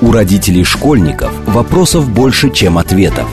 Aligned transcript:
У 0.00 0.12
родителей 0.12 0.64
школьников 0.64 1.32
вопросов 1.46 2.08
больше, 2.08 2.50
чем 2.50 2.78
ответов. 2.78 3.26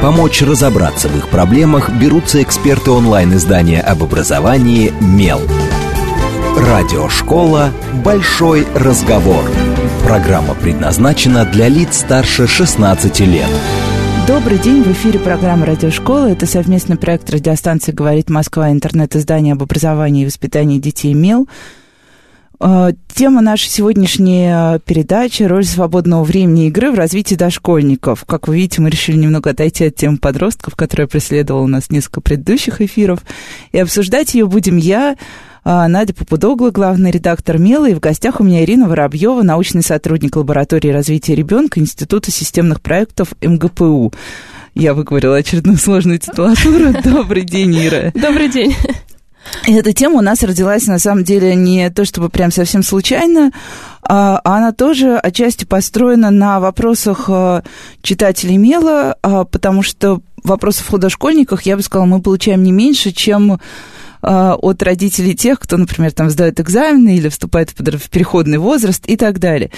Помочь 0.00 0.42
разобраться 0.42 1.08
в 1.08 1.16
их 1.16 1.28
проблемах 1.28 1.90
берутся 1.90 2.42
эксперты 2.42 2.90
онлайн-издания 2.90 3.80
об 3.80 4.02
образовании 4.02 4.92
«Мел». 5.00 5.40
Радиошкола 6.56 7.70
«Большой 8.04 8.66
разговор». 8.74 9.42
Программа 10.04 10.54
предназначена 10.54 11.44
для 11.44 11.68
лиц 11.68 11.98
старше 11.98 12.46
16 12.46 13.20
лет. 13.20 13.48
Добрый 14.26 14.58
день, 14.58 14.82
в 14.82 14.92
эфире 14.92 15.18
программа 15.18 15.66
«Радиошкола». 15.66 16.30
Это 16.30 16.46
совместный 16.46 16.96
проект 16.96 17.30
радиостанции 17.30 17.92
«Говорит 17.92 18.28
Москва», 18.28 18.70
интернет-издание 18.70 19.54
об 19.54 19.62
образовании 19.62 20.22
и 20.22 20.26
воспитании 20.26 20.78
детей 20.78 21.14
«МЕЛ». 21.14 21.48
А, 22.58 22.92
тема 23.08 23.42
нашей 23.42 23.68
сегодняшней 23.68 24.48
а, 24.50 24.78
передачи– 24.78 25.42
роль 25.44 25.64
свободного 25.64 26.24
времени 26.24 26.68
игры 26.68 26.90
в 26.90 26.94
развитии 26.94 27.34
дошкольников. 27.34 28.24
Как 28.24 28.48
вы 28.48 28.56
видите, 28.56 28.80
мы 28.80 28.88
решили 28.88 29.16
немного 29.16 29.50
отойти 29.50 29.86
от 29.86 29.96
темы 29.96 30.18
подростков, 30.18 30.74
которая 30.74 31.06
преследовала 31.06 31.62
у 31.62 31.66
нас 31.66 31.90
несколько 31.90 32.20
предыдущих 32.20 32.80
эфиров. 32.80 33.20
И 33.72 33.78
обсуждать 33.78 34.34
ее 34.34 34.46
будем 34.46 34.78
я, 34.78 35.16
а, 35.64 35.86
Надя 35.88 36.14
Попудогла, 36.14 36.70
главный 36.70 37.10
редактор 37.10 37.58
МЕЛа, 37.58 37.90
и 37.90 37.94
в 37.94 38.00
гостях 38.00 38.40
у 38.40 38.44
меня 38.44 38.64
Ирина 38.64 38.88
Воробьева, 38.88 39.42
научный 39.42 39.82
сотрудник 39.82 40.36
лаборатории 40.36 40.88
развития 40.88 41.34
ребенка 41.34 41.80
Института 41.80 42.30
системных 42.30 42.80
проектов 42.80 43.34
МГПУ. 43.42 44.14
Я 44.74 44.94
выговорила 44.94 45.36
очередную 45.36 45.78
сложную 45.78 46.18
титулатуру. 46.18 46.94
Добрый 47.04 47.44
день, 47.44 47.74
Ира. 47.76 48.12
Добрый 48.14 48.48
день. 48.48 48.74
И 49.66 49.74
эта 49.74 49.92
тема 49.92 50.18
у 50.18 50.22
нас 50.22 50.42
родилась, 50.42 50.86
на 50.86 50.98
самом 50.98 51.24
деле, 51.24 51.54
не 51.54 51.90
то 51.90 52.04
чтобы 52.04 52.28
прям 52.28 52.50
совсем 52.50 52.82
случайно, 52.82 53.52
а 54.02 54.40
она 54.44 54.72
тоже 54.72 55.16
отчасти 55.16 55.64
построена 55.64 56.30
на 56.30 56.60
вопросах 56.60 57.24
э, 57.28 57.62
читателей 58.02 58.56
Мела, 58.56 59.16
а, 59.22 59.44
потому 59.44 59.82
что 59.82 60.20
вопросов 60.44 60.94
о 60.94 60.98
дошкольниках, 60.98 61.62
я 61.62 61.76
бы 61.76 61.82
сказала, 61.82 62.06
мы 62.06 62.22
получаем 62.22 62.62
не 62.62 62.70
меньше, 62.70 63.10
чем 63.10 63.58
а, 64.22 64.54
от 64.54 64.82
родителей 64.82 65.34
тех, 65.34 65.60
кто, 65.60 65.76
например, 65.76 66.12
там 66.12 66.30
сдает 66.30 66.60
экзамены 66.60 67.16
или 67.16 67.28
вступает 67.28 67.70
в 67.70 68.10
переходный 68.10 68.58
возраст 68.58 69.04
и 69.06 69.16
так 69.16 69.38
далее. 69.38 69.70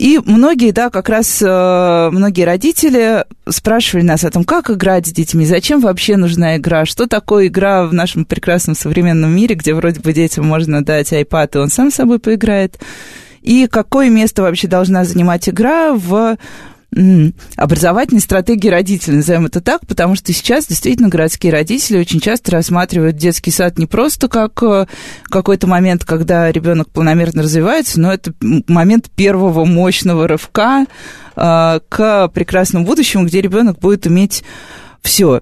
И 0.00 0.18
многие, 0.24 0.72
да, 0.72 0.88
как 0.88 1.10
раз 1.10 1.42
э, 1.42 2.08
многие 2.10 2.44
родители 2.44 3.26
спрашивали 3.46 4.02
нас 4.02 4.24
о 4.24 4.30
том, 4.30 4.44
как 4.44 4.70
играть 4.70 5.06
с 5.06 5.12
детьми, 5.12 5.44
зачем 5.44 5.80
вообще 5.80 6.16
нужна 6.16 6.56
игра, 6.56 6.86
что 6.86 7.06
такое 7.06 7.48
игра 7.48 7.84
в 7.84 7.92
нашем 7.92 8.24
прекрасном 8.24 8.74
современном 8.74 9.30
мире, 9.30 9.56
где 9.56 9.74
вроде 9.74 10.00
бы 10.00 10.14
детям 10.14 10.46
можно 10.46 10.82
дать 10.82 11.12
iPad, 11.12 11.50
и 11.52 11.58
он 11.58 11.68
сам 11.68 11.90
с 11.90 11.96
собой 11.96 12.18
поиграет, 12.18 12.78
и 13.42 13.68
какое 13.70 14.08
место 14.08 14.40
вообще 14.40 14.68
должна 14.68 15.04
занимать 15.04 15.50
игра 15.50 15.92
в 15.92 16.38
образовательной 17.56 18.20
стратегии 18.20 18.68
родителей, 18.68 19.16
назовем 19.18 19.46
это 19.46 19.60
так, 19.60 19.86
потому 19.86 20.16
что 20.16 20.32
сейчас 20.32 20.66
действительно 20.66 21.08
городские 21.08 21.52
родители 21.52 21.98
очень 21.98 22.20
часто 22.20 22.50
рассматривают 22.52 23.16
детский 23.16 23.52
сад 23.52 23.78
не 23.78 23.86
просто 23.86 24.28
как 24.28 24.60
э, 24.62 24.86
какой-то 25.24 25.68
момент, 25.68 26.04
когда 26.04 26.50
ребенок 26.50 26.90
планомерно 26.90 27.42
развивается, 27.42 28.00
но 28.00 28.12
это 28.12 28.34
момент 28.40 29.08
первого 29.14 29.64
мощного 29.64 30.26
рывка 30.26 30.86
э, 31.36 31.80
к 31.88 32.28
прекрасному 32.28 32.84
будущему, 32.84 33.26
где 33.26 33.40
ребенок 33.40 33.78
будет 33.78 34.08
иметь 34.08 34.42
все. 35.02 35.40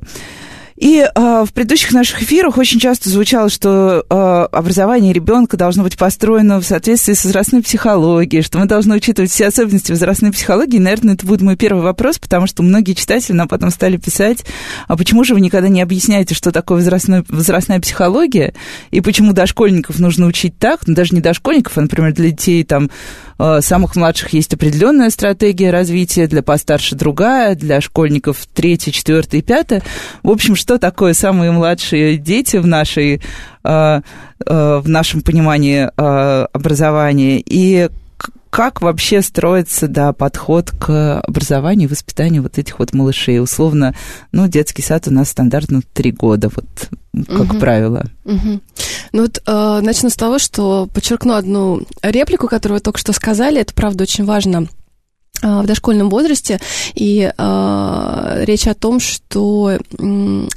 И 0.79 1.01
э, 1.03 1.45
в 1.45 1.53
предыдущих 1.53 1.93
наших 1.93 2.23
эфирах 2.23 2.57
очень 2.57 2.79
часто 2.79 3.11
звучало, 3.11 3.49
что 3.49 4.05
э, 4.09 4.49
образование 4.53 5.13
ребенка 5.13 5.57
должно 5.57 5.83
быть 5.83 5.99
построено 5.99 6.61
в 6.61 6.65
соответствии 6.65 7.15
с 7.15 7.25
возрастной 7.25 7.63
психологией, 7.63 8.45
что 8.45 8.61
мы 8.61 8.67
должны 8.67 8.95
учитывать 8.95 9.33
все 9.33 9.49
особенности 9.49 9.91
возрастной 9.91 10.31
психологии. 10.31 10.79
Наверное, 10.79 11.15
это 11.15 11.27
будет 11.27 11.43
мой 11.43 11.57
первый 11.57 11.83
вопрос, 11.83 12.21
потому 12.21 12.47
что 12.47 12.63
многие 12.63 12.93
читатели 12.93 13.33
нам 13.33 13.49
потом 13.49 13.71
стали 13.71 13.97
писать, 13.97 14.45
а 14.87 14.97
почему 14.97 15.25
же 15.25 15.35
вы 15.35 15.41
никогда 15.41 15.69
не 15.69 15.83
объясняете, 15.83 16.37
что 16.37 16.53
такое 16.53 16.77
возрастной, 16.77 17.25
возрастная 17.29 17.81
психология, 17.81 18.55
и 18.93 19.01
почему 19.01 19.33
дошкольников 19.33 19.99
нужно 19.99 20.27
учить 20.27 20.59
так, 20.61 20.87
ну, 20.87 20.95
даже 20.95 21.13
не 21.13 21.21
дошкольников, 21.21 21.77
а, 21.77 21.81
например, 21.81 22.13
для 22.13 22.31
детей 22.31 22.63
там 22.63 22.89
самых 23.61 23.97
младших 23.97 24.33
есть 24.33 24.55
определенная 24.55 25.11
стратегия 25.11 25.71
развития, 25.71 26.27
для 26.27 26.43
постарше 26.43 26.97
другая, 26.97 27.55
для 27.55 27.81
школьников 27.81 28.47
третья, 28.53 28.91
четвертая 28.91 29.41
и 29.41 29.45
пятая. 29.45 29.83
В 30.23 30.31
общем, 30.31 30.57
что 30.57 30.79
такое 30.79 31.15
самые 31.15 31.53
младшие 31.53 32.17
дети 32.17 32.57
в 32.57 32.67
нашей 32.67 33.23
э, 33.65 34.01
э, 34.45 34.81
в 34.83 34.89
нашем 34.89 35.23
понимании 35.23 35.89
образования 36.53 37.43
и 37.45 37.89
как 38.51 38.81
вообще 38.81 39.23
строится, 39.23 39.89
да, 39.89 40.13
подход 40.13 40.71
к 40.71 41.21
образованию 41.21 41.89
и 41.89 41.91
воспитанию 41.91 42.43
вот 42.43 42.59
этих 42.59 42.79
вот 42.79 42.93
малышей? 42.93 43.41
Условно, 43.41 43.95
ну, 44.33 44.49
детский 44.49 44.83
сад 44.83 45.09
у 45.09 45.11
нас 45.11 45.31
стандартно 45.31 45.83
три 45.93 46.13
года, 46.13 46.51
вот, 46.55 47.27
как 47.27 47.53
угу. 47.53 47.59
правило. 47.59 48.05
Угу. 48.25 48.61
Ну 49.13 49.23
вот 49.23 49.43
э, 49.47 49.81
начну 49.83 50.11
с 50.11 50.17
того, 50.17 50.39
что 50.39 50.89
подчеркну 50.93 51.35
одну 51.35 51.83
реплику, 52.03 52.49
которую 52.49 52.79
вы 52.79 52.83
только 52.83 52.99
что 52.99 53.13
сказали. 53.13 53.61
Это, 53.61 53.75
правда, 53.75 54.05
очень 54.05 54.25
важно 54.25 54.69
э, 55.43 55.61
в 55.61 55.67
дошкольном 55.67 56.11
возрасте. 56.11 56.61
И 56.95 57.31
э, 57.37 58.45
речь 58.45 58.67
о 58.67 58.75
том, 58.75 59.01
что... 59.01 59.79
Э, 59.99 60.49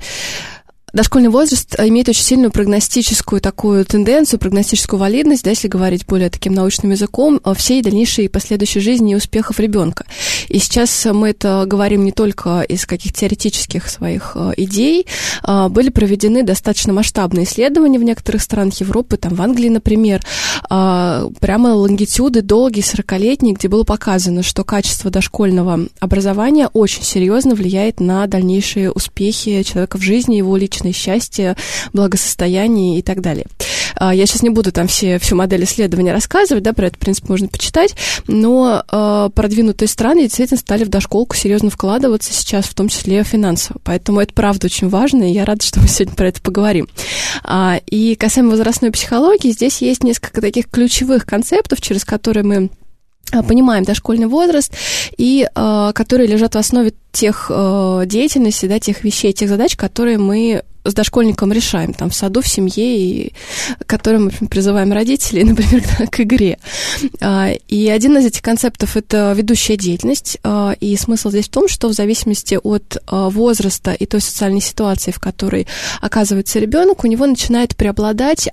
Дошкольный 0.93 1.29
возраст 1.29 1.73
имеет 1.79 2.09
очень 2.09 2.23
сильную 2.23 2.51
прогностическую 2.51 3.39
такую 3.39 3.85
тенденцию, 3.85 4.39
прогностическую 4.39 4.99
валидность, 4.99 5.43
да, 5.43 5.51
если 5.51 5.69
говорить 5.69 6.05
более 6.05 6.29
таким 6.29 6.53
научным 6.53 6.91
языком, 6.91 7.39
всей 7.55 7.81
дальнейшей 7.81 8.25
и 8.25 8.27
последующей 8.27 8.81
жизни 8.81 9.13
и 9.13 9.15
успехов 9.15 9.59
ребенка. 9.59 10.05
И 10.49 10.59
сейчас 10.59 11.05
мы 11.05 11.29
это 11.29 11.63
говорим 11.65 12.03
не 12.03 12.11
только 12.11 12.61
из 12.61 12.85
каких-то 12.85 13.21
теоретических 13.21 13.87
своих 13.87 14.33
э, 14.35 14.51
идей. 14.57 15.05
Были 15.47 15.89
проведены 15.89 16.43
достаточно 16.43 16.93
масштабные 16.93 17.45
исследования 17.45 17.99
в 17.99 18.03
некоторых 18.03 18.41
странах 18.41 18.79
Европы, 18.81 19.17
там 19.17 19.35
в 19.35 19.41
Англии, 19.41 19.69
например, 19.69 20.21
прямо 20.69 21.69
лонгитюды 21.69 22.41
долгие, 22.41 22.81
40-летние, 22.81 23.55
где 23.55 23.67
было 23.67 23.83
показано, 23.83 24.43
что 24.43 24.63
качество 24.63 25.09
дошкольного 25.09 25.87
образования 25.99 26.69
очень 26.73 27.03
серьезно 27.03 27.55
влияет 27.55 27.99
на 27.99 28.27
дальнейшие 28.27 28.91
успехи 28.91 29.63
человека 29.63 29.97
в 29.97 30.01
жизни, 30.01 30.35
его 30.35 30.57
личной 30.57 30.80
личное 30.81 30.93
счастье, 30.93 31.55
благосостояние 31.93 32.99
и 32.99 33.01
так 33.01 33.21
далее. 33.21 33.45
А, 33.95 34.13
я 34.13 34.25
сейчас 34.25 34.41
не 34.41 34.49
буду 34.49 34.71
там 34.71 34.87
все, 34.87 35.19
всю 35.19 35.35
модель 35.35 35.63
исследования 35.63 36.11
рассказывать, 36.11 36.63
да, 36.63 36.73
про 36.73 36.87
это, 36.87 36.95
в 36.95 36.99
принципе, 36.99 37.27
можно 37.29 37.47
почитать, 37.47 37.95
но 38.27 38.83
э, 38.89 39.29
продвинутые 39.33 39.87
страны 39.87 40.23
действительно 40.23 40.59
стали 40.59 40.83
в 40.83 40.89
дошколку 40.89 41.35
серьезно 41.35 41.69
вкладываться 41.69 42.33
сейчас, 42.33 42.65
в 42.65 42.73
том 42.73 42.89
числе 42.89 43.23
финансово. 43.23 43.79
Поэтому 43.83 44.19
это 44.19 44.33
правда 44.33 44.67
очень 44.67 44.89
важно, 44.89 45.29
и 45.29 45.33
я 45.33 45.45
рада, 45.45 45.63
что 45.63 45.79
мы 45.79 45.87
сегодня 45.87 46.15
про 46.15 46.27
это 46.27 46.41
поговорим. 46.41 46.87
А, 47.43 47.79
и 47.85 48.15
касаемо 48.15 48.51
возрастной 48.51 48.91
психологии, 48.91 49.51
здесь 49.51 49.81
есть 49.81 50.03
несколько 50.03 50.41
таких 50.41 50.69
ключевых 50.69 51.25
концептов, 51.25 51.81
через 51.81 52.05
которые 52.05 52.43
мы 52.43 52.69
а, 53.31 53.43
понимаем 53.43 53.83
дошкольный 53.83 54.27
возраст 54.27 54.73
и 55.17 55.47
которые 55.53 56.27
лежат 56.27 56.55
в 56.55 56.57
основе 56.57 56.93
тех 57.11 57.47
э, 57.49 58.03
деятельностей, 58.05 58.67
да, 58.67 58.79
тех 58.79 59.03
вещей, 59.03 59.33
тех 59.33 59.49
задач, 59.49 59.75
которые 59.75 60.17
мы 60.17 60.63
с 60.83 60.93
дошкольником 60.93 61.51
решаем, 61.51 61.93
там, 61.93 62.09
в 62.09 62.15
саду, 62.15 62.41
в 62.41 62.47
семье, 62.47 62.97
и 62.97 63.33
которым 63.85 64.31
мы 64.39 64.47
призываем 64.47 64.91
родителей, 64.91 65.43
например, 65.45 65.83
к 66.09 66.19
игре. 66.21 66.57
А, 67.19 67.51
и 67.67 67.87
один 67.87 68.17
из 68.17 68.25
этих 68.25 68.41
концептов– 68.41 68.97
это 68.97 69.33
ведущая 69.35 69.77
деятельность, 69.77 70.37
а, 70.43 70.75
и 70.79 70.95
смысл 70.97 71.29
здесь 71.29 71.47
в 71.47 71.51
том, 71.51 71.67
что 71.67 71.87
в 71.87 71.93
зависимости 71.93 72.57
от 72.61 72.97
а, 73.07 73.29
возраста 73.29 73.93
и 73.93 74.05
той 74.05 74.21
социальной 74.21 74.61
ситуации, 74.61 75.11
в 75.11 75.19
которой 75.19 75.67
оказывается 76.01 76.59
ребенок, 76.59 77.03
у 77.03 77.07
него 77.07 77.25
начинает 77.25 77.75
преобладать 77.75 78.49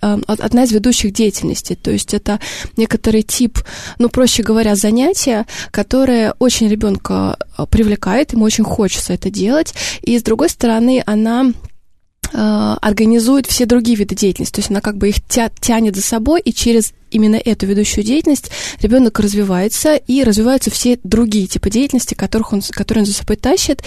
одна 0.00 0.64
из 0.64 0.72
ведущих 0.72 1.12
деятельностей, 1.12 1.76
то 1.76 1.90
есть 1.90 2.14
это 2.14 2.40
некоторый 2.76 3.22
тип, 3.22 3.58
ну, 3.98 4.08
проще 4.08 4.42
говоря, 4.42 4.74
занятия, 4.76 5.46
которое 5.70 6.34
очень 6.38 6.68
ребенка 6.68 7.36
привлекает, 7.70 8.32
ему 8.32 8.44
очень 8.44 8.64
хочется 8.64 9.12
это 9.12 9.30
делать, 9.30 9.74
и, 10.02 10.18
с 10.18 10.22
другой 10.22 10.50
стороны, 10.50 11.02
она 11.06 11.52
организует 12.32 13.46
все 13.46 13.66
другие 13.66 13.96
виды 13.96 14.14
деятельности. 14.14 14.56
То 14.56 14.60
есть 14.60 14.70
она 14.70 14.80
как 14.80 14.96
бы 14.98 15.08
их 15.08 15.24
тя 15.24 15.50
тянет 15.60 15.94
за 15.94 16.02
собой, 16.02 16.40
и 16.40 16.52
через 16.52 16.92
именно 17.10 17.36
эту 17.36 17.66
ведущую 17.66 18.04
деятельность 18.04 18.50
ребенок 18.80 19.18
развивается, 19.20 19.96
и 19.96 20.22
развиваются 20.22 20.70
все 20.70 20.98
другие 21.04 21.46
типы 21.46 21.70
деятельности, 21.70 22.14
которых 22.14 22.52
он, 22.52 22.62
которые 22.70 23.02
он 23.02 23.06
за 23.06 23.14
собой 23.14 23.36
тащит. 23.36 23.82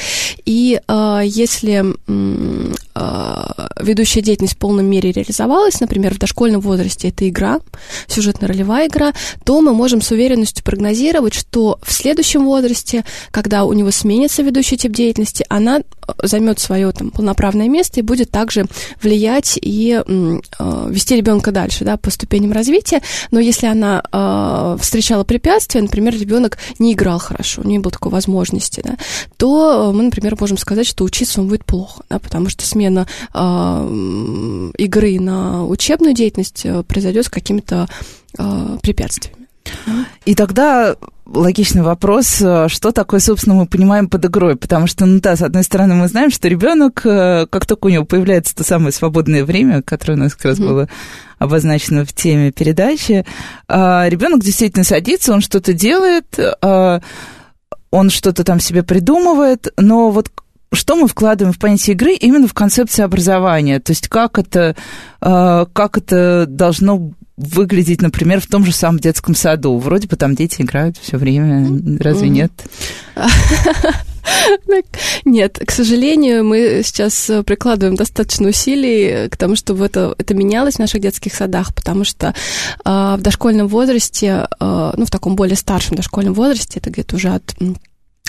И 0.46 0.80
э, 0.88 1.22
если 1.26 1.86
э, 2.08 3.64
ведущая 3.82 4.22
деятельность 4.22 4.56
в 4.56 4.58
полном 4.58 4.86
мере 4.86 5.12
реализовалась, 5.12 5.80
например, 5.80 6.14
в 6.14 6.20
дошкольном 6.20 6.62
возрасте 6.62 7.10
это 7.10 7.28
игра, 7.28 7.60
сюжетно-ролевая 8.08 8.88
игра, 8.88 9.14
то 9.44 9.62
мы 9.62 9.74
можем 9.74 10.02
с 10.02 10.12
уверенностью 10.12 10.64
прогнозировать, 10.64 11.34
что 11.34 11.80
в 11.84 11.92
следующем 11.92 12.46
возрасте, 12.46 13.06
когда 13.32 13.66
у 13.66 13.74
него 13.74 13.92
сменится 13.92 14.42
ведущий 14.42 14.78
тип 14.78 14.92
деятельности, 14.92 15.46
она 15.50 15.82
займет 16.24 16.60
свое 16.60 16.92
там 16.92 17.12
полноправное 17.12 17.68
место 17.68 18.00
и 18.00 18.04
будет 18.04 18.32
также 18.32 18.66
влиять 19.02 19.60
и 19.62 20.02
э, 20.06 20.40
вести 20.90 21.16
ребенка 21.16 21.52
дальше, 21.52 21.86
да, 21.86 21.98
по 21.98 22.10
ступеням 22.10 22.52
развития. 22.52 23.02
Но 23.32 23.40
если 23.40 23.68
она 23.68 24.02
э, 24.12 24.78
встречала 24.82 25.24
препятствия, 25.24 25.82
например, 25.82 26.14
ребенок 26.14 26.58
не 26.80 26.94
играл 26.94 27.20
хорошо, 27.20 27.64
не 27.64 27.80
было 27.80 27.92
такой 27.92 28.12
возможности, 28.12 28.82
да, 28.84 28.98
то 29.38 29.92
мы, 29.94 30.04
например, 30.04 30.36
можем 30.40 30.58
сказать, 30.58 30.88
что 30.88 31.04
учиться 31.04 31.42
он 31.42 31.48
будет 31.48 31.66
плохо, 31.66 32.04
да, 32.10 32.20
потому 32.20 32.50
что 32.50 32.66
смена 32.66 33.08
э, 33.34 34.70
игры 34.78 35.20
на 35.20 35.66
учебную 35.66 36.14
деятельность 36.14 36.66
произойдет 36.88 37.26
с 37.26 37.30
какими-то 37.30 37.88
э, 38.38 38.78
препятствиями. 38.82 39.39
И 40.26 40.36
тогда 40.36 40.96
логичный 41.26 41.82
вопрос, 41.82 42.42
э, 42.42 42.68
что 42.70 42.92
такое, 42.92 43.20
собственно, 43.20 43.56
мы 43.56 43.68
понимаем 43.68 44.10
под 44.10 44.26
игрой, 44.26 44.56
потому 44.56 44.88
что, 44.88 45.06
ну 45.06 45.20
да, 45.20 45.36
с 45.36 45.42
одной 45.42 45.64
стороны, 45.64 45.96
мы 45.96 46.08
знаем, 46.08 46.32
что 46.32 46.48
ребенок, 46.48 47.02
э, 47.06 47.46
как 47.50 47.66
только 47.66 47.88
у 47.88 47.90
него 47.90 48.06
появляется 48.06 48.56
то 48.56 48.64
самое 48.64 48.92
свободное 48.92 49.46
время, 49.46 49.82
которое 49.82 50.14
у 50.14 50.18
нас 50.18 50.34
как 50.36 50.46
раз 50.46 50.60
mm-hmm. 50.60 50.68
было 50.68 50.90
обозначено 51.38 52.06
в 52.06 52.14
теме 52.14 52.52
передачи, 52.52 53.26
а, 53.68 54.08
ребенок 54.10 54.42
действительно 54.42 54.84
садится, 54.84 55.34
он 55.34 55.42
что-то 55.42 55.74
делает, 55.74 56.38
а, 56.62 57.02
он 57.92 58.10
что-то 58.10 58.44
там 58.44 58.60
себе 58.60 58.84
придумывает, 58.84 59.72
но 59.78 60.12
вот 60.12 60.32
что 60.72 60.96
мы 60.96 61.08
вкладываем 61.08 61.54
в 61.54 61.60
понятие 61.60 61.96
игры 61.96 62.14
именно 62.14 62.48
в 62.48 62.54
концепции 62.54 63.02
образования, 63.02 63.80
то 63.80 63.92
есть 63.92 64.08
как 64.08 64.38
это, 64.38 64.76
а, 65.22 65.66
как 65.66 65.98
это 65.98 66.46
должно 66.48 67.14
выглядеть, 67.40 68.02
например, 68.02 68.42
в 68.42 68.48
том 68.48 68.66
же 68.66 68.74
самом 68.74 69.00
детском 69.00 69.34
саду. 69.34 69.78
Вроде 69.78 70.08
бы 70.08 70.18
там 70.18 70.36
дети 70.36 70.62
играют 70.62 70.98
все 70.98 71.18
время, 71.18 71.66
разве 72.00 72.28
mm-hmm. 72.28 72.32
нет? 72.32 72.52
Нет, 75.26 75.60
к 75.66 75.72
сожалению, 75.72 76.44
мы 76.44 76.82
сейчас 76.84 77.32
прикладываем 77.46 77.96
достаточно 77.96 78.50
усилий 78.50 79.28
к 79.30 79.38
тому, 79.38 79.56
чтобы 79.56 79.86
это, 79.86 80.14
это 80.18 80.34
менялось 80.34 80.76
в 80.76 80.80
наших 80.80 81.02
детских 81.02 81.34
садах, 81.34 81.74
потому 81.74 82.04
что 82.04 82.28
э, 82.86 83.16
в 83.18 83.22
дошкольном 83.22 83.68
возрасте, 83.68 84.48
э, 84.60 84.92
ну, 84.96 85.06
в 85.06 85.10
таком 85.10 85.36
более 85.36 85.56
старшем 85.56 85.96
дошкольном 85.96 86.34
возрасте, 86.34 86.80
это 86.80 86.90
где-то 86.90 87.16
уже 87.16 87.30
от 87.30 87.56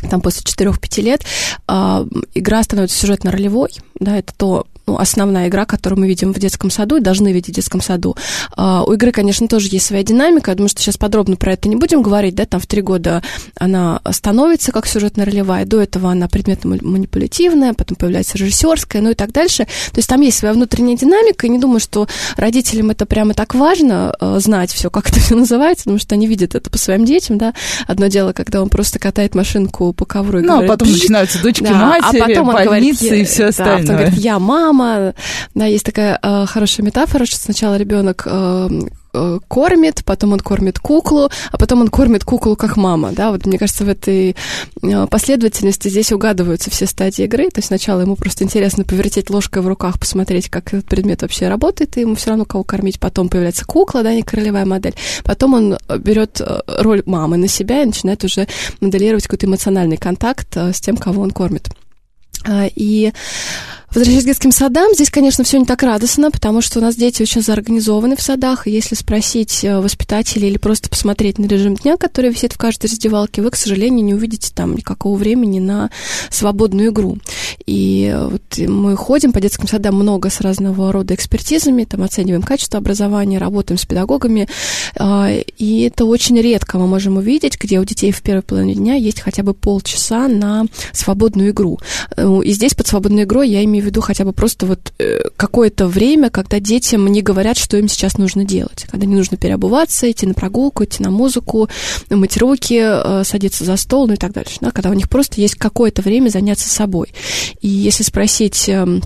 там 0.08 0.22
после 0.22 0.42
4-5 0.42 1.02
лет 1.02 1.22
э, 1.68 2.06
игра 2.34 2.62
становится 2.62 2.96
сюжетно-ролевой, 2.96 3.70
да, 3.98 4.16
это 4.16 4.32
то, 4.36 4.66
ну, 4.90 4.98
основная 4.98 5.46
игра, 5.46 5.66
которую 5.66 6.00
мы 6.00 6.08
видим 6.08 6.32
в 6.34 6.38
детском 6.40 6.68
саду 6.68 6.96
и 6.96 7.00
должны 7.00 7.32
видеть 7.32 7.52
в 7.52 7.56
детском 7.56 7.80
саду. 7.80 8.16
А, 8.56 8.82
у 8.82 8.92
игры, 8.94 9.12
конечно, 9.12 9.46
тоже 9.46 9.68
есть 9.70 9.86
своя 9.86 10.02
динамика. 10.02 10.50
Я 10.50 10.56
думаю, 10.56 10.68
что 10.68 10.82
сейчас 10.82 10.96
подробно 10.96 11.36
про 11.36 11.52
это 11.52 11.68
не 11.68 11.76
будем 11.76 12.02
говорить, 12.02 12.34
да, 12.34 12.44
там 12.44 12.60
в 12.60 12.66
три 12.66 12.82
года 12.82 13.22
она 13.56 14.00
становится 14.10 14.72
как 14.72 14.86
сюжетно-ролевая, 14.86 15.64
до 15.64 15.80
этого 15.80 16.10
она 16.10 16.26
предметно-манипулятивная, 16.26 17.74
потом 17.74 17.96
появляется 17.96 18.36
режиссерская, 18.36 19.00
ну 19.00 19.10
и 19.10 19.14
так 19.14 19.30
дальше. 19.30 19.64
То 19.92 19.98
есть 19.98 20.08
там 20.08 20.22
есть 20.22 20.38
своя 20.38 20.54
внутренняя 20.54 20.96
динамика, 20.96 21.46
и 21.46 21.50
не 21.50 21.60
думаю, 21.60 21.78
что 21.78 22.08
родителям 22.36 22.90
это 22.90 23.06
прямо 23.06 23.34
так 23.34 23.54
важно 23.54 24.12
э, 24.20 24.38
знать 24.40 24.72
все, 24.72 24.90
как 24.90 25.08
это 25.10 25.20
все 25.20 25.36
называется, 25.36 25.84
потому 25.84 26.00
что 26.00 26.16
они 26.16 26.26
видят 26.26 26.56
это 26.56 26.68
по 26.68 26.78
своим 26.78 27.04
детям, 27.04 27.38
да. 27.38 27.54
Одно 27.86 28.08
дело, 28.08 28.32
когда 28.32 28.60
он 28.60 28.70
просто 28.70 28.98
катает 28.98 29.36
машинку 29.36 29.92
по 29.92 30.04
ковру 30.04 30.40
и 30.40 30.42
ну, 30.42 30.48
а 30.48 30.56
говорит... 30.56 30.70
а 30.70 30.72
потом 30.72 30.92
начинаются 30.92 31.40
дочки 31.40 31.62
да, 31.62 31.74
матери, 31.74 32.20
а 32.20 32.26
потом 32.26 32.48
он 32.48 32.54
больницы 32.66 33.04
говорит, 33.04 33.28
и 33.28 33.30
все 33.30 33.44
остальное. 33.46 33.76
Да, 33.76 33.82
потом 33.82 33.96
говорит, 33.96 34.18
я 34.18 34.38
мама, 34.40 34.79
мама, 34.80 35.14
да, 35.54 35.66
есть 35.66 35.84
такая 35.84 36.18
э, 36.22 36.46
хорошая 36.46 36.86
метафора, 36.86 37.26
что 37.26 37.36
сначала 37.36 37.76
ребенок 37.76 38.22
э, 38.26 38.68
э, 39.12 39.38
кормит, 39.46 40.02
потом 40.04 40.32
он 40.32 40.40
кормит 40.40 40.78
куклу, 40.78 41.30
а 41.52 41.58
потом 41.58 41.82
он 41.82 41.88
кормит 41.88 42.24
куклу 42.24 42.56
как 42.56 42.76
мама, 42.76 43.12
да, 43.12 43.30
вот 43.30 43.44
мне 43.46 43.58
кажется, 43.58 43.84
в 43.84 43.88
этой 43.88 44.36
э, 44.82 45.06
последовательности 45.06 45.88
здесь 45.88 46.12
угадываются 46.12 46.70
все 46.70 46.86
стадии 46.86 47.24
игры, 47.24 47.50
то 47.50 47.58
есть 47.58 47.68
сначала 47.68 48.00
ему 48.00 48.16
просто 48.16 48.44
интересно 48.44 48.84
повертеть 48.84 49.28
ложкой 49.28 49.62
в 49.62 49.68
руках, 49.68 49.98
посмотреть, 49.98 50.48
как 50.48 50.72
этот 50.72 50.86
предмет 50.86 51.22
вообще 51.22 51.48
работает, 51.48 51.96
и 51.96 52.00
ему 52.00 52.14
все 52.14 52.30
равно 52.30 52.46
кого 52.46 52.64
кормить, 52.64 52.98
потом 52.98 53.28
появляется 53.28 53.66
кукла, 53.66 54.02
да, 54.02 54.14
не 54.14 54.22
королевая 54.22 54.64
модель, 54.64 54.94
потом 55.24 55.54
он 55.54 55.78
берет 55.98 56.40
э, 56.40 56.60
роль 56.66 57.02
мамы 57.04 57.36
на 57.36 57.48
себя 57.48 57.82
и 57.82 57.86
начинает 57.86 58.24
уже 58.24 58.48
моделировать 58.80 59.24
какой-то 59.24 59.46
эмоциональный 59.46 59.98
контакт 59.98 60.56
с 60.56 60.80
тем, 60.80 60.96
кого 60.96 61.22
он 61.22 61.32
кормит. 61.32 61.68
А, 62.44 62.66
и 62.74 63.12
Возвращаясь 63.92 64.22
к 64.22 64.26
детским 64.26 64.52
садам, 64.52 64.94
здесь, 64.94 65.10
конечно, 65.10 65.42
все 65.42 65.58
не 65.58 65.64
так 65.64 65.82
радостно, 65.82 66.30
потому 66.30 66.60
что 66.60 66.78
у 66.78 66.82
нас 66.82 66.94
дети 66.94 67.22
очень 67.22 67.42
заорганизованы 67.42 68.14
в 68.14 68.22
садах, 68.22 68.68
и 68.68 68.70
если 68.70 68.94
спросить 68.94 69.64
э, 69.64 69.80
воспитателей 69.80 70.48
или 70.48 70.58
просто 70.58 70.88
посмотреть 70.88 71.40
на 71.40 71.46
режим 71.46 71.74
дня, 71.74 71.96
который 71.96 72.30
висит 72.30 72.52
в 72.52 72.56
каждой 72.56 72.86
раздевалке, 72.86 73.42
вы, 73.42 73.50
к 73.50 73.56
сожалению, 73.56 74.04
не 74.04 74.14
увидите 74.14 74.52
там 74.54 74.76
никакого 74.76 75.16
времени 75.16 75.58
на 75.58 75.90
свободную 76.30 76.90
игру. 76.90 77.18
И 77.66 78.16
вот 78.16 78.58
мы 78.58 78.94
ходим 78.94 79.32
по 79.32 79.40
детским 79.40 79.66
садам 79.66 79.96
много 79.96 80.30
с 80.30 80.40
разного 80.40 80.92
рода 80.92 81.16
экспертизами, 81.16 81.82
там 81.82 82.04
оцениваем 82.04 82.42
качество 82.42 82.78
образования, 82.78 83.38
работаем 83.38 83.76
с 83.76 83.86
педагогами, 83.86 84.48
а, 85.00 85.30
и 85.58 85.80
это 85.80 86.04
очень 86.04 86.40
редко 86.40 86.78
мы 86.78 86.86
можем 86.86 87.16
увидеть, 87.16 87.58
где 87.60 87.80
у 87.80 87.84
детей 87.84 88.12
в 88.12 88.22
первой 88.22 88.42
половине 88.42 88.74
дня 88.74 88.94
есть 88.94 89.20
хотя 89.20 89.42
бы 89.42 89.52
полчаса 89.52 90.28
на 90.28 90.66
свободную 90.92 91.50
игру. 91.50 91.80
Э, 92.16 92.40
и 92.44 92.52
здесь 92.52 92.74
под 92.74 92.86
свободной 92.86 93.24
игрой 93.24 93.48
я 93.50 93.64
имею 93.64 93.79
имею 93.80 93.84
в 93.84 93.86
виду 93.86 94.00
хотя 94.00 94.24
бы 94.24 94.32
просто 94.32 94.66
вот 94.66 94.92
э, 94.98 95.20
какое-то 95.36 95.88
время, 95.88 96.30
когда 96.30 96.60
детям 96.60 97.06
не 97.08 97.22
говорят, 97.22 97.56
что 97.56 97.76
им 97.76 97.88
сейчас 97.88 98.18
нужно 98.18 98.44
делать. 98.44 98.86
Когда 98.90 99.06
не 99.06 99.16
нужно 99.16 99.36
переобуваться, 99.36 100.10
идти 100.10 100.26
на 100.26 100.34
прогулку, 100.34 100.84
идти 100.84 101.02
на 101.02 101.10
музыку, 101.10 101.68
мыть 102.10 102.36
руки, 102.36 102.80
э, 102.80 103.24
садиться 103.24 103.64
за 103.64 103.76
стол, 103.76 104.06
ну 104.06 104.14
и 104.14 104.16
так 104.16 104.32
дальше. 104.32 104.58
Да? 104.60 104.70
Когда 104.70 104.90
у 104.90 104.94
них 104.94 105.08
просто 105.08 105.40
есть 105.40 105.54
какое-то 105.54 106.02
время 106.02 106.28
заняться 106.28 106.68
собой. 106.68 107.12
И 107.60 107.68
если 107.68 108.02
спросить 108.02 108.68
эм, 108.68 109.02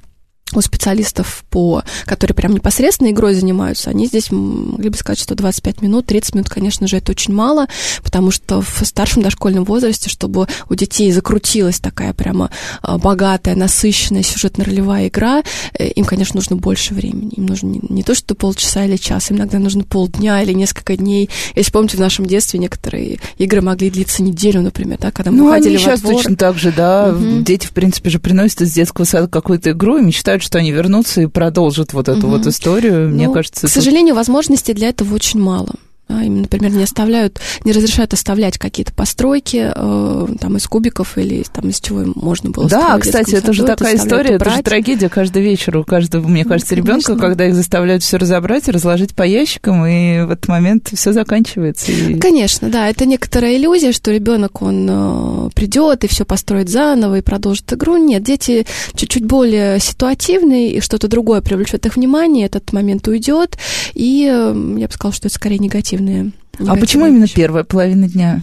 у 0.53 0.61
специалистов, 0.61 1.45
по, 1.51 1.83
которые 2.05 2.35
прям 2.35 2.53
непосредственно 2.53 3.11
игрой 3.11 3.35
занимаются, 3.35 3.91
они 3.91 4.07
здесь 4.07 4.31
могли 4.31 4.91
бы 4.91 4.97
сказать, 4.97 5.19
что 5.19 5.35
25 5.35 5.83
минут, 5.83 6.07
30 6.07 6.35
минут, 6.35 6.49
конечно 6.49 6.87
же, 6.87 6.99
это 6.99 7.13
очень 7.13 7.35
мало, 7.35 7.67
потому 8.03 8.31
что 8.31 8.61
в 8.61 8.83
старшем 8.85 9.23
дошкольном 9.23 9.65
возрасте, 9.65 10.11
чтобы 10.11 10.47
у 10.69 10.75
детей 10.75 11.11
закрутилась 11.13 11.81
такая 11.81 12.13
прямо 12.13 12.51
а, 12.83 12.99
богатая, 12.99 13.57
насыщенная 13.57 14.23
сюжетно-ролевая 14.23 15.09
игра, 15.09 15.43
э, 15.79 15.89
им, 15.89 16.05
конечно, 16.05 16.37
нужно 16.37 16.57
больше 16.57 16.95
времени. 16.95 17.33
Им 17.37 17.47
нужно 17.47 17.69
не, 17.69 17.81
не 17.89 18.03
то, 18.03 18.15
что 18.15 18.35
полчаса 18.35 18.85
или 18.85 18.97
час, 18.97 19.31
им 19.31 19.39
иногда 19.39 19.59
нужно 19.59 19.83
полдня 19.83 20.43
или 20.43 20.53
несколько 20.53 20.97
дней. 20.97 21.31
Если 21.55 21.73
помните, 21.73 21.97
в 21.97 22.01
нашем 22.01 22.27
детстве 22.27 22.61
некоторые 22.61 23.19
игры 23.39 23.61
могли 23.61 23.91
длиться 23.91 24.23
неделю, 24.23 24.61
например, 24.63 24.99
да, 25.01 25.11
когда 25.11 25.31
мы 25.31 25.39
ну, 25.39 25.51
ходили 25.51 25.75
они 25.75 25.79
сейчас 25.79 26.01
двор. 26.01 26.15
точно 26.15 26.37
так 26.37 26.59
же, 26.59 26.71
да. 26.71 27.09
Угу. 27.09 27.43
Дети, 27.43 27.67
в 27.67 27.71
принципе, 27.71 28.11
же 28.11 28.19
приносят 28.19 28.61
из 28.61 28.73
детского 28.73 29.05
сада 29.05 29.27
какую-то 29.27 29.71
игру 29.71 29.99
и 29.99 30.03
мечтают, 30.03 30.34
что 30.43 30.59
они 30.59 30.73
вернутся 30.73 31.23
и 31.23 31.27
продолжат 31.27 31.93
вот 31.93 32.09
эту 32.09 32.27
угу. 32.27 32.37
вот 32.37 32.47
историю. 32.47 33.09
Мне 33.09 33.29
ну, 33.29 33.35
кажется, 33.35 33.67
к 33.67 33.71
сожалению, 33.71 34.15
возможностей 34.15 34.75
для 34.75 34.89
этого 34.89 35.15
очень 35.15 35.41
мало. 35.41 35.75
А, 36.07 36.23
им, 36.23 36.43
например, 36.43 36.71
не 36.73 36.83
оставляют, 36.83 37.41
не 37.65 37.73
разрешают 37.73 38.13
оставлять 38.13 38.59
какие-то 38.59 38.93
постройки 38.93 39.73
э, 39.75 40.27
там 40.39 40.57
из 40.59 40.67
кубиков 40.67 41.17
или 41.17 41.45
там 41.51 41.71
из 41.71 41.81
чего 41.81 42.05
можно 42.15 42.51
было. 42.51 42.69
Да, 42.69 42.99
кстати, 42.99 43.35
это 43.35 43.55
же 43.55 43.65
такая 43.65 43.97
история, 43.97 44.35
это 44.35 44.51
же 44.51 44.63
трагедия 44.63 45.09
каждый 45.09 45.43
вечер 45.43 45.79
у 45.79 45.85
каждого, 45.85 46.29
мне 46.29 46.45
кажется, 46.45 46.75
ребенка, 46.75 47.17
когда 47.17 47.47
их 47.47 47.55
заставляют 47.55 48.03
все 48.03 48.19
разобрать, 48.19 48.69
разложить 48.69 49.15
по 49.15 49.23
ящикам, 49.23 49.87
и 49.87 50.25
в 50.25 50.31
этот 50.33 50.47
момент 50.49 50.91
все 50.93 51.13
заканчивается. 51.13 51.91
И... 51.91 52.19
Конечно, 52.19 52.69
да, 52.69 52.91
это 52.91 53.07
некоторая 53.07 53.57
иллюзия, 53.57 53.93
что 53.93 54.13
ребенок 54.13 54.61
он 54.61 54.87
э, 54.91 55.51
придет 55.55 56.05
и 56.05 56.09
все 56.09 56.27
построит 56.27 56.69
заново 56.69 57.19
и 57.19 57.23
продолжит 57.23 57.73
игру. 57.73 57.97
Нет, 57.97 58.23
дети 58.23 58.67
чуть-чуть 58.95 59.25
более 59.25 59.81
ситуативные, 59.81 60.75
и 60.75 60.81
что-то 60.81 61.09
другое 61.09 61.41
привлечет 61.41 61.87
их 61.87 61.97
внимание, 61.97 62.45
этот 62.45 62.75
момент 62.75 63.09
уйдет, 63.09 63.57
и 63.95 64.29
э, 64.31 64.77
я 64.79 64.87
бы 64.87 64.93
сказала, 64.93 65.15
что 65.15 65.29
это 65.29 65.35
скорее 65.35 65.59
негатив 65.59 65.94
негативные. 66.01 66.33
а 66.69 66.77
почему 66.77 67.07
именно 67.07 67.27
первая 67.29 67.65
половина 67.65 68.09
дня? 68.09 68.43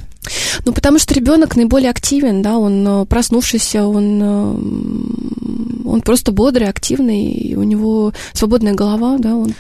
Ну, 0.66 0.74
потому 0.74 1.00
что 1.00 1.14
ребенок 1.14 1.56
наиболее 1.56 1.90
активен, 1.90 2.42
да, 2.42 2.58
он 2.58 2.88
э, 2.88 3.06
проснувшийся, 3.06 3.86
он, 3.86 4.22
э, 4.22 5.88
он 5.88 6.02
просто 6.02 6.32
бодрый, 6.32 6.70
активный, 6.70 7.32
и 7.32 7.56
у 7.56 7.64
него 7.64 8.14
свободная 8.34 8.74
голова, 8.74 9.18
да, 9.18 9.36
он 9.36 9.54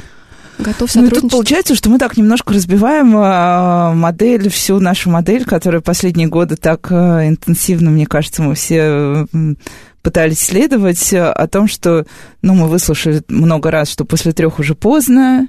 готов 0.60 0.91
сотрудничать. 0.91 0.95
Ну, 0.95 1.17
и 1.17 1.21
тут 1.21 1.31
получается, 1.31 1.75
что 1.75 1.89
мы 1.89 1.98
так 1.98 2.15
немножко 2.17 2.53
разбиваем 2.53 3.17
э, 3.17 3.93
модель, 3.95 4.50
всю 4.50 4.79
нашу 4.79 5.10
модель, 5.10 5.45
которая 5.45 5.81
последние 5.81 6.27
годы 6.27 6.57
так 6.57 6.91
интенсивно, 6.91 7.89
мне 7.89 8.05
кажется, 8.05 8.43
мы 8.43 8.53
все 8.53 9.25
пытались 10.03 10.39
следовать 10.39 11.13
о 11.13 11.48
том, 11.48 11.67
что, 11.67 12.05
ну, 12.41 12.53
мы 12.53 12.67
выслушали 12.67 13.24
много 13.27 13.71
раз, 13.71 13.89
что 13.89 14.05
после 14.05 14.31
трех 14.31 14.60
уже 14.60 14.75
поздно, 14.75 15.48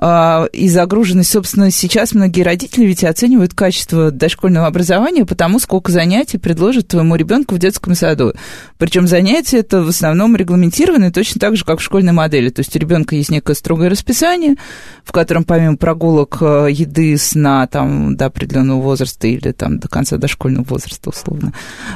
и 0.00 0.68
загруженность, 0.68 1.30
собственно, 1.30 1.70
сейчас 1.70 2.12
многие 2.14 2.42
родители 2.42 2.86
ведь 2.86 3.04
оценивают 3.04 3.52
качество 3.54 4.10
дошкольного 4.10 4.66
образования 4.66 5.26
потому, 5.26 5.58
сколько 5.58 5.92
занятий 5.92 6.38
предложат 6.38 6.88
твоему 6.88 7.16
ребенку 7.16 7.54
в 7.54 7.58
детском 7.58 7.94
саду. 7.94 8.32
Причем 8.78 9.06
занятия 9.06 9.58
это 9.58 9.82
в 9.82 9.88
основном 9.88 10.36
регламентированы 10.36 11.12
точно 11.12 11.40
так 11.40 11.56
же, 11.56 11.64
как 11.64 11.80
в 11.80 11.82
школьной 11.82 12.12
модели. 12.12 12.48
То 12.48 12.60
есть 12.60 12.74
у 12.74 12.78
ребенка 12.78 13.14
есть 13.14 13.30
некое 13.30 13.54
строгое 13.54 13.90
расписание, 13.90 14.56
в 15.04 15.12
котором 15.12 15.44
помимо 15.44 15.76
прогулок, 15.76 16.38
э, 16.40 16.68
еды, 16.70 17.18
сна 17.18 17.66
там, 17.66 18.16
до 18.16 18.26
определенного 18.26 18.80
возраста 18.80 19.26
или 19.26 19.52
там 19.52 19.78
до 19.78 19.88
конца 19.88 20.16
дошкольного 20.16 20.64
возраста, 20.64 21.10
условно, 21.10 21.52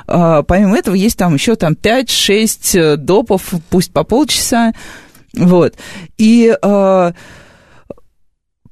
а, 0.06 0.42
помимо 0.42 0.76
этого 0.76 0.94
есть 0.94 1.16
там 1.16 1.34
еще 1.34 1.56
там 1.56 1.74
5-6 1.74 2.78
э, 2.78 2.96
допов, 2.96 3.54
пусть 3.70 3.92
по 3.92 4.04
полчаса, 4.04 4.72
вот. 5.36 5.74
И 6.18 6.56
э, 6.60 7.12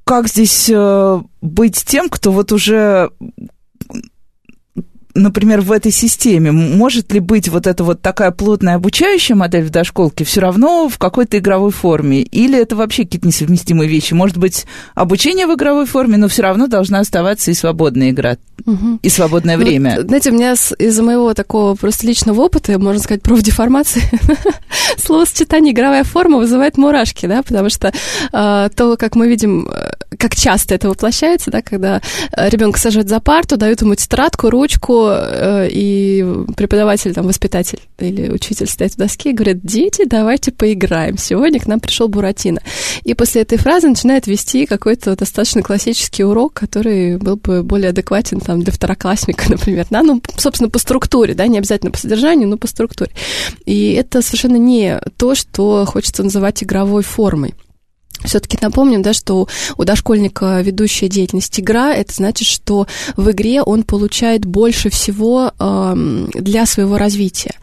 как 0.04 0.28
здесь 0.28 0.70
э, 0.72 1.22
быть 1.40 1.84
тем, 1.86 2.08
кто 2.08 2.32
вот 2.32 2.52
уже 2.52 3.10
например, 5.14 5.60
в 5.60 5.72
этой 5.72 5.92
системе, 5.92 6.52
может 6.52 7.12
ли 7.12 7.20
быть 7.20 7.48
вот 7.48 7.66
эта 7.66 7.84
вот 7.84 8.00
такая 8.00 8.30
плотная 8.30 8.76
обучающая 8.76 9.36
модель 9.36 9.64
в 9.64 9.70
дошколке 9.70 10.24
все 10.24 10.40
равно 10.40 10.88
в 10.88 10.98
какой-то 10.98 11.38
игровой 11.38 11.70
форме? 11.70 12.22
Или 12.22 12.58
это 12.58 12.76
вообще 12.76 13.04
какие-то 13.04 13.26
несовместимые 13.26 13.88
вещи? 13.88 14.14
Может 14.14 14.38
быть, 14.38 14.66
обучение 14.94 15.46
в 15.46 15.54
игровой 15.54 15.86
форме, 15.86 16.16
но 16.16 16.28
все 16.28 16.42
равно 16.42 16.66
должна 16.66 17.00
оставаться 17.00 17.50
и 17.50 17.54
свободная 17.54 18.10
игра, 18.10 18.36
угу. 18.64 18.98
и 19.02 19.08
свободное 19.08 19.56
ну, 19.56 19.64
время? 19.64 20.00
Знаете, 20.02 20.30
у 20.30 20.34
меня 20.34 20.52
из-за 20.52 21.02
моего 21.02 21.34
такого 21.34 21.74
просто 21.74 22.06
личного 22.06 22.42
опыта, 22.42 22.78
можно 22.78 23.02
сказать, 23.02 23.22
профдеформации, 23.22 24.02
словосочетание 24.98 25.72
«игровая 25.72 26.04
форма» 26.04 26.38
вызывает 26.38 26.76
мурашки, 26.78 27.26
да, 27.26 27.42
потому 27.42 27.70
что 27.70 27.92
э, 28.32 28.68
то, 28.74 28.96
как 28.96 29.16
мы 29.16 29.28
видим, 29.28 29.68
э, 29.68 29.92
как 30.16 30.34
часто 30.36 30.74
это 30.74 30.88
воплощается, 30.88 31.50
да, 31.50 31.62
когда 31.62 32.00
э, 32.36 32.48
ребенка 32.48 32.78
сажают 32.78 33.08
за 33.08 33.20
парту, 33.20 33.56
дают 33.56 33.82
ему 33.82 33.94
тетрадку, 33.94 34.50
ручку, 34.50 35.12
Э, 35.42 35.68
и 35.70 36.24
преподаватель, 36.56 37.12
там, 37.14 37.26
воспитатель 37.26 37.80
или 37.98 38.28
учитель 38.28 38.66
стоит 38.66 38.94
у 38.96 38.98
доски 38.98 39.30
и 39.30 39.32
говорит, 39.32 39.60
дети, 39.62 40.04
давайте 40.06 40.52
поиграем. 40.52 41.18
Сегодня 41.18 41.60
к 41.60 41.66
нам 41.66 41.80
пришел 41.80 42.08
Буратино. 42.08 42.60
И 43.04 43.14
после 43.14 43.42
этой 43.42 43.58
фразы 43.58 43.88
начинает 43.88 44.26
вести 44.26 44.66
какой-то 44.66 45.16
достаточно 45.16 45.62
классический 45.62 46.24
урок, 46.24 46.52
который 46.54 47.16
был 47.16 47.36
бы 47.36 47.62
более 47.62 47.90
адекватен 47.90 48.40
там, 48.40 48.51
для 48.60 48.72
второклассника, 48.72 49.44
например. 49.48 49.86
Да? 49.90 50.02
Ну, 50.02 50.22
собственно, 50.36 50.70
по 50.70 50.78
структуре, 50.78 51.34
да, 51.34 51.46
не 51.46 51.58
обязательно 51.58 51.90
по 51.90 51.98
содержанию, 51.98 52.48
но 52.48 52.56
по 52.56 52.66
структуре. 52.66 53.12
И 53.64 53.92
это 53.92 54.22
совершенно 54.22 54.56
не 54.56 55.00
то, 55.16 55.34
что 55.34 55.84
хочется 55.86 56.22
называть 56.22 56.62
игровой 56.62 57.02
формой. 57.02 57.54
Все-таки 58.24 58.58
напомним, 58.60 59.02
да, 59.02 59.12
что 59.12 59.48
у 59.76 59.84
дошкольника 59.84 60.60
ведущая 60.60 61.08
деятельность 61.08 61.58
игра, 61.58 61.94
это 61.94 62.12
значит, 62.14 62.48
что 62.48 62.86
в 63.16 63.30
игре 63.30 63.62
он 63.62 63.82
получает 63.82 64.44
больше 64.44 64.90
всего 64.90 65.52
э, 65.58 66.26
для 66.34 66.66
своего 66.66 66.98
развития. 66.98 67.54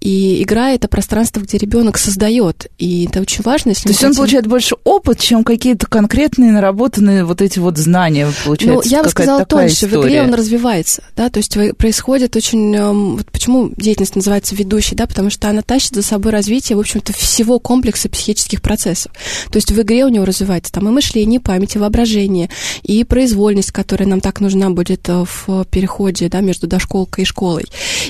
И 0.00 0.42
игра 0.42 0.70
это 0.70 0.88
пространство, 0.88 1.40
где 1.40 1.58
ребенок 1.58 1.98
создает. 1.98 2.66
И 2.78 3.06
это 3.06 3.20
очень 3.20 3.42
важно. 3.42 3.70
Если 3.70 3.84
То 3.84 3.88
есть 3.88 4.00
хотим... 4.00 4.10
он 4.10 4.16
получает 4.16 4.46
больше 4.46 4.76
опыт, 4.84 5.20
чем 5.20 5.44
какие-то 5.44 5.86
конкретные 5.86 6.52
наработанные 6.52 7.24
вот 7.24 7.42
эти 7.42 7.58
вот 7.58 7.78
знания, 7.78 8.28
получается. 8.44 8.88
Ну, 8.88 8.96
я 8.96 9.02
бы 9.02 9.08
сказала 9.08 9.44
тоньше, 9.44 9.86
история. 9.86 9.98
в 9.98 10.06
игре 10.06 10.22
он 10.22 10.34
развивается, 10.34 11.02
да, 11.16 11.28
то 11.30 11.38
есть 11.38 11.56
происходит 11.76 12.36
очень... 12.36 12.74
Вот 13.14 13.30
почему 13.30 13.70
деятельность 13.76 14.16
называется 14.16 14.54
ведущей, 14.54 14.94
да, 14.94 15.06
потому 15.06 15.30
что 15.30 15.48
она 15.48 15.62
тащит 15.62 15.94
за 15.94 16.02
собой 16.02 16.32
развитие, 16.32 16.76
в 16.76 16.80
общем-то, 16.80 17.12
всего 17.12 17.58
комплекса 17.58 18.08
психических 18.08 18.62
процессов. 18.62 19.12
То 19.50 19.56
есть 19.56 19.70
в 19.70 19.80
игре 19.80 20.03
у 20.06 20.08
него 20.08 20.24
развивается 20.24 20.72
там 20.72 20.88
и 20.88 20.92
мышление, 20.92 21.40
и 21.40 21.42
память, 21.42 21.76
и 21.76 21.78
воображение, 21.78 22.50
и 22.82 23.04
произвольность, 23.04 23.72
которая 23.72 24.08
нам 24.08 24.20
так 24.20 24.40
нужна 24.40 24.70
будет 24.70 25.08
э, 25.08 25.24
в 25.24 25.64
переходе 25.66 26.28
да, 26.28 26.40
между 26.40 26.66
дошколкой 26.66 27.22
и 27.22 27.26
школой. 27.26 27.66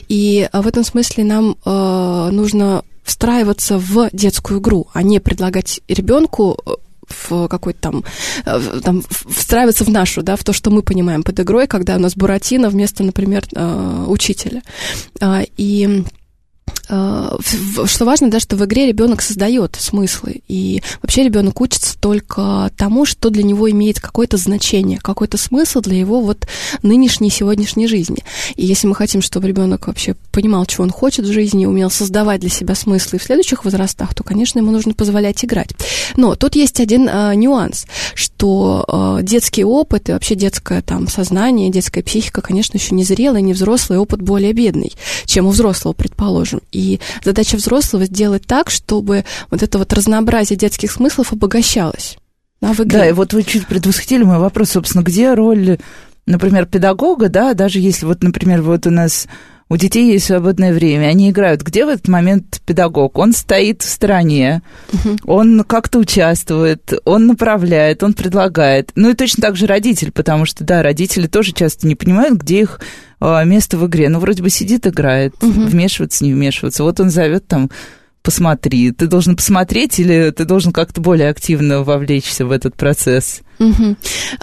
И 0.09 0.49
э, 0.51 0.61
в 0.61 0.67
этом 0.67 0.85
смысле 0.85 1.25
нам 1.25 1.57
э, 1.65 2.29
нужно 2.33 2.85
встраиваться 3.03 3.79
в 3.79 4.09
детскую 4.13 4.61
игру, 4.61 4.87
а 4.93 5.03
не 5.03 5.21
предлагать 5.21 5.81
ребенку 5.89 6.59
э, 6.65 6.71
в 7.07 7.49
какой-то 7.49 7.81
там, 7.81 8.05
там 8.83 9.03
встраиваться 9.29 9.85
в 9.85 9.91
нашу, 9.91 10.23
да, 10.23 10.37
в 10.37 10.45
то, 10.45 10.55
что 10.55 10.71
мы 10.71 10.81
понимаем 10.81 11.23
под 11.23 11.39
игрой, 11.39 11.67
когда 11.67 11.97
у 11.97 11.99
нас 11.99 12.17
Буратино 12.17 12.71
вместо, 12.71 13.05
например, 13.05 13.45
учителя. 14.07 14.63
А, 15.21 15.43
и 15.59 16.03
что 16.87 18.05
важно, 18.05 18.31
да, 18.31 18.41
что 18.41 18.57
в 18.57 18.65
игре 18.65 18.87
ребенок 18.87 19.23
создает 19.23 19.77
смыслы, 19.79 20.43
и 20.49 20.83
вообще 21.03 21.25
ребенок 21.25 21.61
учится 21.61 21.99
только 21.99 22.71
тому, 22.77 23.07
что 23.07 23.31
для 23.31 23.43
него 23.43 23.71
имеет 23.71 24.01
какое-то 24.01 24.37
значение, 24.37 24.99
какой-то 24.99 25.39
смысл 25.39 25.81
для 25.81 25.99
его 25.99 26.21
вот 26.21 26.47
нынешней 26.83 27.31
сегодняшней 27.31 27.87
жизни. 27.87 28.19
И 28.57 28.67
если 28.67 28.87
мы 28.87 28.95
хотим, 28.95 29.23
чтобы 29.23 29.49
ребенок 29.49 29.87
вообще 29.87 30.15
понимал, 30.33 30.67
чего 30.67 30.85
он 30.85 30.91
хочет 30.91 31.25
в 31.25 31.33
жизни, 31.33 31.67
умел 31.67 31.91
создавать 31.91 32.41
для 32.41 32.51
себя 32.51 32.75
смыслы 32.75 33.19
в 33.19 33.23
следующих 33.23 33.65
возрастах, 33.65 34.15
то, 34.15 34.23
конечно, 34.23 34.59
ему 34.59 34.71
нужно 34.71 34.95
позволять 34.95 35.45
играть. 35.45 35.71
Но 36.17 36.35
тут 36.35 36.55
есть 36.57 36.81
один 36.81 37.09
э, 37.09 37.35
нюанс, 37.35 37.87
что 38.15 38.85
э, 39.19 39.23
детский 39.23 39.65
опыт 39.65 40.09
и 40.09 40.13
вообще 40.13 40.35
детское 40.35 40.83
там 40.83 41.09
сознание, 41.09 41.71
детская 41.71 42.03
психика, 42.03 42.43
конечно, 42.43 42.77
еще 42.77 42.95
не 42.95 43.05
зрелый, 43.05 43.43
не 43.43 43.53
взрослый, 43.53 43.99
опыт 43.99 44.23
более 44.23 44.53
бедный, 44.53 44.93
чем 45.25 45.47
у 45.47 45.51
взрослого, 45.51 45.93
предположим. 45.93 46.61
И 46.75 47.01
задача 47.23 47.57
взрослого 47.57 48.07
сделать 48.07 48.47
так, 48.47 48.71
чтобы 48.71 49.25
вот 49.51 49.63
это 49.63 49.79
вот 49.79 49.93
разнообразие 49.93 50.57
детских 50.57 50.91
смыслов 50.91 51.33
обогащалось. 51.33 52.17
Да, 52.61 52.73
в 52.73 52.81
игре. 52.81 52.99
да, 52.99 53.09
и 53.09 53.13
вот 53.13 53.33
вы 53.33 53.43
чуть 53.43 53.67
предвосхитили 53.67 54.23
мой 54.23 54.39
вопрос, 54.39 54.71
собственно, 54.71 55.03
где 55.03 55.35
роль, 55.35 55.79
например, 56.27 56.67
педагога, 56.67 57.29
да, 57.29 57.55
даже 57.55 57.79
если 57.79 58.07
вот, 58.07 58.23
например, 58.23 58.63
вот 58.63 58.87
у 58.87 58.91
нас 58.91 59.27
у 59.69 59.77
детей 59.77 60.13
есть 60.13 60.27
свободное 60.27 60.73
время, 60.73 61.07
они 61.07 61.31
играют. 61.31 61.63
Где 61.63 61.87
в 61.87 61.89
этот 61.89 62.09
момент 62.09 62.61
педагог? 62.67 63.19
Он 63.19 63.33
стоит 63.33 63.83
в 63.83 63.89
стороне, 63.89 64.63
угу. 64.93 65.17
он 65.25 65.65
как-то 65.65 65.99
участвует, 65.99 66.93
он 67.05 67.27
направляет, 67.27 68.03
он 68.03 68.13
предлагает. 68.13 68.93
Ну 68.95 69.11
и 69.11 69.15
точно 69.15 69.43
так 69.43 69.57
же 69.57 69.67
родитель, 69.67 70.13
потому 70.13 70.45
что, 70.45 70.65
да, 70.65 70.83
родители 70.83 71.27
тоже 71.27 71.53
часто 71.53 71.87
не 71.87 71.95
понимают, 71.95 72.41
где 72.41 72.61
их 72.61 72.81
а, 73.21 73.43
место 73.45 73.79
в 73.79 73.87
игре. 73.87 74.11
Ну, 74.11 74.19
вроде 74.19 74.43
бы 74.43 74.51
сидит, 74.51 74.87
играет, 74.87 75.35
угу. 75.43 75.63
вмешиваться, 75.63 76.25
не 76.25 76.33
вмешиваться. 76.35 76.83
Вот 76.83 77.01
он 77.01 77.09
зовет 77.11 77.47
там 77.47 77.71
посмотри. 78.25 78.91
Ты 78.91 79.07
должен 79.07 79.37
посмотреть 79.37 80.01
или 80.01 80.31
ты 80.31 80.45
должен 80.45 80.73
как-то 80.73 81.01
более 81.01 81.29
активно 81.29 81.85
вовлечься 81.85 82.47
в 82.47 82.51
этот 82.51 82.75
процесс? 82.75 83.43
Угу. 83.61 83.97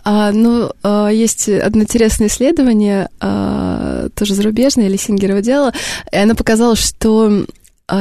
А, 0.04 0.32
ну, 0.32 0.72
а, 0.84 1.10
есть 1.10 1.50
одно 1.50 1.82
интересное 1.82 2.28
исследование, 2.28 3.10
а, 3.20 4.08
тоже 4.16 4.36
зарубежное, 4.36 4.88
Лисингерова 4.88 5.42
дело, 5.42 5.74
и 6.12 6.16
оно 6.16 6.36
показало, 6.36 6.76
что 6.76 7.46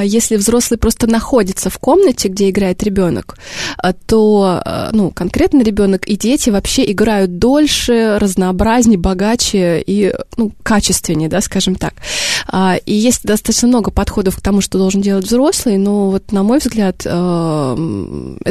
если 0.03 0.37
взрослый 0.37 0.79
просто 0.79 1.07
находится 1.07 1.71
в 1.71 1.79
комнате, 1.79 2.29
где 2.29 2.51
играет 2.51 2.83
ребенок, 2.83 3.37
а, 3.77 3.93
то, 3.93 4.61
а, 4.65 4.91
ну, 4.93 5.11
конкретно 5.11 5.63
ребенок 5.63 6.07
и 6.07 6.17
дети 6.17 6.51
вообще 6.51 6.91
играют 6.91 7.39
дольше, 7.39 8.19
разнообразнее, 8.19 8.99
богаче 8.99 9.83
и, 9.85 10.13
ну, 10.37 10.53
качественнее, 10.63 11.29
да, 11.29 11.41
скажем 11.41 11.75
так. 11.75 11.95
И 12.87 12.95
есть 12.95 13.25
достаточно 13.25 13.69
много 13.69 13.91
подходов 13.91 14.37
к 14.37 14.41
тому, 14.41 14.61
что 14.61 14.79
должен 14.79 15.03
делать 15.03 15.27
взрослый, 15.27 15.77
но 15.77 16.11
вот, 16.11 16.33
на 16.33 16.43
мой 16.43 16.59
взгляд, 16.59 17.01
это 17.01 17.77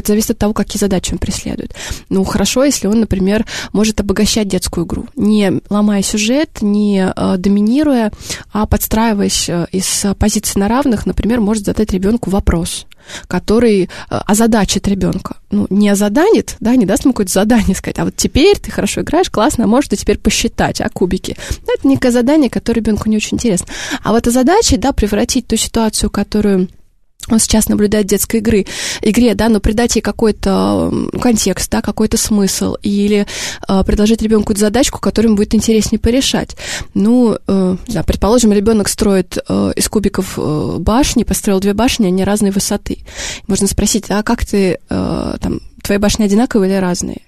зависит 0.06 0.32
от 0.32 0.38
того, 0.38 0.54
какие 0.54 0.80
задачи 0.80 1.12
он 1.12 1.20
преследует. 1.20 1.74
Ну, 2.10 2.24
хорошо, 2.24 2.64
если 2.64 2.88
он, 2.88 3.02
например, 3.02 3.46
может 3.74 4.00
обогащать 4.00 4.48
детскую 4.48 4.86
игру, 4.86 5.08
не 5.16 5.62
ломая 5.70 6.02
сюжет, 6.02 6.62
не 6.62 7.14
доминируя, 7.38 8.12
а 8.52 8.66
подстраиваясь 8.66 9.50
э, 9.50 9.68
из 9.72 10.06
позиций 10.18 10.60
на 10.60 10.68
равных, 10.68 11.06
например, 11.06 11.29
например, 11.30 11.42
может 11.46 11.66
задать 11.66 11.94
ребенку 11.94 12.32
вопрос, 12.32 12.88
который 13.28 13.84
э, 13.84 13.88
озадачит 14.10 14.88
ребенка. 14.88 15.38
Ну, 15.52 15.68
не 15.70 15.88
озаданит, 15.90 16.56
да, 16.60 16.76
не 16.76 16.88
даст 16.88 17.04
ему 17.04 17.14
какое-то 17.14 17.34
задание 17.34 17.76
сказать, 17.76 18.00
а 18.00 18.06
вот 18.06 18.16
теперь 18.16 18.58
ты 18.58 18.72
хорошо 18.72 19.02
играешь, 19.02 19.30
классно, 19.30 19.66
а 19.66 19.68
можешь 19.68 19.90
ты 19.90 19.96
теперь 19.96 20.18
посчитать, 20.18 20.82
а 20.82 20.90
кубики. 20.90 21.38
Это 21.68 21.88
некое 21.88 22.12
задание, 22.12 22.50
которое 22.50 22.80
ребенку 22.80 23.10
не 23.10 23.18
очень 23.18 23.36
интересно. 23.36 23.68
А 24.04 24.12
вот 24.12 24.26
задача, 24.26 24.78
да, 24.78 24.92
превратить 24.92 25.46
ту 25.46 25.56
ситуацию, 25.56 26.10
которую 26.10 26.68
он 27.28 27.40
сейчас 27.40 27.68
наблюдает 27.70 28.08
детской 28.08 28.38
игры, 28.38 28.66
игре, 29.02 29.36
да, 29.36 29.50
но 29.50 29.60
придать 29.60 29.96
ей 29.96 30.02
какой-то 30.02 30.92
контекст, 31.22 31.70
да, 31.70 31.82
какой-то 31.82 32.18
смысл, 32.18 32.76
или 32.82 33.28
э, 33.68 33.84
предложить 33.84 34.22
ребенку 34.22 34.56
задачку, 34.56 35.00
которую 35.00 35.30
ему 35.30 35.38
будет 35.38 35.54
интереснее 35.54 36.00
порешать. 36.00 36.56
Ну, 36.94 37.38
э, 37.48 37.78
да, 37.88 38.04
предположим, 38.04 38.54
ребенок 38.54 38.90
строит 38.90 39.38
э, 39.38 39.74
из 39.76 39.88
кубиков 39.90 40.38
э, 40.38 40.78
башни, 40.80 41.24
построил 41.24 41.60
две 41.60 41.74
башни, 41.74 42.08
они 42.08 42.24
разной 42.24 42.52
высоты. 42.52 43.00
Можно 43.48 43.68
спросить, 43.68 44.06
а 44.10 44.24
как 44.24 44.46
ты, 44.46 44.80
э, 44.90 45.38
там, 45.42 45.60
твои 45.84 45.98
башни 45.98 46.24
одинаковые 46.24 46.72
или 46.72 46.80
разные? 46.80 47.22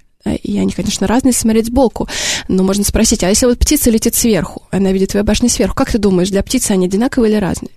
И 0.44 0.60
они, 0.60 0.72
конечно, 0.72 1.08
разные, 1.08 1.34
смотреть 1.34 1.68
сбоку. 1.68 2.08
Но 2.48 2.64
можно 2.64 2.84
спросить, 2.84 3.24
а 3.24 3.30
если 3.30 3.48
вот 3.48 3.58
птица 3.58 3.90
летит 3.90 4.14
сверху, 4.14 4.64
она 4.70 4.92
видит 4.92 5.10
твои 5.10 5.24
башни 5.24 5.48
сверху, 5.48 5.76
как 5.76 5.92
ты 5.92 5.98
думаешь, 5.98 6.30
для 6.30 6.44
птицы 6.44 6.72
они 6.72 6.86
одинаковые 6.86 7.32
или 7.32 7.40
разные? 7.40 7.72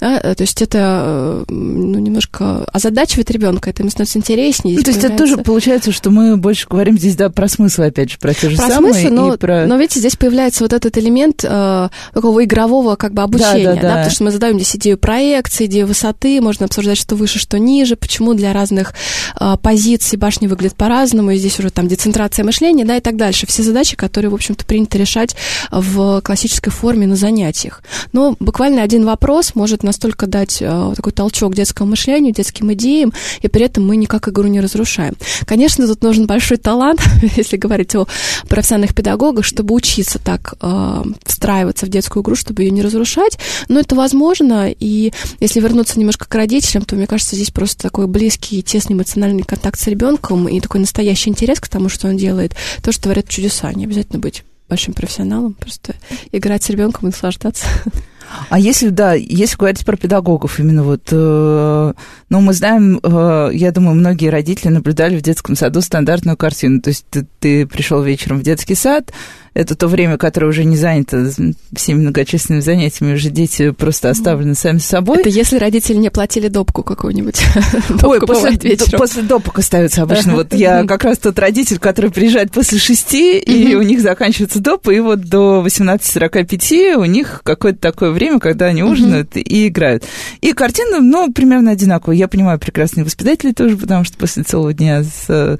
Да? 0.00 0.18
Э, 0.22 0.34
то 0.34 0.42
есть 0.42 0.60
это 0.62 1.44
э, 1.48 1.52
ну, 1.52 1.98
немножко 1.98 2.64
озадачивает 2.72 3.30
ребенка, 3.30 3.70
это 3.70 3.82
ему 3.82 3.90
становится 3.90 4.18
интереснее. 4.18 4.76
Ну, 4.76 4.82
то 4.82 4.90
есть 4.90 5.00
появляется... 5.00 5.24
это 5.24 5.34
тоже 5.36 5.44
получается, 5.44 5.92
что 5.92 6.10
мы 6.10 6.36
больше 6.36 6.66
говорим 6.68 6.98
здесь, 6.98 7.16
да, 7.16 7.28
про 7.28 7.48
смысл, 7.48 7.82
опять 7.82 8.10
же, 8.10 8.18
про 8.18 8.32
те 8.32 8.50
же 8.50 8.56
про 8.56 8.68
самые. 8.68 8.94
Смысл, 8.94 9.14
но, 9.14 9.36
про... 9.36 9.66
но 9.66 9.76
видите, 9.76 10.00
здесь 10.00 10.16
появляется 10.16 10.64
вот 10.64 10.72
этот 10.72 10.96
элемент 10.96 11.44
э, 11.44 11.88
такого 12.14 12.44
игрового 12.44 12.96
как 12.96 13.12
бы 13.12 13.22
обучения, 13.22 13.64
да, 13.64 13.74
да, 13.74 13.80
да. 13.80 13.88
да, 13.88 13.94
потому 13.96 14.10
что 14.10 14.24
мы 14.24 14.30
задаем 14.30 14.56
здесь 14.56 14.76
идею 14.76 14.98
проекции, 14.98 15.66
идею 15.66 15.86
высоты, 15.86 16.40
можно 16.40 16.66
обсуждать, 16.66 16.98
что 16.98 17.14
выше, 17.14 17.38
что 17.38 17.58
ниже, 17.58 17.96
почему 17.96 18.34
для 18.34 18.52
разных 18.52 18.94
э, 19.38 19.56
позиций 19.62 20.18
башни 20.18 20.46
выглядят 20.46 20.76
по-разному, 20.76 21.32
и 21.32 21.36
здесь 21.36 21.58
уже 21.58 21.70
там 21.70 21.88
децентрация 21.88 22.44
мышления, 22.44 22.84
да, 22.84 22.96
и 22.96 23.00
так 23.00 23.16
дальше. 23.16 23.46
Все 23.46 23.62
задачи, 23.62 23.96
которые, 23.96 24.30
в 24.30 24.34
общем-то, 24.34 24.64
принято 24.64 24.96
решать 24.96 25.36
в 25.70 26.20
классической 26.22 26.70
форме 26.70 27.06
на 27.06 27.16
занятиях. 27.16 27.82
Но 28.12 28.36
буквально 28.40 28.82
один 28.82 29.04
вопрос 29.04 29.54
может 29.54 29.82
настолько 29.90 30.26
дать 30.26 30.58
э, 30.60 30.92
такой 30.94 31.12
толчок 31.12 31.54
детскому 31.54 31.90
мышлению, 31.90 32.32
детским 32.32 32.72
идеям, 32.72 33.12
и 33.42 33.48
при 33.48 33.64
этом 33.64 33.86
мы 33.86 33.96
никак 33.96 34.28
игру 34.28 34.46
не 34.46 34.60
разрушаем. 34.60 35.16
Конечно, 35.46 35.86
тут 35.86 36.02
нужен 36.02 36.26
большой 36.26 36.58
талант, 36.58 37.00
если 37.36 37.56
говорить 37.56 37.94
о 37.96 38.06
профессиональных 38.48 38.94
педагогах, 38.94 39.44
чтобы 39.44 39.74
учиться 39.74 40.18
так 40.18 40.54
э, 40.60 41.02
встраиваться 41.24 41.86
в 41.86 41.88
детскую 41.88 42.22
игру, 42.22 42.36
чтобы 42.36 42.62
ее 42.62 42.70
не 42.70 42.82
разрушать, 42.82 43.38
но 43.68 43.80
это 43.80 43.96
возможно, 43.96 44.70
и 44.70 45.12
если 45.40 45.60
вернуться 45.60 45.98
немножко 45.98 46.28
к 46.28 46.34
родителям, 46.34 46.84
то, 46.84 46.94
мне 46.94 47.06
кажется, 47.06 47.34
здесь 47.34 47.50
просто 47.50 47.82
такой 47.82 48.06
близкий, 48.06 48.62
тесный 48.62 48.94
эмоциональный 48.94 49.42
контакт 49.42 49.78
с 49.78 49.86
ребенком 49.88 50.48
и 50.48 50.60
такой 50.60 50.80
настоящий 50.80 51.30
интерес 51.30 51.58
к 51.58 51.68
тому, 51.68 51.88
что 51.88 52.08
он 52.08 52.16
делает, 52.16 52.54
то, 52.82 52.92
что 52.92 53.02
творят 53.04 53.28
чудеса, 53.28 53.72
не 53.72 53.84
обязательно 53.84 54.20
быть 54.20 54.44
большим 54.70 54.94
профессионалом, 54.94 55.54
просто 55.54 55.96
играть 56.30 56.62
с 56.62 56.70
ребенком 56.70 57.08
и 57.08 57.10
наслаждаться. 57.10 57.66
А 58.48 58.58
если, 58.58 58.88
да, 58.88 59.14
если 59.14 59.56
говорить 59.56 59.84
про 59.84 59.96
педагогов, 59.96 60.58
именно 60.58 60.82
вот, 60.82 61.08
э, 61.10 61.92
ну, 62.28 62.40
мы 62.40 62.52
знаем, 62.52 63.00
э, 63.02 63.50
я 63.52 63.72
думаю, 63.72 63.96
многие 63.96 64.28
родители 64.28 64.68
наблюдали 64.68 65.18
в 65.18 65.22
детском 65.22 65.56
саду 65.56 65.80
стандартную 65.80 66.36
картину. 66.36 66.80
То 66.80 66.90
есть 66.90 67.06
ты, 67.10 67.26
ты 67.40 67.66
пришел 67.66 68.02
вечером 68.02 68.38
в 68.38 68.42
детский 68.42 68.74
сад, 68.74 69.12
это 69.54 69.74
то 69.74 69.88
время, 69.88 70.16
которое 70.16 70.46
уже 70.46 70.64
не 70.64 70.76
занято 70.76 71.30
всеми 71.74 72.00
многочисленными 72.00 72.60
занятиями, 72.60 73.14
уже 73.14 73.30
дети 73.30 73.70
просто 73.70 74.10
оставлены 74.10 74.54
сами 74.54 74.78
собой. 74.78 75.20
Это 75.20 75.28
если 75.28 75.58
родители 75.58 75.96
не 75.96 76.10
платили 76.10 76.48
допку 76.48 76.82
какую-нибудь. 76.82 77.40
Ой, 78.02 78.20
после, 78.20 78.76
после 78.96 79.22
допок 79.22 79.58
остаются 79.58 80.02
обычно. 80.02 80.34
Вот 80.34 80.54
я 80.54 80.84
как 80.84 81.04
раз 81.04 81.18
тот 81.18 81.38
родитель, 81.38 81.78
который 81.78 82.10
приезжает 82.10 82.52
после 82.52 82.78
шести, 82.78 83.38
и 83.38 83.74
у 83.74 83.82
них 83.82 84.00
заканчивается 84.00 84.60
доп, 84.60 84.88
и 84.88 85.00
вот 85.00 85.20
до 85.20 85.62
18.45 85.66 86.94
у 86.96 87.04
них 87.04 87.40
какое-то 87.44 87.78
такое 87.78 88.10
время, 88.10 88.38
когда 88.38 88.66
они 88.66 88.82
ужинают 88.82 89.36
и 89.36 89.68
играют. 89.68 90.04
И 90.40 90.52
картина, 90.52 91.00
ну, 91.00 91.32
примерно 91.32 91.72
одинаковая. 91.72 92.16
Я 92.16 92.28
понимаю 92.28 92.58
прекрасные 92.58 93.04
воспитатели 93.04 93.52
тоже, 93.52 93.76
потому 93.76 94.04
что 94.04 94.16
после 94.16 94.42
целого 94.42 94.72
дня 94.72 95.02
с 95.02 95.58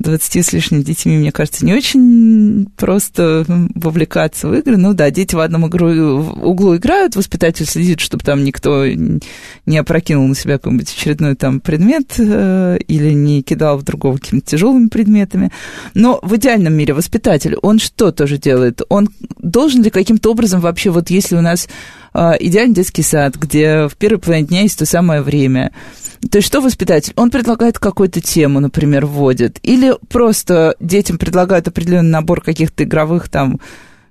20 0.00 0.44
с 0.44 0.52
лишним 0.52 0.82
детьми, 0.82 1.16
мне 1.16 1.32
кажется, 1.32 1.64
не 1.64 1.72
очень 1.72 2.66
просто 2.76 3.44
вовлекаться 3.74 4.48
в 4.48 4.54
игры. 4.54 4.76
Ну 4.76 4.92
да, 4.92 5.10
дети 5.10 5.34
в 5.34 5.40
одном 5.40 5.68
игру, 5.68 6.18
в 6.18 6.46
углу 6.46 6.76
играют, 6.76 7.16
воспитатель 7.16 7.66
следит, 7.66 8.00
чтобы 8.00 8.24
там 8.24 8.44
никто 8.44 8.84
не 8.86 9.78
опрокинул 9.78 10.26
на 10.26 10.34
себя 10.34 10.58
какой-нибудь 10.58 10.92
очередной 10.92 11.36
там 11.36 11.60
предмет 11.60 12.14
э, 12.18 12.78
или 12.88 13.12
не 13.12 13.42
кидал 13.42 13.78
в 13.78 13.84
другого 13.84 14.16
какими-то 14.16 14.50
тяжелыми 14.50 14.88
предметами. 14.88 15.50
Но 15.94 16.18
в 16.22 16.36
идеальном 16.36 16.74
мире 16.74 16.92
воспитатель, 16.94 17.56
он 17.62 17.78
что 17.78 18.10
тоже 18.10 18.38
делает? 18.38 18.82
Он 18.88 19.08
должен 19.38 19.82
ли 19.82 19.90
каким-то 19.90 20.30
образом 20.30 20.60
вообще, 20.60 20.90
вот 20.90 21.10
если 21.10 21.36
у 21.36 21.40
нас 21.40 21.68
идеальный 22.14 22.74
детский 22.74 23.02
сад, 23.02 23.36
где 23.36 23.88
в 23.88 23.96
первой 23.96 24.18
половине 24.18 24.46
дня 24.46 24.62
есть 24.62 24.78
то 24.78 24.86
самое 24.86 25.20
время, 25.20 25.72
то 26.30 26.38
есть 26.38 26.48
что 26.48 26.60
воспитатель? 26.60 27.12
Он 27.16 27.30
предлагает 27.30 27.78
какую-то 27.78 28.20
тему, 28.20 28.60
например, 28.60 29.06
вводит, 29.06 29.58
или 29.62 29.94
просто 30.08 30.76
детям 30.80 31.18
предлагают 31.18 31.68
определенный 31.68 32.10
набор 32.10 32.40
каких-то 32.40 32.84
игровых 32.84 33.28
там 33.28 33.60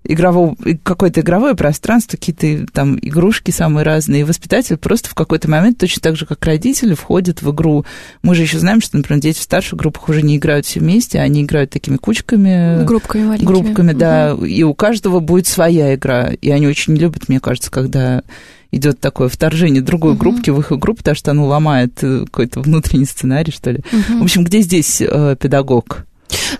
игрового, 0.03 0.55
какое-то 0.83 1.21
игровое 1.21 1.55
пространство, 1.55 2.17
какие-то 2.17 2.71
там 2.71 2.97
игрушки 3.01 3.51
самые 3.51 3.83
разные, 3.83 4.21
и 4.21 4.23
воспитатель 4.23 4.77
просто 4.77 5.09
в 5.09 5.15
какой-то 5.15 5.49
момент, 5.49 5.77
точно 5.77 6.01
так 6.01 6.15
же, 6.15 6.25
как 6.25 6.43
родители, 6.45 6.93
входят 6.93 7.41
в 7.41 7.51
игру. 7.51 7.85
Мы 8.21 8.35
же 8.35 8.43
еще 8.43 8.59
знаем, 8.59 8.81
что, 8.81 8.97
например, 8.97 9.21
дети 9.21 9.39
в 9.39 9.43
старших 9.43 9.77
группах 9.79 10.09
уже 10.09 10.21
не 10.21 10.37
играют 10.37 10.65
все 10.65 10.79
вместе, 10.79 11.19
они 11.19 11.43
играют 11.43 11.71
такими 11.71 11.97
кучками. 11.97 12.83
Группками 12.83 13.23
маленькими. 13.23 13.47
Группками, 13.47 13.93
да, 13.93 14.33
угу. 14.35 14.45
и 14.45 14.63
у 14.63 14.73
каждого 14.73 15.19
будет 15.19 15.47
своя 15.47 15.95
игра, 15.95 16.29
и 16.29 16.49
они 16.49 16.67
очень 16.67 16.95
любят, 16.95 17.29
мне 17.29 17.39
кажется, 17.39 17.71
когда 17.71 18.23
идет 18.71 18.99
такое 18.99 19.29
вторжение 19.29 19.83
другой 19.83 20.13
uh-huh. 20.13 20.17
группки 20.17 20.49
в 20.49 20.59
их 20.59 20.71
группу, 20.71 20.97
потому 20.97 21.15
что 21.15 21.29
оно 21.29 21.45
ломает 21.45 21.99
э, 22.01 22.25
какой-то 22.25 22.59
внутренний 22.59 23.05
сценарий, 23.05 23.51
что 23.51 23.69
ли. 23.69 23.83
Uh-huh. 23.91 24.19
В 24.19 24.23
общем, 24.23 24.43
где 24.43 24.61
здесь 24.61 24.99
э, 24.99 25.35
педагог? 25.39 26.07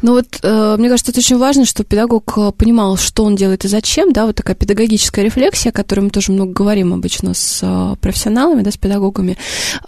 Ну 0.02 0.14
вот, 0.14 0.40
э, 0.42 0.76
мне 0.78 0.90
кажется, 0.90 1.12
это 1.12 1.20
очень 1.20 1.38
важно, 1.38 1.66
чтобы 1.66 1.88
педагог 1.88 2.38
э, 2.38 2.52
понимал, 2.52 2.98
что 2.98 3.24
он 3.24 3.36
делает 3.36 3.66
и 3.66 3.68
зачем, 3.68 4.12
да, 4.12 4.26
вот 4.26 4.36
такая 4.36 4.56
педагогическая 4.56 5.26
рефлексия, 5.26 5.72
о 5.72 5.74
которой 5.74 6.02
мы 6.02 6.10
тоже 6.10 6.32
много 6.32 6.52
говорим 6.52 6.94
обычно 6.94 7.34
с 7.34 7.60
э, 7.62 7.96
профессионалами, 8.02 8.62
да, 8.62 8.72
с 8.72 8.78
педагогами. 8.78 9.38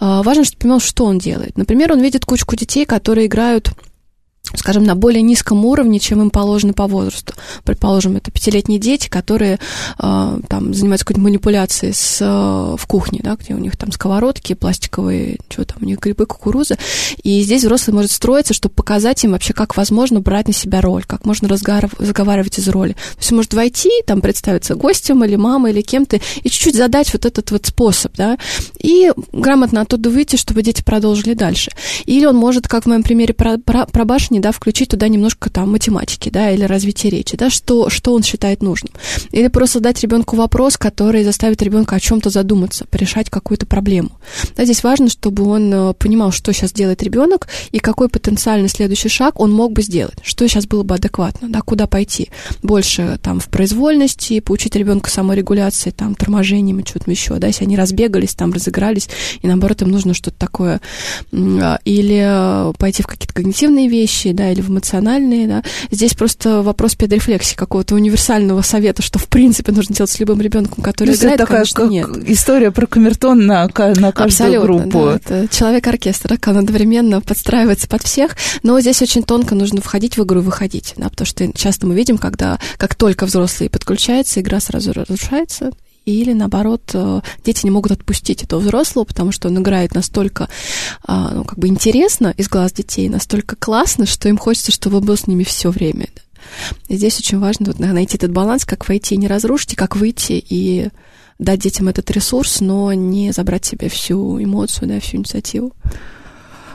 Важно, 0.00 0.44
чтобы 0.44 0.60
понимал, 0.60 0.80
что 0.80 1.04
он 1.04 1.18
делает. 1.18 1.56
Например, 1.56 1.92
он 1.92 2.00
видит 2.00 2.24
кучку 2.24 2.56
детей, 2.56 2.84
которые 2.84 3.26
играют 3.26 3.70
скажем, 4.54 4.84
на 4.84 4.94
более 4.94 5.22
низком 5.22 5.64
уровне, 5.64 5.98
чем 5.98 6.22
им 6.22 6.30
положено 6.30 6.72
по 6.72 6.86
возрасту. 6.86 7.34
Предположим, 7.64 8.16
это 8.16 8.30
пятилетние 8.30 8.78
дети, 8.78 9.08
которые 9.08 9.58
э, 9.98 10.38
там 10.48 10.74
занимаются 10.74 11.04
какой-то 11.04 11.20
манипуляцией 11.20 11.92
с, 11.92 12.18
э, 12.20 12.76
в 12.76 12.86
кухне, 12.86 13.20
да, 13.22 13.36
где 13.36 13.54
у 13.54 13.58
них 13.58 13.76
там 13.76 13.92
сковородки, 13.92 14.54
пластиковые, 14.54 15.38
что 15.48 15.64
там, 15.64 15.78
у 15.82 15.84
них 15.84 15.98
грибы, 15.98 16.26
кукуруза. 16.26 16.76
И 17.22 17.42
здесь 17.42 17.62
взрослый 17.62 17.94
может 17.94 18.10
строиться, 18.10 18.54
чтобы 18.54 18.74
показать 18.74 19.24
им 19.24 19.32
вообще, 19.32 19.52
как 19.52 19.76
возможно 19.76 20.20
брать 20.20 20.48
на 20.48 20.54
себя 20.54 20.80
роль, 20.80 21.04
как 21.04 21.24
можно 21.24 21.48
разговаривать 21.48 22.58
из 22.58 22.68
роли. 22.68 22.92
То 22.92 23.18
есть 23.18 23.32
может 23.32 23.54
войти, 23.54 23.90
там 24.06 24.20
представиться 24.20 24.74
гостем 24.74 25.24
или 25.24 25.36
мамой, 25.36 25.72
или 25.72 25.80
кем-то, 25.80 26.16
и 26.16 26.48
чуть-чуть 26.48 26.76
задать 26.76 27.12
вот 27.12 27.26
этот 27.26 27.50
вот 27.50 27.66
способ, 27.66 28.14
да, 28.16 28.38
и 28.78 29.12
грамотно 29.32 29.82
оттуда 29.82 30.10
выйти, 30.10 30.36
чтобы 30.36 30.62
дети 30.62 30.82
продолжили 30.82 31.34
дальше. 31.34 31.72
Или 32.04 32.26
он 32.26 32.36
может, 32.36 32.68
как 32.68 32.84
в 32.84 32.86
моем 32.86 33.02
примере 33.02 33.34
про, 33.34 33.58
про, 33.58 33.86
про 33.86 34.04
башни, 34.36 34.40
да, 34.40 34.52
включить 34.52 34.90
туда 34.90 35.08
немножко 35.08 35.50
там 35.50 35.72
математики, 35.72 36.30
да, 36.30 36.50
или 36.50 36.64
развития 36.64 37.10
речи, 37.10 37.36
да, 37.36 37.50
что, 37.50 37.90
что 37.90 38.14
он 38.14 38.22
считает 38.22 38.62
нужным. 38.62 38.92
Или 39.32 39.48
просто 39.48 39.80
дать 39.80 40.02
ребенку 40.02 40.36
вопрос, 40.36 40.76
который 40.76 41.24
заставит 41.24 41.62
ребенка 41.62 41.96
о 41.96 42.00
чем-то 42.00 42.30
задуматься, 42.30 42.84
порешать 42.90 43.30
какую-то 43.30 43.66
проблему. 43.66 44.10
Да, 44.56 44.64
здесь 44.64 44.84
важно, 44.84 45.08
чтобы 45.08 45.44
он 45.44 45.72
э, 45.72 45.94
понимал, 45.94 46.32
что 46.32 46.52
сейчас 46.52 46.72
делает 46.72 47.02
ребенок 47.02 47.48
и 47.72 47.78
какой 47.78 48.08
потенциальный 48.08 48.68
следующий 48.68 49.08
шаг 49.08 49.40
он 49.40 49.52
мог 49.52 49.72
бы 49.72 49.82
сделать, 49.82 50.18
что 50.22 50.46
сейчас 50.48 50.66
было 50.66 50.82
бы 50.82 50.94
адекватно, 50.94 51.48
да, 51.48 51.60
куда 51.60 51.86
пойти. 51.86 52.28
Больше 52.62 53.18
там 53.22 53.40
в 53.40 53.48
произвольности, 53.48 54.40
поучить 54.40 54.76
ребенка 54.76 55.10
саморегуляции, 55.10 55.90
там, 55.90 56.14
торможением 56.14 56.80
и 56.80 56.86
что-то 56.86 57.10
еще, 57.10 57.34
да, 57.36 57.48
если 57.48 57.64
они 57.64 57.76
разбегались, 57.76 58.34
там, 58.34 58.52
разыгрались, 58.52 59.08
и 59.42 59.46
наоборот 59.46 59.82
им 59.82 59.90
нужно 59.90 60.14
что-то 60.14 60.38
такое. 60.38 60.80
А, 61.32 61.78
или 61.84 62.22
э, 62.24 62.72
пойти 62.78 63.02
в 63.02 63.06
какие-то 63.06 63.34
когнитивные 63.34 63.88
вещи, 63.88 64.25
да, 64.32 64.50
или 64.50 64.60
в 64.60 64.70
эмоциональные, 64.70 65.46
да. 65.46 65.62
Здесь 65.90 66.14
просто 66.14 66.62
вопрос 66.62 66.94
педрефлексии, 66.94 67.54
какого-то 67.54 67.94
универсального 67.94 68.62
совета, 68.62 69.02
что 69.02 69.18
в 69.18 69.28
принципе 69.28 69.72
нужно 69.72 69.94
делать 69.94 70.10
с 70.10 70.20
любым 70.20 70.40
ребенком, 70.40 70.82
который 70.82 71.14
То 71.14 71.20
играет, 71.20 71.38
такая 71.38 71.64
конечно, 71.64 71.82
нет. 71.88 72.28
история 72.28 72.70
про 72.70 72.86
камертон 72.86 73.46
на, 73.46 73.64
на 73.64 73.68
каждую 73.68 74.12
Абсолютно, 74.12 74.60
группу. 74.60 75.04
Да, 75.06 75.16
это 75.16 75.48
человек-оркестр, 75.54 76.38
он 76.46 76.58
одновременно 76.58 77.20
подстраивается 77.20 77.88
под 77.88 78.02
всех, 78.02 78.36
но 78.62 78.80
здесь 78.80 79.02
очень 79.02 79.22
тонко 79.22 79.54
нужно 79.54 79.80
входить 79.80 80.16
в 80.16 80.24
игру 80.24 80.40
и 80.40 80.42
выходить, 80.42 80.94
да, 80.96 81.08
потому 81.08 81.26
что 81.26 81.50
часто 81.52 81.86
мы 81.86 81.94
видим, 81.94 82.18
когда 82.18 82.58
как 82.76 82.94
только 82.94 83.26
взрослые 83.26 83.70
подключаются, 83.70 84.40
игра 84.40 84.60
сразу 84.60 84.92
разрушается, 84.92 85.70
или 86.06 86.32
наоборот 86.32 86.90
э, 86.94 87.20
дети 87.44 87.66
не 87.66 87.70
могут 87.70 87.92
отпустить 87.92 88.42
этого 88.42 88.60
взрослого, 88.60 89.04
потому 89.04 89.32
что 89.32 89.48
он 89.48 89.58
играет 89.58 89.94
настолько, 89.94 90.48
а, 91.04 91.32
ну, 91.34 91.44
как 91.44 91.58
бы 91.58 91.66
интересно 91.66 92.32
из 92.36 92.48
глаз 92.48 92.72
детей, 92.72 93.08
настолько 93.08 93.56
классно, 93.56 94.06
что 94.06 94.28
им 94.28 94.38
хочется, 94.38 94.72
чтобы 94.72 94.98
он 94.98 95.04
был 95.04 95.16
с 95.16 95.26
ними 95.26 95.42
все 95.42 95.70
время. 95.70 96.08
И 96.88 96.96
здесь 96.96 97.18
очень 97.18 97.40
важно 97.40 97.66
вот, 97.66 97.80
найти 97.80 98.16
этот 98.16 98.30
баланс, 98.30 98.64
как 98.64 98.88
войти 98.88 99.16
и 99.16 99.18
не 99.18 99.26
разрушить, 99.26 99.72
и 99.72 99.76
как 99.76 99.96
выйти 99.96 100.42
и 100.48 100.90
дать 101.40 101.60
детям 101.60 101.88
этот 101.88 102.10
ресурс, 102.12 102.60
но 102.60 102.92
не 102.92 103.32
забрать 103.32 103.64
себе 103.64 103.88
всю 103.88 104.42
эмоцию, 104.42 104.88
да, 104.88 105.00
всю 105.00 105.16
инициативу. 105.16 105.72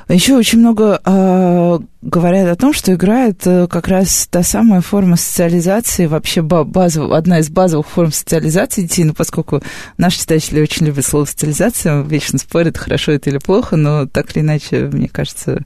Еще 0.07 0.35
очень 0.35 0.59
много 0.59 0.99
э, 1.05 1.79
говорят 2.01 2.49
о 2.49 2.55
том, 2.55 2.73
что 2.73 2.93
играет 2.93 3.45
э, 3.45 3.67
как 3.67 3.87
раз 3.87 4.27
та 4.29 4.43
самая 4.43 4.81
форма 4.81 5.15
социализации, 5.15 6.05
вообще 6.05 6.41
базов, 6.41 7.11
одна 7.11 7.39
из 7.39 7.49
базовых 7.49 7.87
форм 7.87 8.11
социализации 8.11 8.83
детей, 8.83 9.03
ну, 9.03 9.13
поскольку 9.13 9.61
наши 9.97 10.19
читатели 10.19 10.61
очень 10.61 10.85
любят 10.85 11.05
слово 11.05 11.25
социализация, 11.25 12.01
вечно 12.01 12.39
спорят, 12.39 12.77
хорошо 12.77 13.13
это 13.13 13.29
или 13.29 13.37
плохо, 13.37 13.75
но 13.77 14.05
так 14.05 14.35
или 14.35 14.43
иначе, 14.43 14.89
мне 14.91 15.07
кажется, 15.07 15.61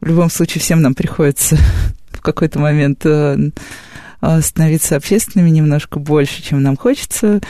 в 0.00 0.06
любом 0.06 0.30
случае 0.30 0.60
всем 0.60 0.82
нам 0.82 0.94
приходится 0.94 1.56
в 2.10 2.20
какой-то 2.20 2.58
момент 2.58 3.06
э, 3.06 3.36
становиться 4.40 4.96
общественными 4.96 5.50
немножко 5.50 5.98
больше, 5.98 6.42
чем 6.42 6.62
нам 6.62 6.76
хочется. 6.76 7.40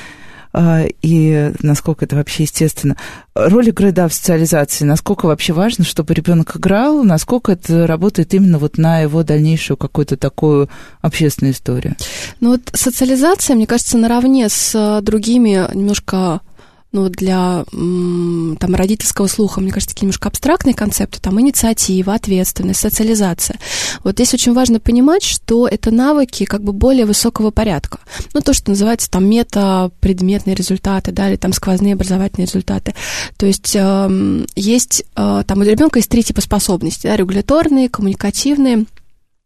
А, 0.52 0.84
и 1.02 1.52
насколько 1.62 2.04
это 2.04 2.16
вообще 2.16 2.44
естественно. 2.44 2.96
Роль 3.34 3.68
игры, 3.68 3.92
да, 3.92 4.08
в 4.08 4.14
социализации, 4.14 4.84
насколько 4.84 5.26
вообще 5.26 5.52
важно, 5.52 5.84
чтобы 5.84 6.14
ребенок 6.14 6.56
играл, 6.56 7.04
насколько 7.04 7.52
это 7.52 7.86
работает 7.86 8.34
именно 8.34 8.58
вот 8.58 8.78
на 8.78 9.00
его 9.00 9.22
дальнейшую 9.22 9.76
какую-то 9.76 10.16
такую 10.16 10.68
общественную 11.00 11.52
историю. 11.54 11.96
Ну 12.40 12.50
вот 12.50 12.62
социализация, 12.72 13.56
мне 13.56 13.66
кажется, 13.66 13.98
наравне 13.98 14.48
с 14.48 15.00
другими 15.02 15.68
немножко 15.74 16.40
ну, 16.90 17.10
для 17.10 17.64
там, 17.70 18.74
родительского 18.74 19.26
слуха, 19.26 19.60
мне 19.60 19.70
кажется, 19.70 19.94
такие 19.94 20.06
немножко 20.06 20.28
абстрактные 20.28 20.74
концепты, 20.74 21.20
там 21.20 21.38
инициатива, 21.40 22.14
ответственность, 22.14 22.80
социализация. 22.80 23.58
Вот 24.04 24.14
здесь 24.14 24.32
очень 24.32 24.54
важно 24.54 24.80
понимать, 24.80 25.22
что 25.22 25.68
это 25.68 25.90
навыки 25.90 26.44
как 26.44 26.62
бы 26.62 26.72
более 26.72 27.04
высокого 27.04 27.50
порядка. 27.50 27.98
Ну, 28.32 28.40
то, 28.40 28.54
что 28.54 28.70
называется 28.70 29.10
там 29.10 29.28
метапредметные 29.28 30.56
результаты, 30.56 31.12
да, 31.12 31.28
или 31.28 31.36
там 31.36 31.52
сквозные 31.52 31.92
образовательные 31.92 32.46
результаты. 32.46 32.94
То 33.36 33.44
есть 33.44 33.76
э, 33.76 34.44
есть, 34.56 35.04
э, 35.14 35.42
там 35.46 35.58
у 35.58 35.62
ребенка 35.62 35.98
есть 35.98 36.10
три 36.10 36.22
типа 36.22 36.40
способностей, 36.40 37.08
да, 37.08 37.16
регуляторные, 37.16 37.90
коммуникативные 37.90 38.86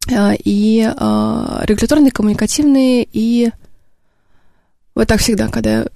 э, 0.09 0.35
и 0.45 0.79
э, 0.81 1.63
регуляторные, 1.63 2.11
коммуникативные 2.11 3.05
и 3.11 3.51
вот 4.95 5.07
так 5.07 5.19
всегда, 5.19 5.49
когда 5.49 5.87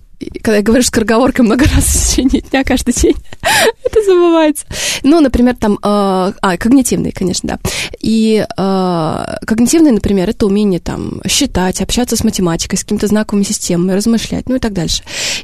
когда 0.42 0.58
я 0.58 0.64
говорю 0.64 0.84
скороговоркой 0.84 1.46
много 1.46 1.66
раз 1.76 1.86
в 1.86 2.10
течение 2.10 2.42
дня, 2.42 2.64
каждый 2.64 2.94
день, 2.94 3.16
это 3.86 4.04
забывается. 4.04 4.66
Ну, 5.04 5.20
например, 5.20 5.56
там, 5.56 5.74
э, 5.74 5.78
а, 5.84 6.58
когнитивные, 6.58 7.12
конечно, 7.12 7.48
да. 7.48 7.60
И 8.02 8.46
э, 8.46 9.26
когнитивные, 9.46 9.94
например, 9.94 10.30
это 10.30 10.46
умение 10.46 10.80
там 10.80 11.22
считать, 11.28 11.82
общаться 11.82 12.16
с 12.16 12.24
математикой, 12.24 12.78
с 12.78 12.84
какими-то 12.84 13.08
знаковыми 13.08 13.44
системами, 13.44 13.94
размышлять, 13.94 14.50
ну 14.50 14.56
и 14.56 14.60
так 14.60 14.74
дальше. 14.74 15.04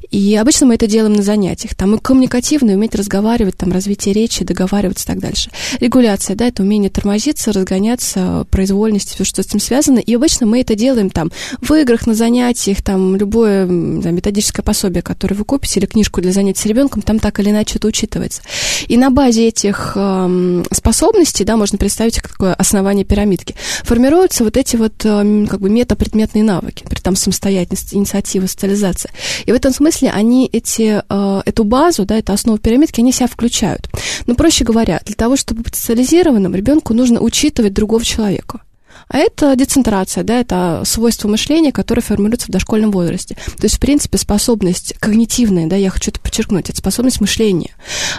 И 0.09 0.35
обычно 0.35 0.67
мы 0.67 0.75
это 0.75 0.87
делаем 0.87 1.13
на 1.13 1.23
занятиях. 1.23 1.75
Там 1.75 1.95
и 1.95 1.99
коммуникативные, 1.99 2.75
уметь 2.75 2.95
разговаривать, 2.95 3.57
там, 3.57 3.71
развитие 3.71 4.13
речи, 4.13 4.43
договариваться 4.43 5.05
и 5.05 5.07
так 5.07 5.19
дальше. 5.19 5.51
Регуляция, 5.79 6.35
да, 6.35 6.47
это 6.47 6.63
умение 6.63 6.89
тормозиться, 6.89 7.51
разгоняться, 7.51 8.45
произвольность, 8.49 9.13
все, 9.13 9.23
что 9.23 9.43
с 9.43 9.47
этим 9.47 9.59
связано. 9.59 9.99
И 9.99 10.15
обычно 10.15 10.47
мы 10.47 10.61
это 10.61 10.75
делаем 10.75 11.09
там 11.09 11.31
в 11.61 11.73
играх, 11.73 12.07
на 12.07 12.13
занятиях, 12.13 12.81
там, 12.81 13.15
любое 13.15 13.65
там, 13.67 14.15
методическое 14.15 14.62
пособие, 14.63 15.01
которое 15.01 15.35
вы 15.35 15.45
купите, 15.45 15.79
или 15.79 15.85
книжку 15.85 16.21
для 16.21 16.31
занятий 16.31 16.61
с 16.61 16.65
ребенком, 16.65 17.01
там 17.01 17.19
так 17.19 17.39
или 17.39 17.51
иначе 17.51 17.77
это 17.77 17.87
учитывается. 17.87 18.41
И 18.87 18.97
на 18.97 19.09
базе 19.09 19.47
этих 19.47 19.93
э, 19.95 20.63
способностей, 20.71 21.43
да, 21.43 21.57
можно 21.57 21.77
представить 21.77 22.19
как 22.19 22.31
такое 22.31 22.53
основание 22.53 23.05
пирамидки, 23.05 23.55
формируются 23.83 24.43
вот 24.43 24.57
эти 24.57 24.75
вот 24.75 24.93
э, 25.03 25.45
как 25.49 25.59
бы 25.59 25.69
метапредметные 25.69 26.43
навыки, 26.43 26.85
при 26.89 26.99
том 26.99 27.15
самостоятельность, 27.15 27.93
инициатива, 27.93 28.47
социализация. 28.47 29.11
И 29.45 29.51
в 29.51 29.55
этом 29.55 29.73
смысле 29.73 30.11
они 30.11 30.49
эти, 30.51 31.03
э, 31.07 31.41
эту 31.45 31.63
базу, 31.63 32.05
да, 32.05 32.17
эту 32.17 32.33
основу 32.33 32.57
пирамидки, 32.57 33.01
они 33.01 33.11
себя 33.11 33.27
включают. 33.27 33.89
Но, 34.25 34.35
проще 34.35 34.63
говоря, 34.63 35.01
для 35.05 35.15
того, 35.15 35.35
чтобы 35.35 35.63
быть 35.63 35.75
социализированным, 35.75 36.55
ребенку 36.55 36.93
нужно 36.93 37.19
учитывать 37.19 37.73
другого 37.73 38.03
человека. 38.03 38.61
А 39.07 39.17
это 39.17 39.55
децентрация, 39.55 40.23
да, 40.23 40.39
это 40.39 40.83
свойство 40.85 41.27
мышления, 41.27 41.71
которое 41.71 42.01
формируется 42.01 42.47
в 42.47 42.51
дошкольном 42.51 42.91
возрасте. 42.91 43.35
То 43.35 43.63
есть, 43.63 43.77
в 43.77 43.79
принципе, 43.79 44.17
способность 44.17 44.95
когнитивная, 44.99 45.67
да, 45.67 45.75
я 45.75 45.89
хочу 45.89 46.11
это 46.11 46.19
подчеркнуть, 46.19 46.69
это 46.69 46.77
способность 46.77 47.21
мышления. 47.21 47.71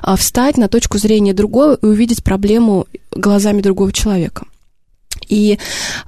А 0.02 0.16
встать 0.16 0.56
на 0.56 0.68
точку 0.68 0.98
зрения 0.98 1.32
другого 1.34 1.74
и 1.74 1.86
увидеть 1.86 2.22
проблему 2.22 2.86
глазами 3.10 3.60
другого 3.60 3.92
человека. 3.92 4.46
И 5.28 5.58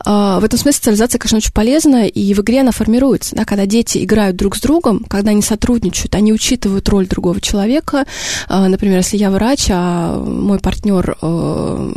э, 0.04 0.38
в 0.40 0.44
этом 0.44 0.58
смысле 0.58 0.72
социализация, 0.72 1.18
конечно, 1.18 1.38
очень 1.38 1.52
полезна, 1.52 2.06
и 2.06 2.34
в 2.34 2.40
игре 2.40 2.60
она 2.60 2.72
формируется. 2.72 3.36
Да, 3.36 3.44
когда 3.44 3.66
дети 3.66 4.04
играют 4.04 4.36
друг 4.36 4.56
с 4.56 4.60
другом, 4.60 5.04
когда 5.08 5.30
они 5.30 5.42
сотрудничают, 5.42 6.14
они 6.14 6.32
учитывают 6.32 6.88
роль 6.88 7.06
другого 7.06 7.40
человека. 7.40 8.06
Э, 8.48 8.66
например, 8.66 8.98
если 8.98 9.16
я 9.16 9.30
врач, 9.30 9.66
а 9.70 10.18
мой 10.18 10.58
партнер 10.58 11.16
э, 11.20 11.92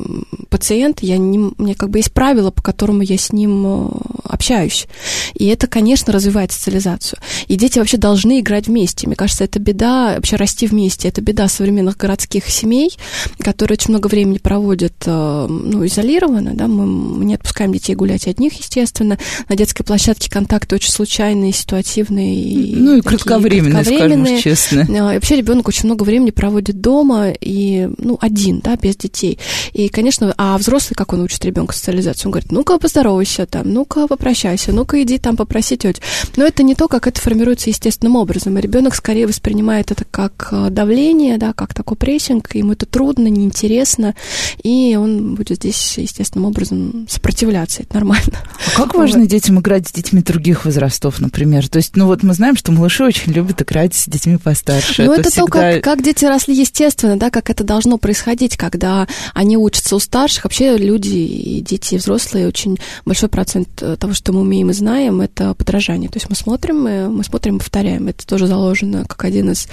пациент, 0.50 1.00
я 1.02 1.18
не, 1.18 1.40
у 1.40 1.54
меня 1.58 1.76
как 1.76 1.90
бы 1.90 2.00
есть 2.00 2.12
правила, 2.12 2.52
по 2.52 2.62
которому 2.62 3.02
я 3.02 3.18
с 3.18 3.32
ним 3.32 3.66
э, 3.66 3.90
общаюсь. 4.24 4.88
И 5.34 5.48
это, 5.48 5.68
конечно, 5.68 6.14
развивает 6.14 6.52
социализацию. 6.52 7.20
И 7.48 7.56
дети 7.56 7.80
вообще 7.80 7.98
должны 7.98 8.40
играть 8.40 8.68
вместе. 8.68 9.08
Мне 9.08 9.16
кажется, 9.16 9.44
это 9.44 9.60
беда, 9.60 10.14
вообще 10.16 10.36
расти 10.36 10.68
вместе. 10.68 11.08
Это 11.08 11.22
беда 11.22 11.48
современных 11.48 11.98
городских 11.98 12.50
семей, 12.50 12.98
которые 13.40 13.76
очень 13.76 13.92
много 13.92 14.08
времени 14.08 14.38
проводят 14.38 14.94
э, 15.06 15.48
ну, 15.50 15.86
изолированно. 15.86 16.54
Да? 16.54 16.68
Мы, 16.68 16.86
не 17.10 17.36
отпускаем 17.36 17.74
детей 17.74 17.96
гулять 17.96 18.28
одних, 18.28 18.54
естественно. 18.54 19.18
На 19.48 19.56
детской 19.56 19.84
площадке 19.84 20.30
контакты 20.30 20.76
очень 20.76 20.92
случайные, 20.92 21.54
ситуативные. 21.54 22.76
Ну 22.76 22.98
и 22.98 23.02
кратковременные, 23.02 23.84
кратковременные. 23.84 24.40
скажем 24.40 24.42
честно. 24.42 24.80
Э, 24.90 25.12
и 25.12 25.16
вообще 25.16 25.36
ребенок 25.36 25.68
очень 25.68 25.86
много 25.86 26.04
времени 26.04 26.32
проводит 26.32 26.82
дома 26.82 27.30
и, 27.30 27.90
ну, 27.98 28.18
один, 28.22 28.60
да, 28.60 28.76
без 28.76 28.96
детей. 28.96 29.40
И, 29.74 29.90
конечно, 29.90 30.34
а 30.38 30.58
взрослый, 30.58 30.96
как 30.96 31.14
он 31.14 31.22
учит 31.22 31.44
ребенка 31.46 31.74
социализацию? 31.74 32.28
Он 32.28 32.32
говорит, 32.32 32.52
ну-ка, 32.52 32.78
поздоровайся 32.78 33.46
там, 33.46 33.72
ну-ка, 33.72 34.08
попрощайся, 34.08 34.72
ну-ка, 34.72 35.02
иди 35.02 35.18
там 35.18 35.36
попроси 35.36 35.78
тетю. 35.78 36.02
Но 36.36 36.46
это 36.46 36.64
не 36.64 36.76
то, 36.76 36.88
как 36.88 37.08
это 37.08 37.20
формируется 37.20 37.70
естественным 37.70 38.16
образом. 38.16 38.58
И 38.58 38.62
ребенок 38.62 38.96
скорее 38.96 39.28
воспринимает 39.28 39.92
это 39.92 40.06
как 40.10 40.50
э, 40.52 40.70
давление, 40.70 41.38
да, 41.38 41.54
как 41.54 41.74
такой 41.74 41.98
прессинг, 41.98 42.54
ему 42.56 42.74
это 42.74 42.86
трудно, 42.86 43.28
неинтересно, 43.28 44.16
и 44.64 44.96
он 44.96 45.36
будет 45.36 45.58
здесь 45.58 45.98
естественным 45.98 46.48
образом 46.48 46.99
сопротивляться, 47.08 47.84
это 47.84 47.96
нормально. 47.96 48.40
А 48.68 48.78
как 48.78 48.96
важно 48.96 49.22
вот. 49.22 49.30
детям 49.30 49.60
играть 49.60 49.88
с 49.88 49.92
детьми 49.92 50.22
других 50.22 50.66
возрастов, 50.66 51.20
например? 51.20 51.68
То 51.68 51.78
есть, 51.78 51.96
ну 51.96 52.06
вот 52.06 52.24
мы 52.24 52.34
знаем, 52.34 52.56
что 52.56 52.72
малыши 52.72 53.04
очень 53.04 53.32
любят 53.32 53.62
играть 53.62 53.96
с 53.96 54.08
детьми 54.08 54.38
постарше. 54.38 55.04
Ну 55.04 55.14
это, 55.14 55.22
это 55.22 55.30
всегда... 55.30 55.46
то, 55.46 55.52
как, 55.52 55.84
как 55.84 56.04
дети 56.04 56.26
росли 56.26 56.56
естественно, 56.56 57.18
да, 57.18 57.30
как 57.30 57.50
это 57.50 57.64
должно 57.64 57.98
происходить, 57.98 58.58
когда 58.58 59.08
они 59.34 59.58
учатся 59.58 59.96
у 59.96 60.00
старших, 60.00 60.44
вообще 60.44 60.78
люди 60.78 61.18
и 61.18 61.62
дети, 61.62 61.96
и 61.96 61.98
взрослые, 61.98 62.48
очень 62.48 62.78
большой 63.06 63.30
процент 63.30 63.82
э, 63.82 63.96
того, 63.98 64.14
что 64.14 64.34
мы 64.34 64.42
умеем 64.42 64.70
и 64.70 64.74
знаем, 64.74 65.22
это 65.22 65.54
подражание. 65.54 66.10
То 66.10 66.18
есть 66.18 66.30
мы 66.30 66.36
смотрим, 66.36 66.82
мы, 66.82 67.10
мы 67.10 67.24
смотрим 67.24 67.58
и 67.58 67.60
повторяем. 67.60 68.08
Это 68.08 68.26
тоже 68.26 68.48
заложено 68.48 69.06
как 69.06 69.24
один 69.24 69.52
из 69.52 69.68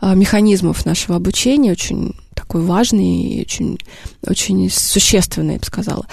а, 0.00 0.14
механизмов 0.14 0.86
нашего 0.86 1.16
обучения, 1.16 1.72
очень 1.72 2.14
такой 2.44 2.62
важный 2.62 3.22
и 3.22 3.40
очень, 3.40 3.78
очень 4.26 4.70
существенный, 4.70 5.54
я 5.54 5.58
бы 5.58 5.64
сказала. 5.64 6.06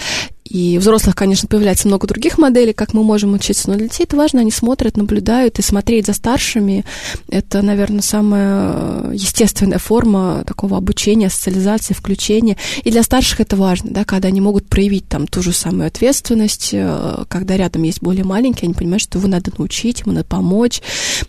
И 0.52 0.78
взрослых, 0.80 1.16
конечно, 1.16 1.48
появляется 1.48 1.88
много 1.88 2.08
других 2.08 2.38
моделей, 2.38 2.74
как 2.74 2.94
мы 2.94 3.04
можем 3.04 3.34
учиться, 3.34 3.70
но 3.70 3.78
для 3.78 3.88
детей 3.88 4.04
это 4.04 4.18
важно, 4.18 4.42
они 4.42 4.52
смотрят, 4.52 4.98
наблюдают, 4.98 5.60
и 5.60 5.62
смотреть 5.62 6.08
за 6.08 6.14
старшими— 6.14 6.84
это, 7.30 7.62
наверное, 7.62 8.02
самая 8.02 9.14
естественная 9.14 9.78
форма 9.78 10.44
такого 10.46 10.76
обучения, 10.76 11.30
социализации, 11.30 11.94
включения. 11.94 12.58
И 12.84 12.92
для 12.92 13.04
старших 13.04 13.40
это 13.40 13.56
важно, 13.56 13.92
да, 13.92 14.04
когда 14.04 14.28
они 14.28 14.42
могут 14.42 14.68
проявить 14.68 15.08
там 15.08 15.26
ту 15.26 15.42
же 15.42 15.54
самую 15.54 15.88
ответственность, 15.88 16.72
э, 16.74 17.24
когда 17.30 17.56
рядом 17.56 17.84
есть 17.84 18.02
более 18.02 18.26
маленькие, 18.26 18.66
они 18.66 18.74
понимают, 18.74 19.04
что 19.04 19.20
его 19.20 19.30
надо 19.30 19.52
научить, 19.58 20.02
ему 20.02 20.12
надо 20.12 20.26
помочь, 20.26 20.82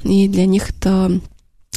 и 0.03 0.27
для 0.27 0.47
них 0.47 0.71
это 0.71 1.21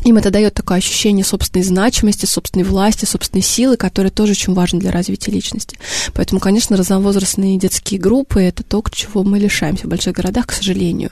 им 0.04 0.18
это 0.18 0.30
дает 0.30 0.54
такое 0.54 0.78
ощущение 0.78 1.26
собственной 1.26 1.64
значимости, 1.64 2.26
собственной 2.26 2.66
власти, 2.66 3.06
собственной 3.06 3.42
силы, 3.42 3.78
которая 3.78 4.12
тоже 4.12 4.34
очень 4.34 4.54
важна 4.54 4.80
для 4.80 4.92
развития 4.92 5.32
личности. 5.32 5.80
Поэтому, 6.14 6.40
конечно, 6.40 6.78
разновозрастные 6.78 7.58
детские 7.58 8.00
группы— 8.00 8.42
это 8.44 8.64
то, 8.64 8.84
чего 8.92 9.24
мы 9.24 9.40
лишаемся 9.40 9.88
в 9.88 9.90
больших 9.90 10.14
городах, 10.14 10.48
к 10.48 10.52
сожалению. 10.52 11.12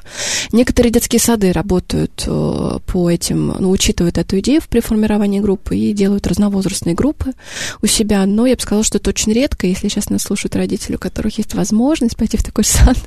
Некоторые 0.51 0.91
детские 0.91 1.19
сады 1.19 1.51
работают 1.51 2.23
э, 2.27 2.79
по 2.85 3.09
этим, 3.09 3.55
ну, 3.57 3.71
учитывают 3.71 4.17
эту 4.17 4.39
идею 4.39 4.61
при 4.69 4.79
формировании 4.79 5.39
группы 5.39 5.75
и 5.75 5.93
делают 5.93 6.27
разновозрастные 6.27 6.93
группы 6.93 7.33
у 7.81 7.87
себя. 7.87 8.25
Но 8.25 8.45
я 8.45 8.55
бы 8.55 8.61
сказала, 8.61 8.83
что 8.83 8.97
это 8.97 9.09
очень 9.09 9.33
редко, 9.33 9.65
если 9.65 9.87
сейчас 9.87 10.09
нас 10.09 10.21
слушают 10.21 10.55
родители, 10.55 10.95
у 10.95 10.99
которых 10.99 11.37
есть 11.37 11.55
возможность 11.55 12.17
пойти 12.17 12.37
в 12.37 12.43
такой 12.43 12.63
сад, 12.65 12.97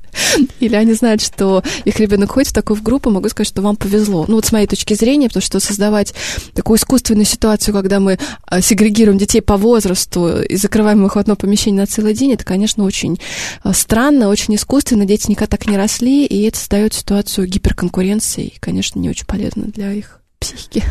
или 0.59 0.75
они 0.75 0.95
знают, 0.95 1.21
что 1.21 1.62
их 1.85 2.01
ребенок 2.01 2.33
ходит 2.33 2.49
в 2.49 2.55
такую 2.55 2.83
группу, 2.83 3.11
могу 3.11 3.29
сказать, 3.29 3.49
что 3.49 3.62
вам 3.62 3.77
повезло. 3.77 4.25
Ну, 4.27 4.37
вот 4.37 4.47
с 4.47 4.53
моей 4.53 4.67
точки 4.67 4.95
зрения, 4.95 5.29
потому 5.29 5.43
что 5.43 5.61
создавать 5.66 6.14
такую 6.55 6.79
искусственную 6.79 7.26
ситуацию, 7.26 7.74
когда 7.74 8.00
мы 8.00 8.18
а, 8.46 8.61
сегрегируем 8.61 9.18
детей 9.18 9.40
по 9.40 9.57
возрасту 9.57 10.42
и 10.42 10.57
закрываем 10.57 11.05
их 11.07 11.16
в 11.16 11.18
одно 11.18 11.37
помещение 11.37 11.83
на 11.83 11.87
целый 11.87 12.14
день, 12.14 12.33
это, 12.33 12.44
конечно, 12.44 12.85
очень 12.85 13.18
а, 13.62 13.72
странно, 13.72 14.29
очень 14.29 14.55
искусственно. 14.55 15.05
Дети 15.05 15.31
никогда 15.31 15.57
так 15.57 15.66
не 15.66 15.76
росли, 15.76 16.24
и 16.24 16.42
это 16.42 16.59
создает 16.59 16.94
ситуацию 16.94 17.46
гиперконкуренции, 17.46 18.46
и, 18.46 18.59
конечно, 18.59 18.98
не 18.98 19.11
очень 19.11 19.26
полезно 19.26 19.64
для 19.64 19.92
их 19.92 20.20
психики. 20.38 20.83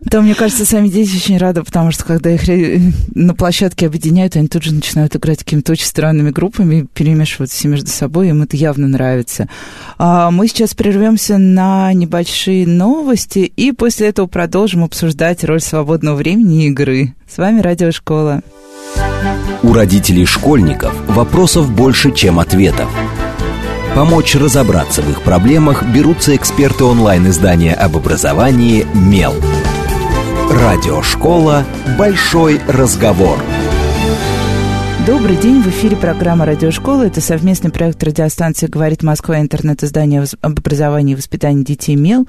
Да, 0.00 0.20
мне 0.20 0.34
кажется, 0.34 0.64
сами 0.64 0.88
дети 0.88 1.16
очень 1.16 1.38
рады, 1.38 1.62
потому 1.62 1.90
что 1.90 2.04
когда 2.04 2.30
их 2.30 2.42
на 3.14 3.34
площадке 3.34 3.86
объединяют, 3.86 4.36
они 4.36 4.48
тут 4.48 4.62
же 4.62 4.72
начинают 4.72 5.14
играть 5.16 5.38
какими-то 5.38 5.72
очень 5.72 5.86
странными 5.86 6.30
группами, 6.30 6.86
перемешиваться 6.94 7.56
все 7.56 7.68
между 7.68 7.90
собой, 7.90 8.28
им 8.28 8.42
это 8.42 8.56
явно 8.56 8.88
нравится. 8.88 9.48
А 9.98 10.30
мы 10.30 10.48
сейчас 10.48 10.74
прервемся 10.74 11.38
на 11.38 11.92
небольшие 11.92 12.66
новости, 12.66 13.40
и 13.40 13.72
после 13.72 14.08
этого 14.08 14.26
продолжим 14.26 14.84
обсуждать 14.84 15.44
роль 15.44 15.60
свободного 15.60 16.16
времени 16.16 16.64
и 16.64 16.68
игры. 16.68 17.14
С 17.28 17.38
вами 17.38 17.60
Радиошкола. 17.60 18.42
У 19.62 19.72
родителей 19.72 20.24
школьников 20.24 20.94
вопросов 21.08 21.70
больше, 21.70 22.12
чем 22.12 22.38
ответов. 22.38 22.88
Помочь 23.98 24.36
разобраться 24.36 25.02
в 25.02 25.10
их 25.10 25.22
проблемах 25.22 25.82
берутся 25.82 26.36
эксперты 26.36 26.84
онлайн-издания 26.84 27.74
об 27.74 27.96
образовании 27.96 28.86
«Мел». 28.94 29.34
Радиошкола 30.48 31.64
«Большой 31.98 32.60
разговор». 32.68 33.40
Добрый 35.04 35.34
день, 35.34 35.60
в 35.62 35.66
эфире 35.66 35.96
программа 35.96 36.46
«Радиошкола». 36.46 37.08
Это 37.08 37.20
совместный 37.20 37.72
проект 37.72 38.00
радиостанции 38.04 38.68
«Говорит 38.68 39.02
Москва» 39.02 39.40
интернет-издание 39.40 40.22
об 40.42 40.58
образовании 40.60 41.14
и 41.14 41.16
воспитании 41.16 41.64
детей 41.64 41.96
«Мел». 41.96 42.28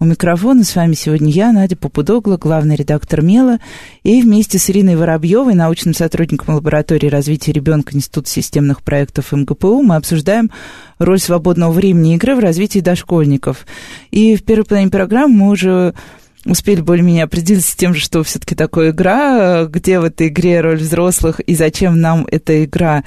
У 0.00 0.06
микрофона 0.06 0.64
с 0.64 0.74
вами 0.74 0.94
сегодня 0.94 1.30
я, 1.30 1.52
Надя 1.52 1.76
Попудогла, 1.76 2.36
главный 2.36 2.74
редактор 2.74 3.22
МЕЛа, 3.22 3.58
и 4.02 4.20
вместе 4.20 4.58
с 4.58 4.68
Ириной 4.68 4.96
Воробьевой, 4.96 5.54
научным 5.54 5.94
сотрудником 5.94 6.56
лаборатории 6.56 7.06
развития 7.06 7.52
ребенка 7.52 7.94
Института 7.94 8.28
системных 8.28 8.82
проектов 8.82 9.30
МГПУ, 9.30 9.82
мы 9.82 9.94
обсуждаем 9.94 10.50
роль 10.98 11.18
свободного 11.18 11.72
времени 11.72 12.14
игры 12.14 12.34
в 12.34 12.40
развитии 12.40 12.80
дошкольников. 12.80 13.66
И 14.10 14.36
в 14.36 14.44
первой 14.44 14.64
половине 14.64 14.90
программы 14.90 15.34
мы 15.34 15.48
уже 15.50 15.94
успели 16.44 16.80
более-менее 16.80 17.24
определиться 17.24 17.72
с 17.72 17.76
тем, 17.76 17.94
что 17.94 18.22
все-таки 18.22 18.54
такое 18.54 18.90
игра, 18.90 19.64
где 19.64 19.98
в 20.00 20.04
этой 20.04 20.28
игре 20.28 20.60
роль 20.60 20.78
взрослых 20.78 21.40
и 21.40 21.54
зачем 21.54 22.00
нам 22.00 22.26
эта 22.30 22.64
игра 22.64 23.04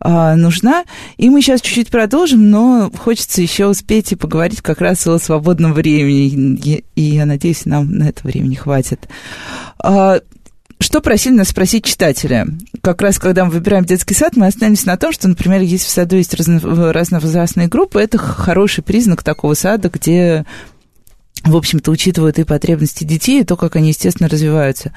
а, 0.00 0.36
нужна. 0.36 0.84
И 1.16 1.28
мы 1.28 1.42
сейчас 1.42 1.60
чуть-чуть 1.60 1.90
продолжим, 1.90 2.50
но 2.50 2.90
хочется 2.96 3.42
еще 3.42 3.66
успеть 3.66 4.12
и 4.12 4.16
поговорить 4.16 4.62
как 4.62 4.80
раз 4.80 5.06
о 5.06 5.18
свободном 5.18 5.72
времени. 5.72 6.84
И 6.94 7.02
я 7.02 7.26
надеюсь, 7.26 7.66
нам 7.66 7.90
на 7.90 8.08
это 8.08 8.26
времени 8.26 8.54
хватит. 8.54 9.08
А, 9.82 10.20
что 10.80 11.00
просили 11.00 11.34
нас 11.34 11.48
спросить 11.48 11.84
читателя? 11.84 12.46
Как 12.82 13.02
раз, 13.02 13.18
когда 13.18 13.44
мы 13.44 13.50
выбираем 13.50 13.84
детский 13.84 14.14
сад, 14.14 14.36
мы 14.36 14.46
остановились 14.46 14.86
на 14.86 14.96
том, 14.96 15.12
что, 15.12 15.28
например, 15.28 15.60
если 15.60 15.86
в 15.86 15.90
саду 15.90 16.16
есть 16.16 16.34
разно- 16.34 16.92
разновозрастные 16.92 17.68
группы, 17.68 18.00
это 18.00 18.18
хороший 18.18 18.84
признак 18.84 19.22
такого 19.22 19.54
сада, 19.54 19.90
где 19.90 20.44
в 21.44 21.56
общем-то, 21.56 21.90
учитывают 21.90 22.38
и 22.38 22.44
потребности 22.44 23.04
детей, 23.04 23.40
и 23.40 23.44
то, 23.44 23.56
как 23.56 23.76
они, 23.76 23.88
естественно, 23.88 24.28
развиваются. 24.28 24.92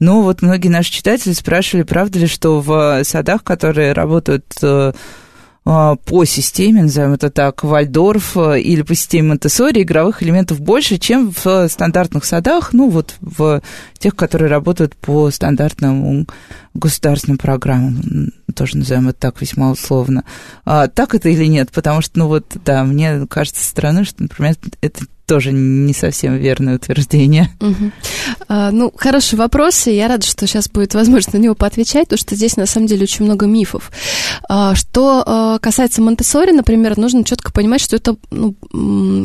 Но 0.00 0.22
вот 0.22 0.42
многие 0.42 0.68
наши 0.68 0.90
читатели 0.90 1.32
спрашивали, 1.32 1.84
правда 1.84 2.18
ли, 2.18 2.26
что 2.26 2.60
в 2.60 3.04
садах, 3.04 3.44
которые 3.44 3.92
работают 3.92 4.46
э, 4.62 4.92
по 5.64 6.24
системе, 6.24 6.82
назовем 6.82 7.12
это 7.12 7.30
так, 7.30 7.62
Вальдорф 7.62 8.36
э, 8.36 8.60
или 8.60 8.82
по 8.82 8.96
системе 8.96 9.28
Монтессори 9.28 9.82
игровых 9.82 10.22
элементов 10.22 10.60
больше, 10.60 10.98
чем 10.98 11.32
в 11.32 11.68
стандартных 11.68 12.24
садах, 12.24 12.72
ну 12.72 12.88
вот 12.88 13.14
в 13.20 13.62
тех, 13.96 14.16
которые 14.16 14.50
работают 14.50 14.96
по 14.96 15.30
стандартным 15.30 16.26
государственным 16.74 17.38
программам, 17.38 18.32
тоже 18.56 18.76
назовем 18.76 19.08
это 19.08 19.20
так 19.20 19.40
весьма 19.40 19.70
условно. 19.70 20.24
А, 20.64 20.88
так 20.88 21.14
это 21.14 21.28
или 21.28 21.44
нет? 21.44 21.70
Потому 21.70 22.00
что, 22.02 22.18
ну 22.18 22.26
вот, 22.26 22.56
да, 22.64 22.82
мне 22.82 23.26
кажется 23.28 23.64
стороны, 23.64 24.04
что, 24.04 24.24
например, 24.24 24.56
это 24.80 25.04
тоже 25.26 25.52
не 25.52 25.94
совсем 25.94 26.36
верное 26.36 26.76
утверждение. 26.76 27.48
Угу. 27.60 27.92
А, 28.48 28.70
ну, 28.70 28.92
хороший 28.94 29.36
вопрос, 29.36 29.86
и 29.86 29.94
я 29.94 30.08
рада, 30.08 30.26
что 30.26 30.46
сейчас 30.46 30.68
будет 30.68 30.94
возможность 30.94 31.32
на 31.32 31.38
него 31.38 31.54
поотвечать, 31.54 32.04
потому 32.04 32.18
что 32.18 32.34
здесь 32.34 32.56
на 32.56 32.66
самом 32.66 32.86
деле 32.86 33.04
очень 33.04 33.24
много 33.24 33.46
мифов. 33.46 33.90
А, 34.48 34.74
что 34.74 35.22
а, 35.24 35.58
касается 35.58 36.02
Монтессори, 36.02 36.52
например, 36.52 36.98
нужно 36.98 37.24
четко 37.24 37.52
понимать, 37.52 37.80
что 37.80 37.96
это 37.96 38.16
ну, 38.30 38.54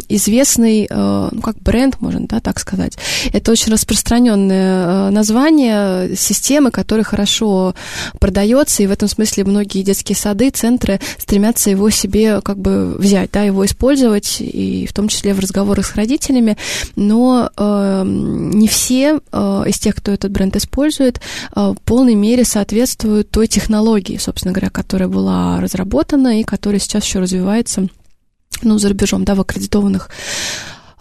известный, 0.08 0.88
а, 0.90 1.30
ну, 1.32 1.42
как 1.42 1.58
бренд, 1.60 2.00
можно, 2.00 2.28
да, 2.28 2.40
так 2.40 2.60
сказать. 2.60 2.98
Это 3.34 3.52
очень 3.52 3.72
распространенное 3.72 5.08
а, 5.08 5.12
название 5.12 6.16
системы, 6.16 6.72
которая 6.72 7.04
хорошо 7.04 7.74
продается, 8.20 8.84
и 8.84 8.88
в 8.88 8.92
этом 8.92 9.08
смысле 9.08 9.46
многие 9.46 9.82
детские 9.82 10.16
сады, 10.16 10.52
центры 10.52 11.00
стремятся 11.18 11.70
его 11.70 11.90
себе 11.90 12.42
как 12.42 12.60
бы 12.60 12.96
взять, 12.98 13.32
да, 13.32 13.44
его 13.44 13.66
использовать, 13.66 14.38
и 14.40 14.88
в 14.88 14.94
том 14.94 15.08
числе 15.08 15.34
в 15.34 15.40
разговорах 15.40 15.87
с 15.88 15.96
родителями, 15.96 16.58
но 16.96 17.50
э, 17.56 18.04
не 18.06 18.68
все 18.68 19.20
э, 19.32 19.64
из 19.68 19.80
тех, 19.80 19.96
кто 19.96 20.12
этот 20.12 20.32
бренд 20.32 20.56
использует, 20.56 21.18
э, 21.18 21.20
в 21.56 21.82
полной 21.84 22.16
мере 22.16 22.44
соответствуют 22.46 23.30
той 23.30 23.48
технологии, 23.48 24.18
собственно 24.18 24.54
говоря, 24.54 24.70
которая 24.70 25.10
была 25.10 25.60
разработана 25.60 26.40
и 26.40 26.44
которая 26.44 26.80
сейчас 26.80 27.06
еще 27.06 27.20
развивается 27.20 27.88
ну, 28.62 28.78
за 28.78 28.90
рубежом, 28.90 29.24
да, 29.24 29.36
в 29.36 29.42
аккредитованных 29.42 30.10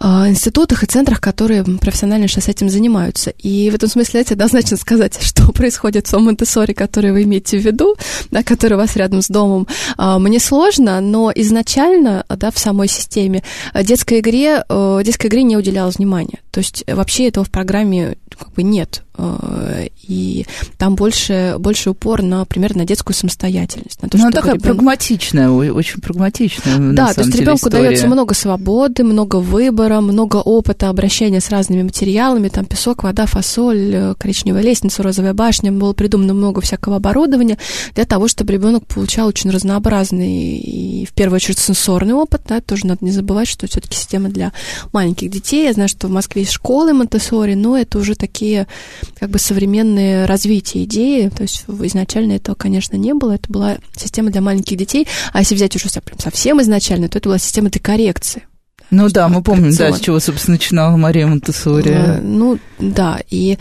институтах 0.01 0.83
и 0.83 0.85
центрах, 0.85 1.19
которые 1.19 1.63
профессионально 1.63 2.27
сейчас 2.27 2.49
этим 2.49 2.69
занимаются. 2.69 3.31
И 3.31 3.69
в 3.69 3.75
этом 3.75 3.89
смысле 3.89 4.13
давайте 4.13 4.33
однозначно 4.35 4.77
сказать, 4.77 5.17
что 5.21 5.51
происходит 5.51 6.07
в 6.07 6.17
Монтессори, 6.19 6.73
который 6.73 7.11
вы 7.11 7.23
имеете 7.23 7.57
в 7.57 7.65
виду, 7.65 7.95
да, 8.31 8.43
который 8.43 8.73
у 8.73 8.77
вас 8.77 8.95
рядом 8.95 9.21
с 9.21 9.27
домом, 9.27 9.67
а, 9.97 10.19
мне 10.19 10.39
сложно, 10.39 11.01
но 11.01 11.31
изначально 11.33 12.25
да, 12.29 12.51
в 12.51 12.59
самой 12.59 12.87
системе 12.87 13.43
детской 13.73 14.19
игре, 14.19 14.63
э, 14.67 15.01
детской 15.03 15.27
игре 15.27 15.43
не 15.43 15.57
уделялось 15.57 15.97
внимания. 15.97 16.39
То 16.51 16.59
есть 16.59 16.83
вообще 16.87 17.27
этого 17.27 17.45
в 17.45 17.51
программе 17.51 18.17
как 18.37 18.53
бы 18.53 18.63
нет. 18.63 19.03
Э, 19.17 19.87
и 20.07 20.45
там 20.77 20.95
больше, 20.95 21.55
больше 21.59 21.89
упор, 21.89 22.21
например, 22.21 22.75
на 22.75 22.85
детскую 22.85 23.15
самостоятельность. 23.15 24.01
На 24.01 24.09
то, 24.09 24.17
ну, 24.17 24.31
такая 24.31 24.55
ребенок... 24.55 24.63
прагматичная, 24.63 25.49
очень 25.49 26.01
прагматичная. 26.01 26.93
Да, 26.93 27.13
то 27.13 27.21
есть 27.21 27.35
ребенку 27.35 27.69
дается 27.69 28.07
много 28.07 28.33
свободы, 28.33 29.03
много 29.03 29.37
выбора, 29.37 30.01
много 30.01 30.37
опыта 30.37 30.89
обращения 30.89 31.41
с 31.41 31.49
разными 31.49 31.83
материалами, 31.83 32.49
там 32.49 32.65
песок, 32.65 33.03
вода, 33.03 33.25
фасоль, 33.25 33.91
э, 33.93 34.15
коричневая 34.17 34.61
лестница, 34.61 35.03
розовая 35.03 35.33
башня, 35.33 35.71
было 35.71 35.93
придумано 35.93 36.33
много 36.33 36.61
всякого 36.61 36.97
оборудования 36.97 37.57
для 37.95 38.05
того, 38.05 38.27
чтобы 38.27 38.53
ребенок 38.53 38.85
получал 38.85 39.27
очень 39.27 39.49
разнообразный 39.49 40.57
и 40.57 41.05
в 41.05 41.13
первую 41.13 41.37
очередь 41.37 41.59
сенсорный 41.59 42.13
опыт, 42.13 42.41
да, 42.47 42.61
тоже 42.61 42.85
надо 42.85 43.03
не 43.03 43.11
забывать, 43.11 43.47
что 43.47 43.67
все-таки 43.67 43.97
система 43.97 44.29
для 44.29 44.51
маленьких 44.93 45.29
детей. 45.31 45.65
Я 45.65 45.73
знаю, 45.73 45.89
что 45.89 46.07
в 46.07 46.11
Москве 46.11 46.43
есть 46.43 46.53
школы 46.53 46.93
монте 46.93 47.17
но 47.55 47.77
это 47.77 47.97
уже 47.97 48.15
такие 48.15 48.26
как 49.19 49.29
бы 49.29 49.39
современные 49.39 50.25
развития 50.25 50.83
идеи. 50.83 51.29
То 51.29 51.43
есть 51.43 51.65
изначально 51.67 52.33
этого, 52.33 52.55
конечно, 52.55 52.95
не 52.95 53.13
было. 53.13 53.33
Это 53.33 53.51
была 53.51 53.77
система 53.95 54.29
для 54.29 54.41
маленьких 54.41 54.77
детей. 54.77 55.07
А 55.33 55.39
если 55.39 55.55
взять 55.55 55.75
уже 55.75 55.89
совсем 55.89 56.61
изначально, 56.61 57.09
то 57.09 57.17
это 57.17 57.29
была 57.29 57.39
система 57.39 57.69
для 57.69 57.81
коррекции. 57.81 58.43
Ну 58.89 59.09
да, 59.09 59.27
мы 59.27 59.43
помним, 59.43 59.75
да, 59.75 59.91
с 59.91 59.99
чего, 59.99 60.19
собственно, 60.19 60.55
начинала 60.55 60.95
Мария 60.95 61.27
Монтессори. 61.27 61.91
А, 61.91 62.19
ну 62.21 62.57
да, 62.79 63.19
и 63.29 63.57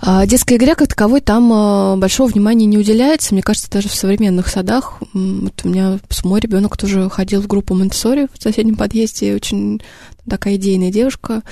а, 0.00 0.26
детской 0.26 0.56
игре 0.56 0.74
как 0.74 0.88
таковой 0.88 1.20
там 1.20 1.52
а, 1.52 1.96
большого 1.96 2.28
внимания 2.28 2.64
не 2.64 2.78
уделяется. 2.78 3.34
Мне 3.34 3.42
кажется, 3.42 3.70
даже 3.70 3.88
в 3.88 3.94
современных 3.94 4.48
садах. 4.48 5.02
Вот 5.12 5.60
у 5.64 5.68
меня 5.68 5.98
мой 6.24 6.40
ребенок 6.40 6.76
тоже 6.76 7.10
ходил 7.10 7.42
в 7.42 7.46
группу 7.46 7.74
Монтессори 7.74 8.28
в 8.32 8.42
соседнем 8.42 8.76
подъезде, 8.76 9.34
очень 9.34 9.82
такая 10.28 10.56
идейная 10.56 10.90
девушка, 10.90 11.42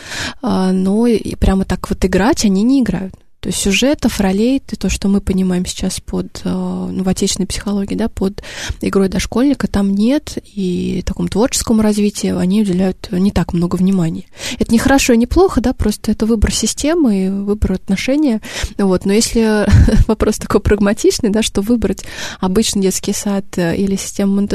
а, 0.40 0.72
но 0.72 1.06
и 1.06 1.34
прямо 1.34 1.64
так 1.64 1.90
вот 1.90 2.04
играть 2.04 2.44
они 2.44 2.62
не 2.62 2.80
играют. 2.80 3.14
То 3.42 3.48
есть 3.48 3.58
сюжетов, 3.58 4.20
ролей, 4.20 4.60
то, 4.60 4.88
что 4.88 5.08
мы 5.08 5.20
понимаем 5.20 5.66
сейчас 5.66 5.98
под, 5.98 6.42
а, 6.44 6.86
ну, 6.86 7.02
в 7.02 7.08
отечественной 7.08 7.48
психологии, 7.48 7.96
да, 7.96 8.08
под 8.08 8.40
игрой 8.80 9.08
дошкольника, 9.08 9.66
там 9.66 9.92
нет, 9.92 10.38
и 10.44 11.02
такому 11.04 11.28
творческому 11.28 11.82
развитию 11.82 12.38
они 12.38 12.62
уделяют 12.62 13.08
не 13.10 13.32
так 13.32 13.52
много 13.52 13.74
внимания. 13.74 14.26
Это 14.60 14.70
не 14.70 14.78
хорошо 14.78 15.14
и 15.14 15.16
не 15.16 15.26
плохо, 15.26 15.60
да, 15.60 15.72
просто 15.72 16.12
это 16.12 16.24
выбор 16.24 16.52
системы 16.52 17.42
выбор 17.44 17.72
отношения, 17.72 18.40
вот, 18.78 19.06
но 19.06 19.12
если 19.12 19.66
вопрос 20.06 20.36
такой 20.36 20.60
прагматичный, 20.60 21.30
да, 21.30 21.42
что 21.42 21.62
выбрать 21.62 22.04
обычный 22.38 22.82
детский 22.82 23.12
сад 23.12 23.44
э, 23.56 23.74
или 23.76 23.96
систему 23.96 24.36
монте 24.36 24.52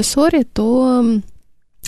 то 0.54 1.04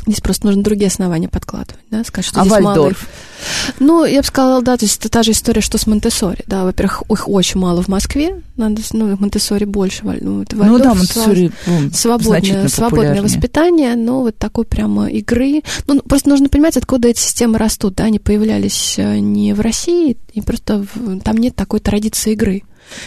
Здесь 0.06 0.22
просто 0.22 0.48
нужно 0.48 0.64
другие 0.64 0.88
основания 0.88 1.28
подкладывать, 1.28 1.84
да, 1.92 2.04
сказать, 2.04 2.26
что 2.26 2.40
а 2.40 2.46
здесь 2.46 2.54
Вальдорф? 2.54 3.08
Мало... 3.08 3.76
Ну, 3.80 4.06
я 4.06 4.22
бы 4.22 4.26
сказала, 4.26 4.62
да, 4.62 4.78
то 4.78 4.86
есть 4.86 5.00
это 5.00 5.10
та 5.10 5.24
же 5.24 5.32
история, 5.32 5.62
что 5.62 5.78
с 5.78 5.88
монте 5.88 6.10
да, 6.48 6.64
во-первых, 6.64 7.04
их 7.10 7.28
очень 7.28 7.60
мало 7.60 7.84
в 7.84 7.90
Москве, 7.90 8.42
надо, 8.56 8.82
ну, 8.94 9.18
монте 9.18 9.40
больше, 9.66 10.04
ну, 10.04 10.42
это 10.42 10.56
Вальдорф, 10.56 10.80
ну 10.80 10.84
да, 10.84 10.94
монте 10.94 11.52
ну, 11.66 11.92
свободное, 11.92 12.68
свободное 12.70 13.22
воспитание, 13.22 13.96
но 13.96 14.22
вот 14.22 14.38
такой 14.38 14.66
прямо 14.66 15.08
игры, 15.08 15.64
ну, 15.86 16.02
просто 16.02 16.30
нужно 16.30 16.50
понимать, 16.50 16.78
откуда 16.78 17.10
эти 17.10 17.20
системы 17.20 17.58
растут, 17.58 17.96
да, 17.96 18.06
они 18.06 18.20
появлялись 18.20 18.96
э, 18.98 19.20
не 19.20 19.54
в 19.54 19.60
России, 19.60 20.18
и 20.34 20.42
просто 20.42 20.86
в... 20.94 21.20
там 21.20 21.38
нет 21.38 21.56
такой 21.56 21.82
традиции 21.82 22.32
игры. 22.32 22.64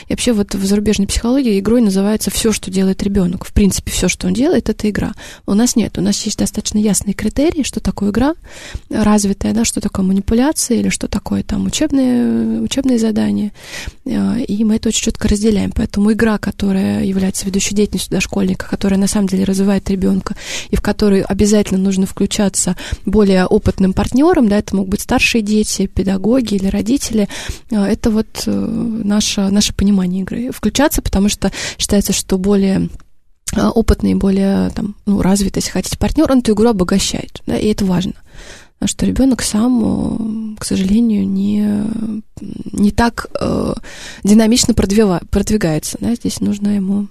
И 0.09 0.13
вообще 0.13 0.33
вот 0.33 0.55
в 0.55 0.65
зарубежной 0.65 1.07
психологии 1.07 1.59
игрой 1.59 1.81
называется 1.81 2.31
все, 2.31 2.53
что 2.53 2.71
делает 2.71 3.03
ребенок. 3.03 3.45
В 3.45 3.53
принципе, 3.53 3.91
все, 3.91 4.09
что 4.09 4.27
он 4.27 4.35
делает, 4.35 4.69
это 4.69 4.89
игра. 4.89 5.13
У 5.47 5.55
нас 5.55 5.77
нет. 5.77 5.99
У 5.99 6.01
нас 6.01 6.21
есть 6.25 6.39
достаточно 6.39 6.79
ясные 6.79 7.15
критерии, 7.15 7.63
что 7.63 7.81
такое 7.81 8.11
игра 8.11 8.35
развитая, 8.91 9.53
да, 9.53 9.65
что 9.65 9.81
такое 9.81 10.05
манипуляция 10.05 10.79
или 10.79 10.89
что 10.89 11.09
такое 11.09 11.43
там 11.43 11.67
учебные, 11.67 12.61
учебные 12.61 12.99
задания. 12.99 13.53
А, 14.07 14.39
и 14.39 14.65
мы 14.65 14.77
это 14.77 14.89
очень 14.89 15.03
четко 15.03 15.29
разделяем. 15.29 15.73
Поэтому 15.73 16.13
игра, 16.13 16.39
которая 16.39 17.05
является 17.05 17.47
ведущей 17.47 17.75
деятельностью 17.75 18.13
дошкольника, 18.13 18.69
которая 18.69 18.99
на 18.99 19.07
самом 19.07 19.29
деле 19.29 19.45
развивает 19.45 19.89
ребенка, 19.91 20.37
и 20.71 20.77
в 20.77 20.81
которой 20.81 21.23
обязательно 21.23 21.81
нужно 21.81 22.07
включаться 22.07 22.77
более 23.07 23.47
опытным 23.47 23.93
партнером, 23.93 24.49
да, 24.49 24.59
это 24.59 24.75
могут 24.75 24.91
быть 24.91 25.01
старшие 25.01 25.43
дети, 25.43 25.87
педагоги 25.87 26.55
или 26.55 26.67
родители, 26.67 27.29
а, 27.71 27.89
это 27.89 28.11
вот 28.11 28.43
э, 28.47 28.51
наша 28.51 29.51
наше 29.51 29.75
понимание 29.75 30.23
игры 30.23 30.51
включаться, 30.53 31.03
потому 31.03 31.29
что 31.29 31.53
считается, 31.79 32.13
что 32.13 32.39
более 32.39 32.89
опытный, 33.55 34.15
более 34.15 34.71
там, 34.71 34.97
ну, 35.05 35.21
развитый, 35.21 35.61
если 35.61 35.73
хотите, 35.73 35.99
партнер, 35.99 36.31
он 36.31 36.39
эту 36.39 36.53
игру 36.53 36.69
обогащает, 36.69 37.43
да, 37.47 37.57
и 37.59 37.69
это 37.69 37.85
важно. 37.85 38.15
Что 38.87 39.07
ребенок 39.07 39.43
сам, 39.43 40.57
к 40.59 40.65
сожалению, 40.65 41.29
не, 41.29 41.85
не 42.73 42.91
так 42.91 43.27
э, 43.41 43.75
динамично 44.25 44.75
продвигается. 44.75 45.99
Да, 46.01 46.15
здесь 46.15 46.41
нужно 46.41 46.77
ему 46.77 47.09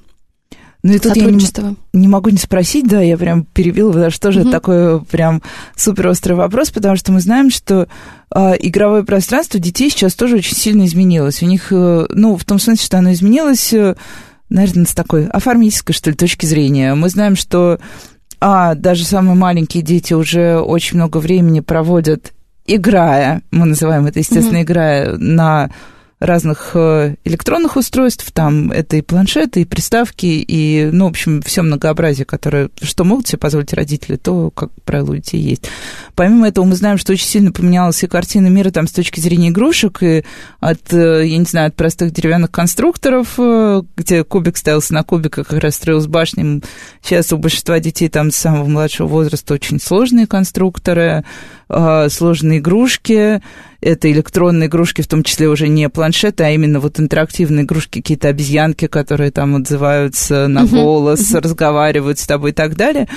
Ну 0.84 0.94
и 0.94 1.00
тут 1.00 1.16
я 1.16 1.26
не, 1.26 1.46
не 1.94 2.08
могу 2.08 2.30
не 2.30 2.38
спросить, 2.38 2.88
да, 2.88 3.02
я 3.02 3.18
прям 3.18 3.44
перебила, 3.44 3.92
потому 3.92 4.12
что 4.12 4.22
тоже 4.22 4.42
угу. 4.42 4.52
такой 4.52 5.02
прям 5.06 5.42
супер 5.76 6.08
острый 6.08 6.34
вопрос, 6.34 6.72
потому 6.72 6.96
что 6.96 7.12
мы 7.12 7.20
знаем, 7.20 7.52
что 7.52 7.88
э, 8.34 8.54
игровое 8.60 9.04
пространство 9.04 9.60
детей 9.60 9.90
сейчас 9.90 10.16
тоже 10.16 10.38
очень 10.38 10.56
сильно 10.56 10.86
изменилось. 10.86 11.44
У 11.44 11.46
них, 11.46 11.68
э, 11.72 12.08
ну, 12.10 12.36
в 12.36 12.46
том 12.46 12.58
смысле, 12.58 12.84
что 12.84 12.98
оно 12.98 13.14
изменилось, 13.14 13.74
э, 13.74 13.96
наверное, 14.50 14.86
с 14.86 14.94
такой 14.94 15.28
оформительской, 15.28 15.94
что 15.94 16.10
ли, 16.10 16.16
точки 16.16 16.46
зрения. 16.46 16.96
Мы 16.96 17.10
знаем, 17.10 17.36
что 17.36 17.80
а, 18.42 18.74
даже 18.74 19.06
самые 19.06 19.36
маленькие 19.36 19.84
дети 19.84 20.14
уже 20.14 20.60
очень 20.60 20.98
много 20.98 21.20
времени 21.20 21.60
проводят 21.60 22.34
играя, 22.66 23.44
мы 23.52 23.66
называем 23.66 24.08
это, 24.08 24.20
естественно, 24.20 24.58
угу. 24.58 24.64
играя 24.66 25.16
на 25.18 25.70
разных 26.22 26.72
э, 26.76 27.16
электронных 27.26 27.76
устройств, 27.76 28.32
там 28.32 28.72
это 28.72 28.96
и 28.96 29.02
планшеты, 29.02 29.62
и 29.62 29.66
приставки, 29.66 30.28
и, 30.28 30.88
ну, 30.92 31.06
в 31.06 31.10
общем, 31.10 31.42
все 31.42 31.64
многообразие, 31.64 32.26
которое, 32.26 32.70
что 32.80 33.04
могут 33.04 33.28
себе 33.28 33.40
позволить 33.40 33.74
родители, 33.74 34.18
то, 34.18 34.52
как 34.52 34.70
правило, 34.86 35.14
у 35.14 35.16
детей 35.16 35.42
есть. 35.42 35.64
Помимо 36.14 36.48
этого, 36.48 36.64
мы 36.64 36.76
знаем, 36.76 37.00
что 37.00 37.14
очень 37.14 37.26
сильно 37.26 37.52
поменялась 37.52 38.04
и 38.04 38.08
картина 38.08 38.48
мира 38.48 38.70
там 38.70 38.88
с 38.88 38.92
точки 38.92 39.20
зрения 39.20 39.50
игрушек, 39.50 40.04
и 40.04 40.24
от, 40.60 40.94
э, 40.94 41.26
я 41.26 41.38
не 41.38 41.46
знаю, 41.46 41.70
от 41.70 41.76
простых 41.76 42.12
деревянных 42.12 42.52
конструкторов, 42.52 43.34
э, 43.40 43.82
где 43.98 44.24
кубик 44.24 44.58
ставился 44.58 44.94
на 44.94 45.04
кубик, 45.04 45.34
как 45.34 45.52
раз 45.54 45.76
строил 45.76 46.02
с 46.02 46.08
башней. 46.08 46.62
Сейчас 47.02 47.34
у 47.34 47.38
большинства 47.38 47.80
детей 47.80 48.10
там 48.10 48.30
с 48.30 48.36
самого 48.36 48.68
младшего 48.68 49.08
возраста 49.08 49.56
очень 49.56 49.80
сложные 49.80 50.28
конструкторы, 50.28 51.26
сложные 52.10 52.60
игрушки, 52.60 53.42
это 53.82 54.12
электронные 54.12 54.68
игрушки, 54.68 55.02
в 55.02 55.08
том 55.08 55.24
числе 55.24 55.48
уже 55.48 55.68
не 55.68 55.90
планшеты, 55.90 56.44
а 56.44 56.52
именно 56.52 56.80
вот 56.80 57.00
интерактивные 57.00 57.66
игрушки, 57.66 58.00
какие-то 58.00 58.28
обезьянки, 58.28 58.88
которые 58.88 59.32
там 59.32 59.56
отзываются 59.56 60.48
на 60.48 60.66
голос, 60.66 61.34
разговаривают 61.34 62.20
с 62.20 62.28
тобой 62.28 62.52
и 62.52 62.54
так 62.54 62.76
далее. 62.76 63.08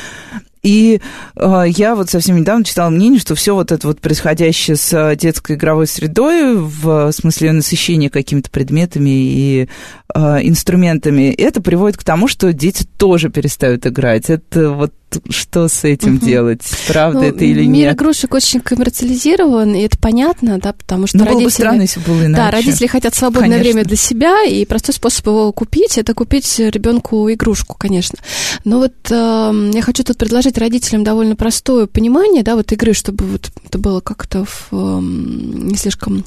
И 0.64 1.00
э, 1.37 1.64
я 1.68 1.94
вот 1.94 2.11
совсем 2.11 2.37
недавно 2.37 2.64
читала 2.64 2.90
мнение, 2.90 3.20
что 3.20 3.37
все 3.37 3.55
вот 3.55 3.70
это 3.70 3.87
вот 3.87 4.00
происходящее 4.00 4.77
с 4.77 5.14
детской 5.14 5.57
игровой 5.57 5.87
средой, 5.87 6.57
в 6.57 7.12
смысле 7.12 7.53
насыщения 7.53 8.09
какими-то 8.09 8.50
предметами 8.50 9.11
и 9.11 9.68
э, 10.14 10.18
инструментами, 10.42 11.33
это 11.33 11.61
приводит 11.61 11.98
к 11.98 12.03
тому, 12.03 12.27
что 12.27 12.53
дети 12.53 12.87
тоже 12.96 13.29
перестают 13.29 13.87
играть. 13.87 14.31
Это 14.31 14.70
вот 14.70 14.92
что 15.29 15.68
с 15.68 15.85
этим 15.85 16.16
угу. 16.16 16.27
делать? 16.27 16.62
Правда 16.88 17.20
ну, 17.20 17.24
это 17.27 17.44
или 17.44 17.61
мир 17.61 17.68
нет? 17.68 17.77
Мир 17.77 17.92
игрушек 17.92 18.35
очень 18.35 18.61
коммерциализирован, 18.61 19.74
и 19.74 19.83
это 19.83 19.98
понятно, 19.98 20.59
да, 20.59 20.72
потому 20.72 21.07
что 21.07 21.18
ну, 21.18 21.24
родители... 21.24 21.42
Было 21.42 21.46
бы 21.46 21.50
странно, 21.53 21.81
если 21.83 22.00
было 22.00 22.27
иначе. 22.27 22.42
Да, 22.42 22.50
родители 22.50 22.87
хотят 22.87 23.14
свободное 23.14 23.50
конечно. 23.50 23.72
время 23.72 23.85
для 23.85 23.96
себя, 23.96 24.44
и 24.44 24.64
простой 24.64 24.94
способ 24.94 25.27
его 25.27 25.53
купить– 25.53 25.98
это 25.98 26.14
купить 26.14 26.59
ребенку 26.59 27.31
игрушку, 27.31 27.77
конечно. 27.79 28.18
Но 28.64 28.79
вот 28.79 28.94
э, 29.11 29.70
я 29.74 29.83
хочу 29.83 30.03
тут 30.05 30.16
предложить 30.16 30.54
родителям 30.59 31.05
довольно 31.05 31.37
простое 31.37 31.87
понимание, 31.87 32.43
да, 32.43 32.57
вот 32.57 32.73
игры, 32.73 32.93
чтобы 32.93 33.25
вот 33.25 33.51
это 33.64 33.79
было 33.79 34.01
как-то 34.01 34.45
в, 34.45 34.69
э, 34.73 35.01
не 35.03 35.77
слишком 35.77 36.25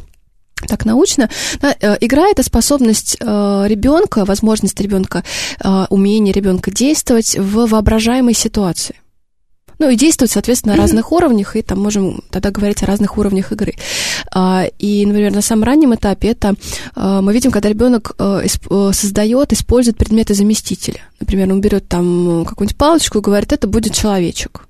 так 0.67 0.85
научно. 0.85 1.29
Да, 1.61 1.75
э, 1.79 1.97
игра 2.01 2.29
это 2.29 2.43
способность 2.43 3.17
э, 3.19 3.25
ребенка, 3.67 4.25
возможность 4.25 4.79
ребенка, 4.81 5.23
э, 5.63 5.85
умение 5.89 6.33
ребенка 6.33 6.71
действовать 6.71 7.37
в 7.37 7.67
воображаемой 7.67 8.33
ситуации. 8.33 8.95
Ну 9.79 9.89
и 9.89 9.95
действовать, 9.95 10.31
соответственно, 10.31 10.75
на 10.75 10.81
разных 10.81 11.11
уровнях, 11.11 11.55
и 11.55 11.61
там 11.61 11.79
можем 11.79 12.23
тогда 12.31 12.51
говорить 12.51 12.83
о 12.83 12.85
разных 12.85 13.17
уровнях 13.17 13.51
игры. 13.51 13.73
А, 14.33 14.65
и, 14.79 15.05
например, 15.05 15.33
на 15.33 15.41
самом 15.41 15.63
раннем 15.63 15.93
этапе 15.95 16.29
это 16.29 16.55
мы 16.95 17.33
видим, 17.33 17.51
когда 17.51 17.69
ребенок 17.69 18.15
создает, 18.91 19.53
использует 19.53 19.97
предметы 19.97 20.33
заместителя. 20.33 21.01
Например, 21.19 21.51
он 21.51 21.61
берет 21.61 21.87
там 21.87 22.45
какую-нибудь 22.45 22.77
палочку 22.77 23.19
и 23.19 23.21
говорит, 23.21 23.53
это 23.53 23.67
будет 23.67 23.93
человечек 23.93 24.67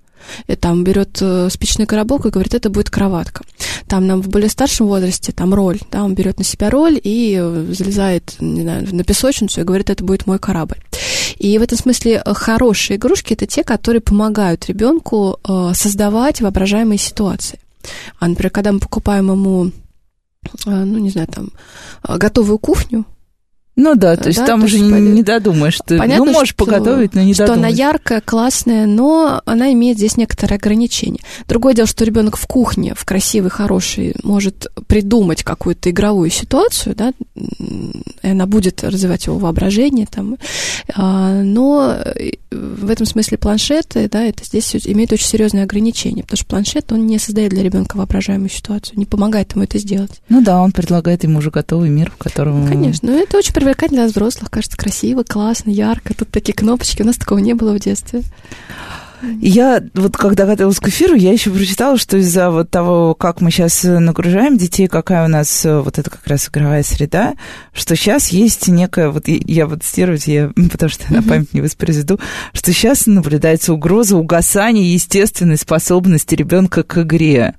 и 0.48 0.56
там 0.56 0.84
берет 0.84 1.18
э, 1.22 1.50
спичный 1.50 1.86
коробок 1.86 2.26
и 2.26 2.30
говорит, 2.30 2.54
это 2.54 2.70
будет 2.70 2.90
кроватка. 2.90 3.44
Там 3.88 4.06
нам 4.06 4.22
в 4.22 4.28
более 4.28 4.50
старшем 4.50 4.88
возрасте, 4.88 5.32
там 5.32 5.54
роль, 5.54 5.80
да, 5.92 6.04
он 6.04 6.14
берет 6.14 6.38
на 6.38 6.44
себя 6.44 6.70
роль 6.70 7.00
и 7.02 7.38
э, 7.40 7.66
залезает, 7.72 8.36
не 8.40 8.62
знаю, 8.62 8.88
на 8.94 9.04
песочницу 9.04 9.62
и 9.62 9.64
говорит, 9.64 9.90
это 9.90 10.04
будет 10.04 10.28
мой 10.28 10.40
корабль. 10.40 10.78
И 11.38 11.58
в 11.58 11.62
этом 11.62 11.78
смысле 11.78 12.22
э, 12.24 12.34
хорошие 12.34 12.98
игрушки 12.98 13.34
это 13.34 13.46
те, 13.46 13.64
которые 13.64 14.02
помогают 14.02 14.66
ребенку 14.68 15.40
создавать 15.74 16.42
воображаемые 16.42 16.98
ситуации. 16.98 17.60
А, 18.20 18.28
например, 18.28 18.52
когда 18.52 18.72
мы 18.72 18.80
покупаем 18.80 19.32
ему 19.32 19.72
ну, 20.66 20.98
не 20.98 21.10
знаю, 21.10 21.28
там, 21.28 21.50
готовую 22.04 22.58
кухню, 22.60 23.06
ну 23.78 23.96
да, 23.96 24.16
то 24.16 24.28
есть 24.28 24.40
да, 24.40 24.48
там 24.48 24.62
то 24.62 24.66
уже 24.66 24.78
есть, 24.78 24.90
не, 24.90 25.22
додумаешь. 25.22 25.80
Ты, 25.86 26.00
понятно, 26.00 26.26
ну, 26.26 26.32
можешь 26.32 26.56
что, 26.56 26.66
поготовить, 26.66 27.14
но 27.14 27.22
не 27.22 27.36
что 27.36 27.46
додумаешь. 27.46 27.76
она 27.76 27.88
яркая, 27.90 28.22
классная, 28.22 28.88
но 28.88 29.40
она 29.46 29.72
имеет 29.74 29.98
здесь 29.98 30.18
некоторые 30.18 30.58
ограничения. 30.58 31.20
Другое 31.48 31.76
дело, 31.76 31.88
что 31.88 32.04
ребенок 32.04 32.38
в 32.38 32.48
кухне, 32.48 32.96
в 32.96 33.06
красивой, 33.06 33.52
хорошей, 33.52 34.16
может 34.24 34.68
придумать 34.88 35.44
какую-то 35.44 35.92
игровую 35.92 36.32
ситуацию, 36.32 36.96
да, 36.96 37.14
и 37.36 38.28
она 38.28 38.48
будет 38.48 38.84
развивать 38.84 39.28
его 39.28 39.38
воображение 39.38 40.08
там. 40.08 40.38
А, 40.96 41.44
но 41.44 41.98
в 42.50 42.90
этом 42.90 43.06
смысле 43.06 43.38
планшеты, 43.38 44.10
да, 44.10 44.24
это 44.24 44.44
здесь 44.44 44.76
имеет 44.88 45.14
очень 45.14 45.28
серьезные 45.28 45.64
ограничения, 45.64 46.24
потому 46.24 46.38
что 46.38 46.46
планшет, 46.48 46.92
он 46.92 47.06
не 47.06 47.20
создает 47.20 47.52
для 47.52 47.62
ребенка 47.62 47.98
воображаемую 47.98 48.50
ситуацию, 48.50 48.98
не 48.98 49.06
помогает 49.06 49.54
ему 49.54 49.66
это 49.66 49.78
сделать. 49.78 50.22
Ну 50.30 50.42
да, 50.42 50.62
он 50.62 50.72
предлагает 50.72 51.24
ему 51.24 51.40
уже 51.40 51.52
готовый 51.52 51.90
мир, 51.90 52.12
в 52.12 52.18
котором... 52.18 52.68
Конечно, 52.68 53.12
но 53.12 53.20
это 53.20 53.38
очень 53.38 53.54
привлекательно 53.68 54.04
для 54.04 54.10
взрослых, 54.10 54.50
кажется, 54.50 54.78
красиво, 54.78 55.24
классно, 55.24 55.72
ярко. 55.72 56.14
Тут 56.14 56.30
такие 56.30 56.54
кнопочки, 56.54 57.02
у 57.02 57.06
нас 57.06 57.18
такого 57.18 57.40
не 57.40 57.54
было 57.54 57.74
в 57.74 57.80
детстве. 57.80 58.22
Я 59.42 59.84
вот 59.94 60.16
когда 60.16 60.46
готовилась 60.46 60.80
к 60.80 60.88
эфиру, 60.88 61.16
я 61.16 61.34
еще 61.34 61.50
прочитала, 61.50 61.98
что 61.98 62.16
из-за 62.18 62.50
вот 62.50 62.70
того, 62.70 63.14
как 63.14 63.42
мы 63.42 63.52
сейчас 63.52 63.84
нагружаем 63.84 64.58
детей, 64.58 64.88
какая 64.88 65.26
у 65.26 65.28
нас 65.28 65.66
э, 65.66 65.82
вот 65.82 65.98
эта 65.98 66.10
как 66.10 66.26
раз 66.28 66.48
игровая 66.48 66.84
среда, 66.84 67.34
что 67.74 67.98
сейчас 67.98 68.30
есть 68.30 68.70
некая, 68.70 69.10
вот 69.10 69.28
я 69.28 69.66
вот 69.66 69.84
цитировать, 69.84 70.28
я, 70.28 70.52
потому 70.72 70.90
что 70.90 71.12
на 71.12 71.22
память 71.22 71.54
не 71.54 71.60
воспроизведу, 71.60 72.22
что 72.54 72.72
сейчас 72.72 73.06
наблюдается 73.06 73.74
угроза 73.74 74.16
угасания 74.16 74.94
естественной 74.94 75.58
способности 75.58 76.36
ребенка 76.36 76.84
к 76.84 77.02
игре. 77.02 77.56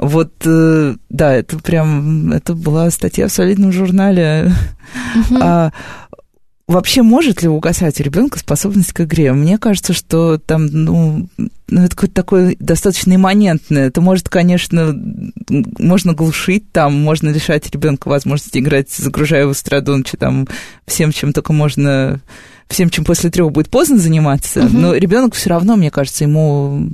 Вот, 0.00 0.32
э, 0.46 0.94
да, 1.10 1.34
это 1.34 1.58
прям, 1.58 2.32
это 2.32 2.54
была 2.54 2.90
статья 2.90 3.28
в 3.28 3.32
солидном 3.32 3.70
журнале. 3.70 4.50
Uh-huh. 5.14 5.38
А, 5.42 5.72
вообще 6.66 7.02
может 7.02 7.42
ли 7.42 7.48
угасать 7.48 8.00
у 8.00 8.02
ребенка 8.02 8.38
способность 8.38 8.94
к 8.94 9.02
игре? 9.02 9.30
Мне 9.34 9.58
кажется, 9.58 9.92
что 9.92 10.38
там, 10.38 10.66
ну, 10.66 11.28
ну 11.68 11.82
это 11.82 11.90
какое-то 11.90 12.14
такое 12.14 12.56
достаточно 12.58 13.14
имманентное. 13.14 13.88
Это 13.88 14.00
может, 14.00 14.30
конечно, 14.30 14.98
можно 15.50 16.14
глушить 16.14 16.72
там, 16.72 16.94
можно 16.98 17.28
лишать 17.28 17.70
ребенка 17.70 18.08
возможности 18.08 18.58
играть, 18.58 18.90
загружая 18.90 19.42
его 19.42 19.52
в 19.52 19.58
страдончи, 19.58 20.16
там, 20.16 20.48
всем, 20.86 21.12
чем 21.12 21.34
только 21.34 21.52
можно 21.52 22.22
всем, 22.68 22.88
чем 22.88 23.04
после 23.04 23.28
трех 23.28 23.52
будет 23.52 23.68
поздно 23.68 23.98
заниматься, 23.98 24.64
угу. 24.64 24.78
но 24.78 24.94
ребенок 24.94 25.34
все 25.34 25.50
равно, 25.50 25.76
мне 25.76 25.90
кажется, 25.90 26.24
ему 26.24 26.88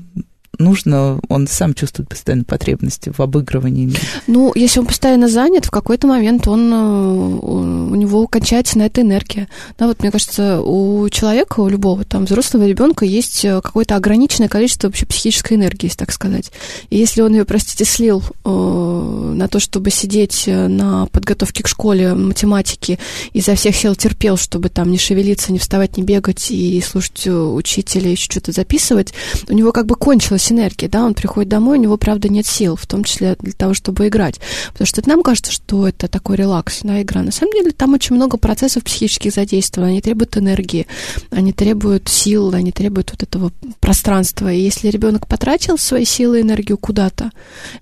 нужно, 0.59 1.21
он 1.29 1.47
сам 1.47 1.75
чувствует 1.75 2.09
постоянно 2.09 2.45
потребности 2.45 3.13
в 3.17 3.21
обыгрывании. 3.21 3.93
Ну, 4.27 4.53
если 4.55 4.81
он 4.81 4.87
постоянно 4.87 5.29
занят, 5.29 5.67
в 5.67 5.71
какой-то 5.71 6.07
момент 6.07 6.49
он, 6.49 6.73
э, 6.73 6.77
у 6.77 7.95
него 7.95 8.27
кончается 8.27 8.79
на 8.79 8.87
это 8.87 9.03
энергия. 9.03 9.49
Да, 9.79 9.87
вот 9.87 10.01
мне 10.01 10.11
кажется, 10.11 10.61
у 10.61 11.09
человека, 11.09 11.61
у 11.61 11.69
любого 11.69 12.05
там 12.05 12.25
взрослого 12.25 12.67
ребенка 12.67 13.05
есть 13.05 13.45
э, 13.45 13.61
какое-то 13.63 13.97
ограниченное 13.97 14.49
количество 14.49 14.89
вообще 14.89 15.07
психической 15.07 15.57
энергии, 15.57 15.91
так 15.97 16.13
сказать. 16.13 16.51
И 16.91 16.97
если 16.97 17.21
он 17.21 17.33
ее, 17.33 17.45
простите, 17.45 17.85
слил 17.85 18.23
э, 18.45 18.49
на 18.49 19.49
то, 19.49 19.61
чтобы 19.61 19.91
сидеть 19.91 20.45
э, 20.47 20.69
на 20.69 21.07
подготовке 21.07 21.63
к 21.63 21.69
школе 21.69 22.15
математики, 22.15 22.99
изо 23.33 23.55
всех 23.55 23.77
сил 23.77 23.95
терпел, 23.95 24.37
чтобы 24.37 24.69
там 24.69 24.91
не 24.91 24.99
шевелиться, 24.99 25.53
не 25.53 25.59
вставать, 25.59 25.97
не 25.97 26.03
бегать 26.03 26.51
и 26.51 26.81
слушать 26.81 27.27
учителя, 27.27 28.11
еще 28.11 28.31
что-то 28.31 28.53
записывать, 28.53 29.13
у 29.49 29.53
него 29.53 29.73
как 29.73 29.87
бы 29.87 29.95
кончилось 29.95 30.46
есть 30.47 30.53
энергии, 30.53 30.87
да, 30.87 31.05
он 31.05 31.15
приходит 31.15 31.49
домой, 31.49 31.79
у 31.79 31.81
него, 31.81 31.97
правда, 31.97 32.29
нет 32.29 32.47
сил, 32.47 32.77
в 32.77 32.87
том 32.87 33.05
числе 33.05 33.37
для 33.41 33.53
того, 33.53 33.75
чтобы 33.75 34.09
играть. 34.09 34.41
Потому 34.73 34.87
что 34.87 35.03
нам 35.09 35.23
кажется, 35.23 35.53
что 35.53 35.89
это 35.89 36.09
такой 36.09 36.37
релакс, 36.37 36.81
да, 36.83 37.03
игра. 37.03 37.23
На 37.23 37.33
самом 37.33 37.53
деле 37.53 37.71
там 37.71 37.95
очень 37.95 38.17
много 38.17 38.37
процессов 38.37 38.85
психических 38.85 39.33
задействований, 39.33 39.95
они 39.95 40.01
требуют 40.01 40.37
энергии, 40.37 40.87
они 41.31 41.53
требуют 41.53 42.09
сил, 42.09 42.55
они 42.55 42.73
требуют 42.73 43.11
вот 43.13 43.23
этого 43.23 43.53
пространства. 43.81 44.53
И 44.53 44.61
если 44.61 44.89
ребенок 44.89 45.27
потратил 45.27 45.79
свои 45.79 46.05
силы 46.05 46.41
и 46.41 46.43
энергию 46.43 46.79
куда-то, 46.79 47.31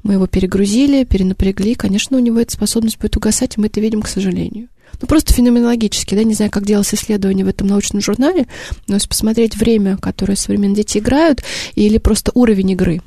мы 0.02 0.14
его 0.14 0.26
перегрузили, 0.26 1.04
перенапрягли, 1.04 1.74
конечно, 1.74 2.16
у 2.16 2.20
него 2.20 2.40
эта 2.40 2.52
способность 2.52 2.98
будет 2.98 3.16
угасать, 3.16 3.56
и 3.56 3.60
мы 3.60 3.66
это 3.66 3.80
видим, 3.80 4.02
к 4.02 4.08
сожалению. 4.08 4.68
Ну, 5.00 5.06
просто 5.06 5.32
феноменологически, 5.32 6.14
да, 6.14 6.24
не 6.24 6.34
знаю, 6.34 6.50
как 6.50 6.64
делалось 6.64 6.94
исследование 6.94 7.44
в 7.44 7.48
этом 7.48 7.66
научном 7.66 8.00
журнале, 8.00 8.46
но 8.86 8.94
если 8.94 9.08
посмотреть 9.08 9.56
время, 9.56 9.96
которое 9.96 10.36
современные 10.36 10.76
дети 10.76 10.98
играют, 10.98 11.42
или 11.74 11.98
просто 11.98 12.30
уровень 12.34 12.70
игры, 12.72 13.00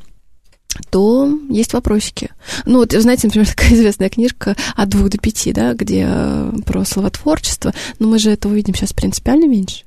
то 0.90 1.30
есть 1.50 1.74
вопросики. 1.74 2.30
Ну, 2.66 2.80
вот, 2.80 2.92
знаете, 2.92 3.28
например, 3.28 3.48
такая 3.56 3.74
известная 3.74 4.10
книжка 4.10 4.56
«От 4.76 4.90
двух 4.90 5.10
до 5.10 5.18
пяти», 5.18 5.54
да, 5.54 5.74
где 5.74 6.06
э, 6.08 6.52
про 6.66 6.86
словотворчество, 6.86 7.74
но 8.00 8.08
мы 8.08 8.20
же 8.20 8.32
этого 8.32 8.54
видим 8.54 8.76
сейчас 8.76 8.94
принципиально 8.94 9.48
меньше. 9.48 9.84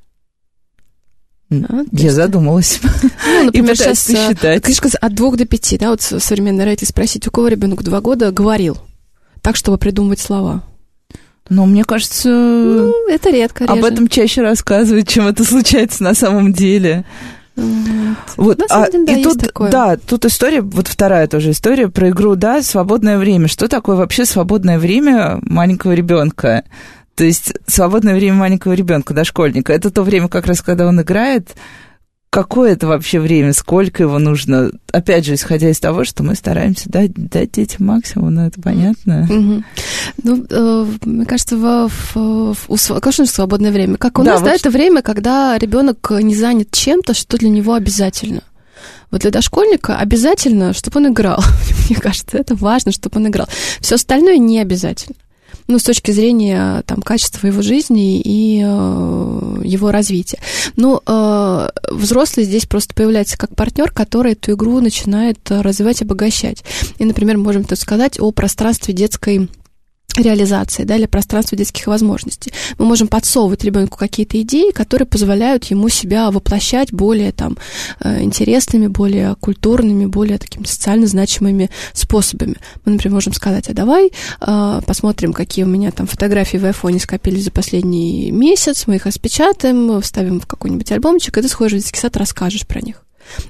А, 1.50 1.82
Я 1.92 2.04
есть... 2.04 2.14
задумалась. 2.14 2.80
Ну, 3.26 3.46
например, 3.46 3.76
сейчас 3.76 4.08
э, 4.10 4.28
считать. 4.28 4.62
книжка 4.62 4.88
от 5.00 5.14
двух 5.14 5.36
до 5.36 5.44
пяти, 5.44 5.78
да, 5.78 5.90
вот 5.90 6.02
современный 6.02 6.64
родитель 6.64 6.86
спросить, 6.86 7.26
у 7.26 7.30
кого 7.30 7.48
ребенок 7.48 7.82
два 7.82 8.00
года 8.00 8.30
говорил, 8.32 8.78
так, 9.40 9.56
чтобы 9.56 9.78
придумывать 9.78 10.20
слова. 10.20 10.64
Но 11.50 11.66
мне 11.66 11.84
кажется, 11.84 12.30
ну, 12.30 13.08
это 13.08 13.30
редко. 13.30 13.64
Реже. 13.64 13.72
Об 13.72 13.84
этом 13.84 14.08
чаще 14.08 14.40
рассказывают, 14.40 15.08
чем 15.08 15.26
это 15.26 15.44
случается 15.44 16.02
на 16.02 16.14
самом 16.14 16.52
деле. 16.52 17.04
Вот, 17.56 18.58
вот 18.58 18.62
а, 18.70 18.90
деле, 18.90 19.04
да, 19.04 19.12
и 19.12 19.22
тут, 19.22 19.40
такое. 19.40 19.70
да, 19.70 19.96
тут 19.96 20.24
история, 20.24 20.62
вот 20.62 20.88
вторая 20.88 21.26
тоже 21.26 21.50
история 21.50 21.88
про 21.88 22.08
игру, 22.10 22.36
да, 22.36 22.62
свободное 22.62 23.18
время. 23.18 23.48
Что 23.48 23.68
такое 23.68 23.96
вообще 23.96 24.24
свободное 24.24 24.78
время 24.78 25.40
маленького 25.42 25.92
ребенка? 25.92 26.64
То 27.16 27.24
есть 27.24 27.52
свободное 27.66 28.14
время 28.14 28.36
маленького 28.36 28.72
ребенка, 28.72 29.12
дошкольника, 29.12 29.72
это 29.72 29.90
то 29.90 30.02
время 30.04 30.28
как 30.28 30.46
раз, 30.46 30.62
когда 30.62 30.86
он 30.86 31.02
играет, 31.02 31.50
какое 32.30 32.72
это 32.72 32.86
вообще 32.86 33.20
время, 33.20 33.52
сколько 33.52 34.04
его 34.04 34.18
нужно. 34.18 34.70
Опять 34.92 35.26
же, 35.26 35.34
исходя 35.34 35.68
из 35.68 35.80
того, 35.80 36.04
что 36.04 36.22
мы 36.22 36.36
стараемся 36.36 36.88
дать, 36.88 37.12
дать 37.14 37.52
детям 37.52 37.86
максимум, 37.86 38.34
ну, 38.34 38.46
это 38.46 38.60
понятно. 38.60 39.26
Mm-hmm. 39.28 39.64
Ну, 40.22 40.46
э, 40.48 40.86
мне 41.04 41.26
кажется, 41.26 41.56
в, 41.56 41.90
в, 42.14 42.54
в, 42.68 43.00
конечно, 43.00 43.26
свободное 43.26 43.72
время. 43.72 43.96
Как 43.96 44.18
у 44.18 44.22
да, 44.22 44.32
нас, 44.32 44.40
вот 44.40 44.46
да, 44.46 44.54
это 44.54 44.70
время, 44.70 45.02
когда 45.02 45.58
ребенок 45.58 46.10
не 46.10 46.34
занят 46.34 46.70
чем-то, 46.70 47.14
что 47.14 47.36
для 47.36 47.50
него 47.50 47.74
обязательно. 47.74 48.42
Вот 49.10 49.22
для 49.22 49.32
дошкольника 49.32 49.96
обязательно, 49.96 50.72
чтобы 50.72 51.00
он 51.00 51.08
играл. 51.08 51.42
Мне 51.88 51.98
кажется, 51.98 52.38
это 52.38 52.54
важно, 52.54 52.92
чтобы 52.92 53.18
он 53.18 53.26
играл. 53.28 53.48
Все 53.80 53.96
остальное 53.96 54.38
не 54.38 54.60
обязательно 54.60 55.16
ну, 55.70 55.78
с 55.78 55.84
точки 55.84 56.10
зрения 56.10 56.82
там, 56.86 57.00
качества 57.02 57.46
его 57.46 57.62
жизни 57.62 58.20
и 58.20 58.60
э, 58.62 59.62
его 59.64 59.90
развития. 59.90 60.38
Ну, 60.76 61.00
э, 61.06 61.68
взрослый 61.90 62.44
здесь 62.44 62.66
просто 62.66 62.94
появляется 62.94 63.38
как 63.38 63.54
партнер, 63.54 63.90
который 63.90 64.32
эту 64.32 64.52
игру 64.52 64.80
начинает 64.80 65.38
развивать, 65.50 66.02
обогащать. 66.02 66.64
И, 66.98 67.04
например, 67.04 67.38
можем 67.38 67.64
тут 67.64 67.78
сказать 67.78 68.20
о 68.20 68.30
пространстве 68.32 68.94
детской 68.94 69.48
реализации, 70.16 70.84
да, 70.84 70.96
или 70.96 71.06
пространства 71.06 71.56
детских 71.56 71.86
возможностей. 71.86 72.52
Мы 72.78 72.84
можем 72.84 73.08
подсовывать 73.08 73.64
ребенку 73.64 73.98
какие-то 73.98 74.40
идеи, 74.42 74.70
которые 74.72 75.06
позволяют 75.06 75.64
ему 75.64 75.88
себя 75.88 76.30
воплощать 76.30 76.92
более 76.92 77.32
там 77.32 77.58
э, 78.00 78.22
интересными, 78.22 78.86
более 78.86 79.34
культурными, 79.36 80.06
более 80.06 80.38
такими 80.38 80.64
социально 80.64 81.06
значимыми 81.06 81.70
способами. 81.92 82.56
Мы, 82.84 82.92
например, 82.92 83.14
можем 83.14 83.32
сказать, 83.32 83.68
а 83.68 83.72
давай 83.72 84.10
э, 84.40 84.80
посмотрим, 84.86 85.32
какие 85.32 85.64
у 85.64 85.68
меня 85.68 85.90
там 85.90 86.06
фотографии 86.06 86.58
в 86.58 86.64
айфоне 86.64 87.00
скопились 87.00 87.44
за 87.44 87.50
последний 87.50 88.30
месяц, 88.30 88.84
мы 88.86 88.96
их 88.96 89.06
распечатаем, 89.06 90.00
вставим 90.00 90.40
в 90.40 90.46
какой-нибудь 90.46 90.90
альбомчик, 90.92 91.36
и 91.36 91.42
ты 91.42 91.48
сходишь 91.48 91.72
в 91.72 91.76
детский 91.76 91.98
сад, 91.98 92.16
расскажешь 92.16 92.66
про 92.66 92.80
них. 92.80 93.04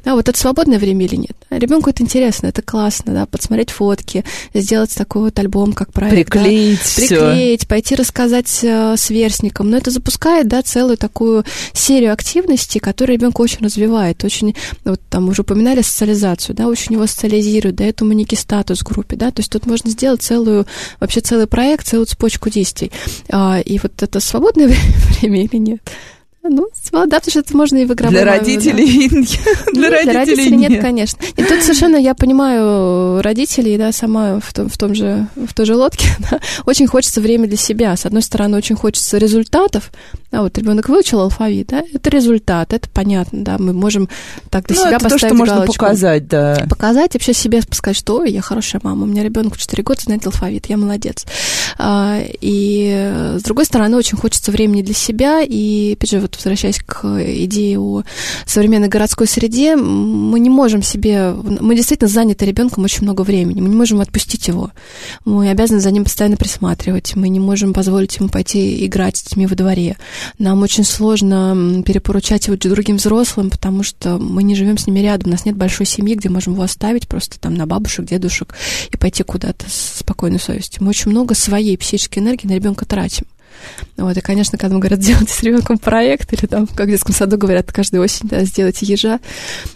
Да, 0.04 0.14
вот 0.14 0.28
это 0.28 0.38
свободное 0.38 0.78
время 0.78 1.06
или 1.06 1.16
нет? 1.16 1.36
Ребенку 1.50 1.90
это 1.90 2.02
интересно, 2.02 2.46
это 2.46 2.62
классно, 2.62 3.12
да, 3.12 3.26
подсмотреть 3.26 3.70
фотки, 3.70 4.24
сделать 4.54 4.94
такой 4.94 5.22
вот 5.22 5.38
альбом, 5.38 5.72
как 5.72 5.92
проект. 5.92 6.14
Приклеить 6.14 6.78
да, 6.78 7.06
Приклеить, 7.06 7.68
пойти 7.68 7.94
рассказать 7.94 8.60
э, 8.62 8.94
сверстникам. 8.96 9.70
Но 9.70 9.76
это 9.76 9.90
запускает, 9.90 10.48
да, 10.48 10.62
целую 10.62 10.96
такую 10.96 11.44
серию 11.72 12.12
активностей, 12.12 12.80
которые 12.80 13.16
ребенка 13.16 13.40
очень 13.40 13.64
развивает, 13.64 14.24
очень, 14.24 14.54
вот 14.84 15.00
там 15.08 15.28
уже 15.28 15.42
упоминали 15.42 15.82
социализацию, 15.82 16.54
да, 16.54 16.68
очень 16.68 16.94
его 16.94 17.06
социализирует, 17.06 17.76
да, 17.76 17.84
этому 17.84 18.12
некий 18.12 18.36
статус 18.36 18.80
в 18.80 18.84
группе, 18.84 19.16
да, 19.16 19.30
то 19.30 19.40
есть 19.40 19.50
тут 19.50 19.66
можно 19.66 19.90
сделать 19.90 20.22
целую, 20.22 20.66
вообще 21.00 21.20
целый 21.20 21.46
проект, 21.46 21.86
целую 21.86 22.06
цепочку 22.06 22.50
действий. 22.50 22.92
А, 23.30 23.60
и 23.60 23.78
вот 23.78 24.02
это 24.02 24.20
свободное 24.20 24.68
время 25.20 25.44
или 25.44 25.56
нет? 25.56 25.80
Ну, 26.42 26.68
да, 26.92 27.02
потому 27.02 27.30
что 27.30 27.40
это 27.40 27.56
можно 27.56 27.76
и 27.76 27.84
в 27.84 27.92
игровом... 27.92 28.14
Для 28.14 28.24
родителей 28.24 29.08
да. 29.10 29.72
для, 29.72 29.90
родителей, 29.90 30.12
для 30.12 30.20
родителей 30.20 30.56
нет, 30.56 30.70
нет, 30.70 30.82
конечно. 30.82 31.18
И 31.36 31.42
тут 31.42 31.62
совершенно 31.62 31.96
я 31.96 32.14
понимаю 32.14 33.20
родителей, 33.20 33.76
да, 33.76 33.92
сама 33.92 34.40
в 34.40 34.52
том, 34.54 34.68
в 34.68 34.78
том 34.78 34.94
же, 34.94 35.26
в 35.36 35.52
той 35.52 35.66
же 35.66 35.76
лодке, 35.76 36.08
да, 36.30 36.40
очень 36.64 36.86
хочется 36.86 37.20
время 37.20 37.46
для 37.46 37.58
себя. 37.58 37.94
С 37.94 38.06
одной 38.06 38.22
стороны, 38.22 38.56
очень 38.56 38.74
хочется 38.74 39.18
результатов. 39.18 39.92
А 40.32 40.42
вот 40.42 40.56
ребенок 40.56 40.88
выучил 40.88 41.20
алфавит, 41.20 41.68
да, 41.68 41.82
это 41.92 42.08
результат, 42.08 42.72
это 42.72 42.88
понятно, 42.88 43.44
да, 43.44 43.56
мы 43.58 43.72
можем 43.72 44.08
так 44.48 44.66
для 44.66 44.76
ну, 44.76 44.82
себя 44.82 44.96
это 44.96 45.04
поставить 45.04 45.20
то, 45.20 45.26
что 45.26 45.34
можно 45.34 45.66
показать, 45.66 46.28
да. 46.28 46.66
Показать, 46.70 47.14
вообще 47.14 47.34
себе 47.34 47.60
сказать, 47.70 47.96
что 47.96 48.18
ой, 48.18 48.30
я 48.30 48.40
хорошая 48.40 48.80
мама, 48.84 49.02
у 49.02 49.06
меня 49.06 49.24
ребенок 49.24 49.56
в 49.56 49.58
4 49.58 49.82
года 49.82 50.00
знает 50.00 50.24
алфавит, 50.24 50.66
я 50.66 50.76
молодец. 50.76 51.26
А, 51.78 52.20
и 52.40 53.36
с 53.38 53.42
другой 53.42 53.64
стороны, 53.64 53.96
очень 53.96 54.16
хочется 54.16 54.52
времени 54.52 54.82
для 54.82 54.94
себя, 54.94 55.42
и, 55.42 55.94
опять 55.94 56.10
же, 56.10 56.20
вот 56.20 56.29
возвращаясь 56.36 56.80
к 56.84 57.04
идее 57.44 57.78
о 57.78 58.02
современной 58.46 58.88
городской 58.88 59.26
среде, 59.26 59.76
мы 59.76 60.40
не 60.40 60.50
можем 60.50 60.82
себе... 60.82 61.32
Мы 61.32 61.74
действительно 61.74 62.08
заняты 62.08 62.46
ребенком 62.46 62.84
очень 62.84 63.04
много 63.04 63.22
времени, 63.22 63.60
мы 63.60 63.68
не 63.68 63.76
можем 63.76 64.00
отпустить 64.00 64.48
его. 64.48 64.70
Мы 65.24 65.50
обязаны 65.50 65.80
за 65.80 65.90
ним 65.90 66.04
постоянно 66.04 66.36
присматривать, 66.36 67.16
мы 67.16 67.28
не 67.28 67.40
можем 67.40 67.72
позволить 67.72 68.16
ему 68.16 68.28
пойти 68.28 68.84
играть 68.86 69.16
с 69.16 69.22
детьми 69.22 69.46
во 69.46 69.54
дворе. 69.54 69.96
Нам 70.38 70.62
очень 70.62 70.84
сложно 70.84 71.82
перепоручать 71.84 72.46
его 72.46 72.56
другим 72.56 72.96
взрослым, 72.96 73.50
потому 73.50 73.82
что 73.82 74.18
мы 74.18 74.42
не 74.42 74.54
живем 74.54 74.78
с 74.78 74.86
ними 74.86 75.00
рядом, 75.00 75.28
у 75.28 75.32
нас 75.32 75.44
нет 75.44 75.56
большой 75.56 75.86
семьи, 75.86 76.14
где 76.14 76.28
можем 76.28 76.54
его 76.54 76.62
оставить 76.62 77.08
просто 77.08 77.38
там 77.38 77.54
на 77.54 77.66
бабушек, 77.66 78.06
дедушек 78.06 78.54
и 78.90 78.96
пойти 78.96 79.22
куда-то 79.22 79.66
с 79.68 80.00
спокойной 80.00 80.40
совестью. 80.40 80.82
Мы 80.84 80.90
очень 80.90 81.10
много 81.10 81.34
своей 81.34 81.76
психической 81.76 82.22
энергии 82.22 82.46
на 82.46 82.52
ребенка 82.52 82.84
тратим. 82.86 83.26
Вот, 83.96 84.16
и, 84.16 84.20
конечно, 84.20 84.58
когда 84.58 84.74
мы 84.74 84.80
говорят, 84.80 85.00
делайте 85.00 85.32
с 85.32 85.42
ребенком 85.42 85.78
проект, 85.78 86.32
или 86.32 86.46
там, 86.46 86.66
как 86.66 86.86
в 86.86 86.90
детском 86.90 87.14
саду 87.14 87.36
говорят, 87.36 87.70
каждую 87.72 88.02
осень, 88.02 88.28
да, 88.28 88.44
сделайте 88.44 88.86
ежа 88.86 89.20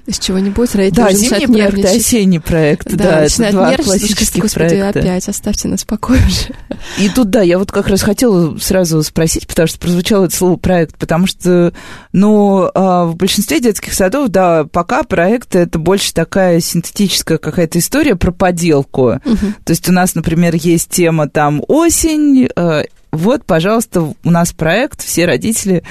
из 0.06 0.18
чего-нибудь, 0.18 0.74
родители 0.74 1.02
да, 1.02 1.08
уже 1.08 1.16
зимний 1.16 1.46
проект 1.46 1.78
и 1.78 1.96
осенний 1.96 2.38
проект, 2.38 2.94
да, 2.94 3.04
да 3.04 3.24
это 3.24 3.50
два 3.52 3.76
классических 3.76 4.42
господи, 4.42 4.68
проекта. 4.68 5.00
опять, 5.00 5.28
оставьте 5.28 5.68
нас 5.68 5.82
в 5.82 5.86
покое 5.86 6.20
уже. 6.26 6.54
И 6.98 7.08
тут, 7.08 7.30
да, 7.30 7.42
я 7.42 7.58
вот 7.58 7.70
как 7.72 7.88
раз 7.88 8.02
хотела 8.02 8.56
сразу 8.58 9.02
спросить, 9.02 9.46
потому 9.46 9.68
что 9.68 9.78
прозвучало 9.78 10.26
это 10.26 10.36
слово 10.36 10.56
проект, 10.56 10.96
потому 10.96 11.26
что, 11.26 11.72
ну, 12.12 12.70
а, 12.74 13.04
в 13.04 13.16
большинстве 13.16 13.60
детских 13.60 13.94
садов, 13.94 14.28
да, 14.28 14.64
пока 14.64 15.02
проект 15.02 15.54
это 15.54 15.78
больше 15.78 16.12
такая 16.14 16.60
синтетическая 16.60 17.38
какая-то 17.38 17.78
история 17.78 18.16
про 18.16 18.32
поделку. 18.32 19.20
Угу. 19.24 19.46
То 19.64 19.70
есть 19.70 19.88
у 19.88 19.92
нас, 19.92 20.14
например, 20.14 20.54
есть 20.54 20.90
тема 20.90 21.28
там 21.28 21.62
осень, 21.68 22.48
э, 22.54 22.84
вот, 23.14 23.44
пожалуйста, 23.44 24.00
у 24.00 24.30
нас 24.30 24.52
проект, 24.52 25.02
все 25.02 25.26
родители 25.26 25.82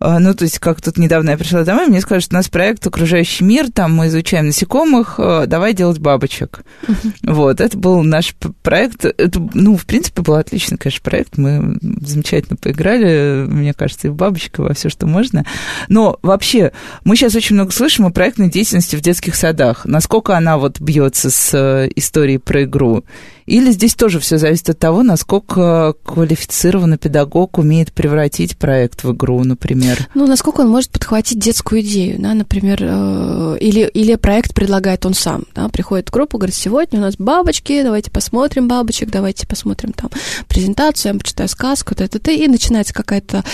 а, 0.00 0.20
ну, 0.20 0.32
то 0.32 0.44
есть, 0.44 0.58
как 0.58 0.80
тут 0.80 0.96
недавно 0.96 1.30
я 1.30 1.38
пришла 1.38 1.64
домой, 1.64 1.88
мне 1.88 2.00
сказали, 2.00 2.22
что 2.22 2.36
у 2.36 2.38
нас 2.38 2.48
проект 2.48 2.86
«Окружающий 2.86 3.42
мир», 3.42 3.70
там 3.72 3.96
мы 3.96 4.06
изучаем 4.06 4.46
насекомых, 4.46 5.16
а, 5.18 5.46
давай 5.46 5.74
делать 5.74 5.98
бабочек. 5.98 6.60
Uh-huh. 6.86 7.12
Вот, 7.22 7.60
это 7.60 7.76
был 7.76 8.02
наш 8.02 8.34
проект. 8.62 9.04
Это, 9.04 9.48
ну, 9.54 9.76
в 9.76 9.86
принципе, 9.86 10.22
был 10.22 10.34
отличный, 10.34 10.78
конечно, 10.78 11.02
проект. 11.02 11.36
Мы 11.36 11.78
замечательно 12.00 12.56
поиграли, 12.56 13.44
мне 13.48 13.74
кажется, 13.74 14.06
и 14.06 14.10
в 14.10 14.14
бабочек, 14.14 14.60
и 14.60 14.62
во 14.62 14.74
все, 14.74 14.88
что 14.88 15.06
можно. 15.06 15.44
Но 15.88 16.18
вообще, 16.22 16.72
мы 17.02 17.16
сейчас 17.16 17.34
очень 17.34 17.56
много 17.56 17.72
слышим 17.72 18.06
о 18.06 18.10
проектной 18.10 18.50
деятельности 18.50 18.94
в 18.94 19.00
детских 19.00 19.34
садах. 19.34 19.84
Насколько 19.84 20.36
она 20.36 20.58
вот 20.58 20.80
бьется 20.80 21.30
с 21.30 21.52
э, 21.54 21.90
историей 21.96 22.38
про 22.38 22.62
игру? 22.64 23.04
Или 23.48 23.70
здесь 23.70 23.94
тоже 23.94 24.20
все 24.20 24.36
зависит 24.36 24.68
от 24.68 24.78
того, 24.78 25.02
насколько 25.02 25.94
квалифицированный 26.04 26.98
педагог 26.98 27.56
умеет 27.56 27.94
превратить 27.94 28.58
проект 28.58 29.04
в 29.04 29.12
игру, 29.12 29.42
например? 29.42 30.06
Ну, 30.14 30.26
насколько 30.26 30.60
он 30.60 30.68
может 30.68 30.90
подхватить 30.90 31.38
детскую 31.38 31.80
идею, 31.80 32.20
да, 32.20 32.34
например, 32.34 32.78
э, 32.82 33.56
или, 33.60 33.88
или 33.94 34.16
проект 34.16 34.54
предлагает 34.54 35.06
он 35.06 35.14
сам, 35.14 35.44
да, 35.54 35.70
приходит 35.70 36.10
в 36.10 36.12
группу, 36.12 36.36
говорит, 36.36 36.56
сегодня 36.56 36.98
у 36.98 37.02
нас 37.02 37.14
бабочки, 37.16 37.82
давайте 37.82 38.10
посмотрим 38.10 38.68
бабочек, 38.68 39.10
давайте 39.10 39.46
посмотрим 39.46 39.94
там 39.94 40.10
презентацию, 40.46 41.14
я 41.14 41.18
почитаю 41.18 41.48
сказку, 41.48 41.94
т.т. 41.94 42.34
и 42.36 42.48
начинается 42.48 42.92
какая-то 42.92 43.44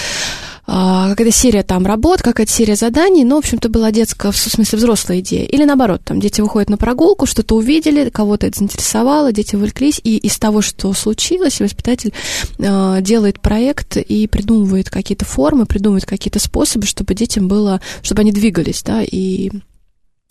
какая-то 0.67 1.31
серия 1.31 1.63
там 1.63 1.87
работ, 1.87 2.23
какая-то 2.23 2.51
серия 2.51 2.77
заданий, 2.77 3.25
но, 3.25 3.37
в 3.37 3.39
общем-то, 3.39 3.69
была 3.69 3.91
детская, 3.91 4.33
в 4.33 4.37
смысле, 4.37 4.79
взрослая 4.79 5.21
идея. 5.21 5.45
Или 5.45 5.65
наоборот, 5.65 6.03
там 6.05 6.21
дети 6.21 6.41
выходят 6.41 6.71
на 6.71 6.77
прогулку, 6.77 7.27
что-то 7.27 7.57
увидели, 7.57 8.11
кого-то 8.11 8.47
это 8.47 8.59
заинтересовало, 8.59 9.33
дети 9.33 9.57
увлеклись, 9.57 10.01
и 10.03 10.17
из 10.17 10.39
того, 10.39 10.63
что 10.63 10.93
случилось, 10.93 11.61
воспитатель 11.61 12.13
э, 12.59 12.99
делает 13.03 13.41
проект 13.41 13.97
и 13.97 14.27
придумывает 14.27 14.91
какие-то 14.91 15.25
формы, 15.25 15.67
придумывает 15.67 16.07
какие-то 16.07 16.39
способы, 16.39 16.87
чтобы 16.87 17.15
детям 17.15 17.49
было, 17.49 17.81
чтобы 18.03 18.23
они 18.23 18.33
двигались, 18.33 18.83
да, 18.83 19.03
и 19.03 19.51
а, 19.51 19.74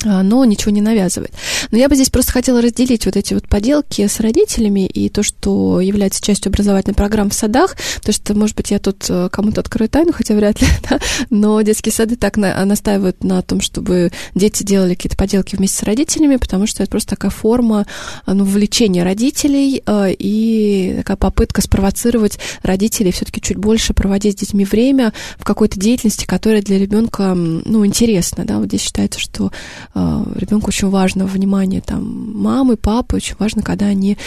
но 0.04 0.46
ничего 0.46 0.72
не 0.72 0.82
навязывает. 0.82 1.34
Но 1.72 1.78
я 1.78 1.90
бы 1.90 1.96
здесь 1.96 2.10
просто 2.10 2.32
хотела 2.32 2.62
разделить 2.62 3.06
вот 3.06 3.16
эти 3.16 3.34
вот 3.34 3.48
поделки 3.48 4.06
с 4.06 4.20
родителями 4.20 4.86
и 4.86 5.10
то, 5.10 5.24
что 5.24 5.80
является 5.80 6.22
частью 6.22 6.50
образовательной 6.50 6.96
программы 6.96 7.30
в 7.30 7.34
садах, 7.34 7.76
то 8.02 8.12
что, 8.12 8.34
может 8.34 8.56
быть, 8.56 8.72
я 8.72 8.80
тут 8.80 9.06
э, 9.10 9.30
кому-то 9.32 9.62
открою 9.62 9.90
тайну, 9.90 10.14
хотя 10.14 10.36
вряд 10.36 10.62
ли, 10.62 10.68
да? 10.90 11.00
но 11.30 11.62
детские 11.62 11.94
сады 11.94 12.16
так 12.16 12.38
на, 12.38 12.64
настаивают 12.66 13.24
на 13.24 13.42
том, 13.42 13.62
чтобы 13.62 14.12
дети 14.36 14.64
делали 14.64 14.96
какие-то 14.96 15.18
поделки 15.18 15.56
вместе 15.56 15.78
с 15.78 15.84
родителями, 15.84 16.36
потому 16.36 16.68
что 16.68 16.84
это 16.84 16.92
просто 16.92 17.12
такая 17.12 17.32
форма 17.32 17.86
ну, 18.28 18.44
вовлечения 18.44 19.04
родителей 19.04 19.82
э, 19.86 20.14
и 20.18 20.96
такая 20.98 21.18
попытка 21.18 21.62
спровоцировать 21.62 22.40
родителей 22.62 23.12
все-таки 23.12 23.42
чуть 23.42 23.58
больше 23.58 23.94
проводить 23.94 24.38
с 24.38 24.40
детьми 24.42 24.66
время 24.66 25.14
в 25.38 25.44
какой-то 25.44 25.80
деятельности, 25.80 26.26
которая 26.26 26.62
для 26.62 26.78
ребенка 26.78 27.34
ну, 27.36 27.86
интересна. 27.86 28.46
Да? 28.46 28.58
Вот 28.58 28.68
здесь 28.68 28.82
считается, 28.82 29.20
что 29.20 29.52
а, 29.93 29.93
ребенку 29.96 30.68
очень 30.68 30.90
важно 30.90 31.26
внимание 31.26 31.82
там 31.82 32.04
мамы, 32.36 32.78
папы, 32.78 33.18
очень 33.18 33.36
важно, 33.38 33.62
когда 33.62 33.86
они 33.88 34.18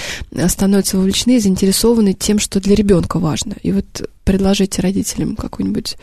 становятся 0.47 0.97
вовлечены 0.97 1.37
и 1.37 1.41
заинтересованы 1.41 2.12
тем, 2.12 2.39
что 2.39 2.61
для 2.61 2.75
ребенка 2.75 3.19
важно. 3.19 3.55
И 3.62 3.73
вот 3.73 4.09
предложите 4.25 4.83
родителям 4.83 5.37
какую-нибудь 5.37 5.97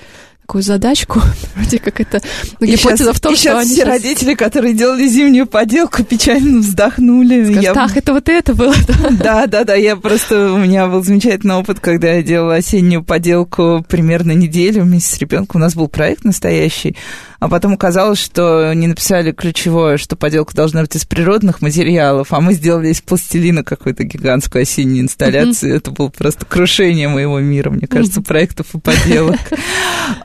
такую 0.43 0.61
задачку, 0.61 1.21
вроде 1.55 1.79
как 1.79 2.01
это 2.01 2.21
ну, 2.59 2.67
гипотеза 2.67 3.05
сейчас, 3.05 3.17
в 3.17 3.19
том, 3.21 3.33
и 3.33 3.35
что 3.35 3.43
сейчас 3.43 3.57
они 3.59 3.65
все 3.65 3.75
сейчас... 3.75 3.87
родители, 3.87 4.33
которые 4.33 4.73
делали 4.73 5.07
зимнюю 5.07 5.47
поделку, 5.47 6.03
печально 6.03 6.59
вздохнули. 6.59 7.45
Скажут, 7.45 7.63
я... 7.63 7.73
ах, 7.75 7.97
это 7.97 8.13
вот 8.13 8.29
это 8.29 8.53
было. 8.53 8.73
Да, 9.23 9.47
да, 9.47 9.63
да, 9.63 9.75
я 9.75 9.95
просто, 9.95 10.51
у 10.51 10.57
меня 10.57 10.87
был 10.87 11.03
замечательный 11.03 11.55
опыт, 11.55 11.79
когда 11.79 12.13
я 12.13 12.23
делала 12.23 12.55
осеннюю 12.55 13.03
поделку 13.03 13.85
примерно 13.87 14.31
неделю 14.31 14.83
вместе 14.83 15.15
с 15.15 15.17
ребенком. 15.19 15.61
У 15.61 15.63
нас 15.63 15.75
был 15.75 15.87
проект 15.87 16.25
настоящий, 16.25 16.97
а 17.43 17.49
потом 17.49 17.73
оказалось, 17.73 18.19
что 18.19 18.71
не 18.73 18.87
написали 18.87 19.33
ключевое, 19.33 19.97
что 19.97 20.15
поделка 20.15 20.55
должна 20.55 20.79
быть 20.79 20.95
из 20.95 21.03
природных 21.03 21.61
материалов, 21.61 22.31
а 22.31 22.39
мы 22.39 22.53
сделали 22.53 22.87
из 22.87 23.01
пластилина 23.01 23.65
какую-то 23.65 24.05
гигантскую 24.05 24.61
осеннюю 24.61 25.01
инсталляцию. 25.01 25.75
Это 25.75 25.91
было 25.91 26.07
просто 26.07 26.45
крушение 26.45 27.09
моего 27.09 27.41
мира, 27.41 27.69
мне 27.69 27.85
кажется, 27.85 28.21
проектов 28.21 28.67
и 28.73 28.79
поделок. 28.79 29.39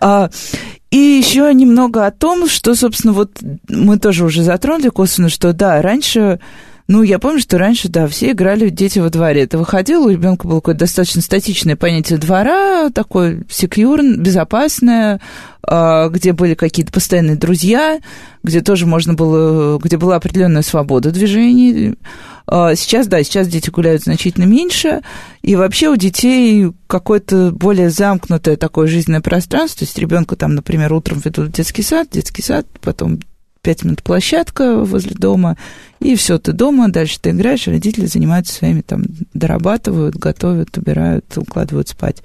А, 0.00 0.28
и 0.90 0.96
еще 0.96 1.52
немного 1.54 2.06
о 2.06 2.10
том, 2.10 2.48
что, 2.48 2.74
собственно, 2.74 3.12
вот 3.12 3.38
мы 3.68 3.98
тоже 3.98 4.24
уже 4.24 4.42
затронули 4.42 4.88
косвенно, 4.88 5.28
что 5.28 5.52
да, 5.52 5.80
раньше 5.82 6.40
ну, 6.89 7.03
я 7.03 7.18
помню, 7.18 7.39
что 7.39 7.59
раньше, 7.59 7.91
да, 7.91 8.09
все 8.09 8.32
играли 8.32 8.70
дети 8.70 8.99
во 8.99 9.11
дворе. 9.11 9.43
Это 9.43 9.59
выходило, 9.59 10.07
у 10.07 10.11
ребенка 10.11 10.49
было 10.49 10.61
какое-то 10.61 10.80
достаточно 10.80 11.20
статичное 11.20 11.76
понятие 11.76 12.18
двора, 12.18 12.89
такое 12.89 13.45
секьюр, 13.51 14.01
безопасное, 14.16 15.20
а, 15.62 16.09
где 16.09 16.32
были 16.32 16.55
какие-то 16.55 16.91
постоянные 16.91 17.36
друзья, 17.36 18.01
где 18.43 18.62
тоже 18.62 18.86
можно 18.86 19.12
было, 19.12 19.78
где 19.78 19.99
была 19.99 20.16
определенная 20.16 20.62
свобода 20.62 21.11
движений. 21.11 21.97
А, 22.47 22.74
сейчас, 22.74 23.07
да, 23.07 23.22
сейчас 23.22 23.49
дети 23.49 23.68
гуляют 23.68 24.05
значительно 24.05 24.45
меньше, 24.45 25.03
и 25.43 25.57
вообще 25.57 25.91
у 25.91 25.97
детей 25.97 26.72
какое-то 26.86 27.53
более 27.53 27.91
замкнутое 27.91 28.57
такое 28.57 28.86
жизненное 28.86 29.20
пространство. 29.20 29.80
То 29.80 29.84
есть 29.84 29.99
ребенка 29.99 30.36
там, 30.36 30.55
например, 30.55 30.95
утром 30.95 31.20
ведут 31.22 31.49
в 31.49 31.53
детский 31.53 31.82
сад, 31.82 32.09
детский 32.11 32.43
сад, 32.43 32.66
потом 32.80 33.20
пять 33.68 33.84
минут 33.84 34.02
площадка 34.02 34.82
возле 34.82 35.14
дома, 35.14 35.58
и 36.00 36.16
все, 36.16 36.38
ты 36.38 36.52
дома, 36.52 36.88
дальше 36.88 37.20
ты 37.20 37.32
играешь, 37.32 37.66
родители 37.66 38.06
занимаются 38.06 38.54
своими, 38.54 38.80
там, 38.80 39.04
дорабатывают, 39.34 40.16
готовят, 40.16 40.78
убирают, 40.78 41.26
укладывают 41.36 41.90
спать. 41.90 42.22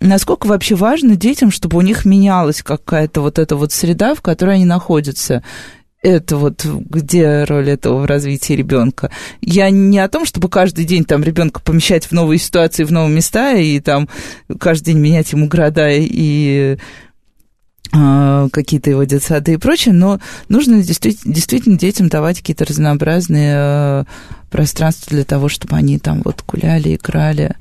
Насколько 0.00 0.46
вообще 0.46 0.76
важно 0.76 1.14
детям, 1.14 1.50
чтобы 1.50 1.76
у 1.76 1.82
них 1.82 2.06
менялась 2.06 2.62
какая-то 2.62 3.20
вот 3.20 3.38
эта 3.38 3.54
вот 3.54 3.70
среда, 3.70 4.14
в 4.14 4.22
которой 4.22 4.54
они 4.54 4.64
находятся? 4.64 5.42
это 6.00 6.36
вот 6.36 6.64
где 6.64 7.42
роль 7.42 7.70
этого 7.70 7.98
в 8.02 8.06
развитии 8.06 8.52
ребенка. 8.52 9.10
Я 9.40 9.68
не 9.68 9.98
о 9.98 10.08
том, 10.08 10.26
чтобы 10.26 10.48
каждый 10.48 10.84
день 10.84 11.04
там 11.04 11.24
ребенка 11.24 11.60
помещать 11.60 12.06
в 12.06 12.12
новые 12.12 12.38
ситуации, 12.38 12.84
в 12.84 12.92
новые 12.92 13.16
места 13.16 13.54
и 13.54 13.80
там 13.80 14.08
каждый 14.60 14.92
день 14.92 15.00
менять 15.00 15.32
ему 15.32 15.48
города 15.48 15.90
и 15.90 16.76
а, 16.76 16.78
какие-то 17.90 18.90
его 18.90 19.04
детсады 19.04 19.54
и 19.54 19.56
прочее, 19.56 19.94
но 19.94 20.20
нужно 20.48 20.82
действительно, 20.82 21.34
действительно 21.34 21.78
детям 21.78 22.08
давать 22.08 22.38
какие-то 22.38 22.64
разнообразные 22.64 23.54
э, 23.56 24.04
пространства 24.50 25.10
для 25.10 25.24
того, 25.24 25.48
чтобы 25.48 25.76
они 25.76 25.98
там 25.98 26.22
вот 26.24 26.44
гуляли, 26.46 26.96
играли. 26.96 27.56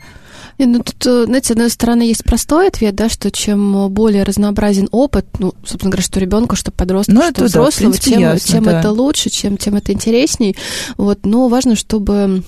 Не, 0.58 0.66
ну 0.66 0.80
тут, 0.80 1.06
э, 1.06 1.26
знаете, 1.26 1.48
с 1.48 1.52
одной 1.52 1.70
стороны, 1.70 2.02
есть 2.02 2.24
простой 2.24 2.68
ответ, 2.68 2.96
да, 2.96 3.10
что 3.10 3.30
чем 3.30 3.90
более 3.90 4.24
разнообразен 4.24 4.88
опыт, 4.92 5.28
ну, 5.40 5.54
собственно 5.64 5.92
говоря, 5.92 6.04
что 6.04 6.20
ребенка, 6.20 6.56
что 6.56 6.72
подростка, 6.72 7.14
ну, 7.14 7.22
что 7.30 7.46
взрослого, 7.46 7.94
да, 7.94 7.98
тем, 8.00 8.20
ясно, 8.20 8.54
тем 8.54 8.64
да. 8.64 8.80
это 8.80 8.92
лучше, 8.92 9.30
чем, 9.30 9.58
тем 9.58 9.76
это 9.76 9.94
интересней. 9.94 10.56
Вот, 10.98 11.26
но 11.26 11.48
важно, 11.48 11.76
чтобы 11.76 12.14
а, 12.14 12.42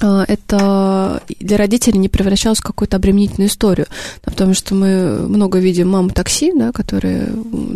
это 0.00 1.22
для 1.40 1.56
родителей 1.56 1.98
не 1.98 2.08
превращалось 2.08 2.58
в 2.58 2.62
какую-то 2.62 2.96
обременительную 2.96 3.48
историю. 3.48 3.86
Потому 4.22 4.54
что 4.54 4.74
мы 4.74 5.26
много 5.28 5.58
видим 5.58 5.90
мам 5.90 6.10
такси, 6.10 6.52
да, 6.54 6.72
которые 6.72 7.28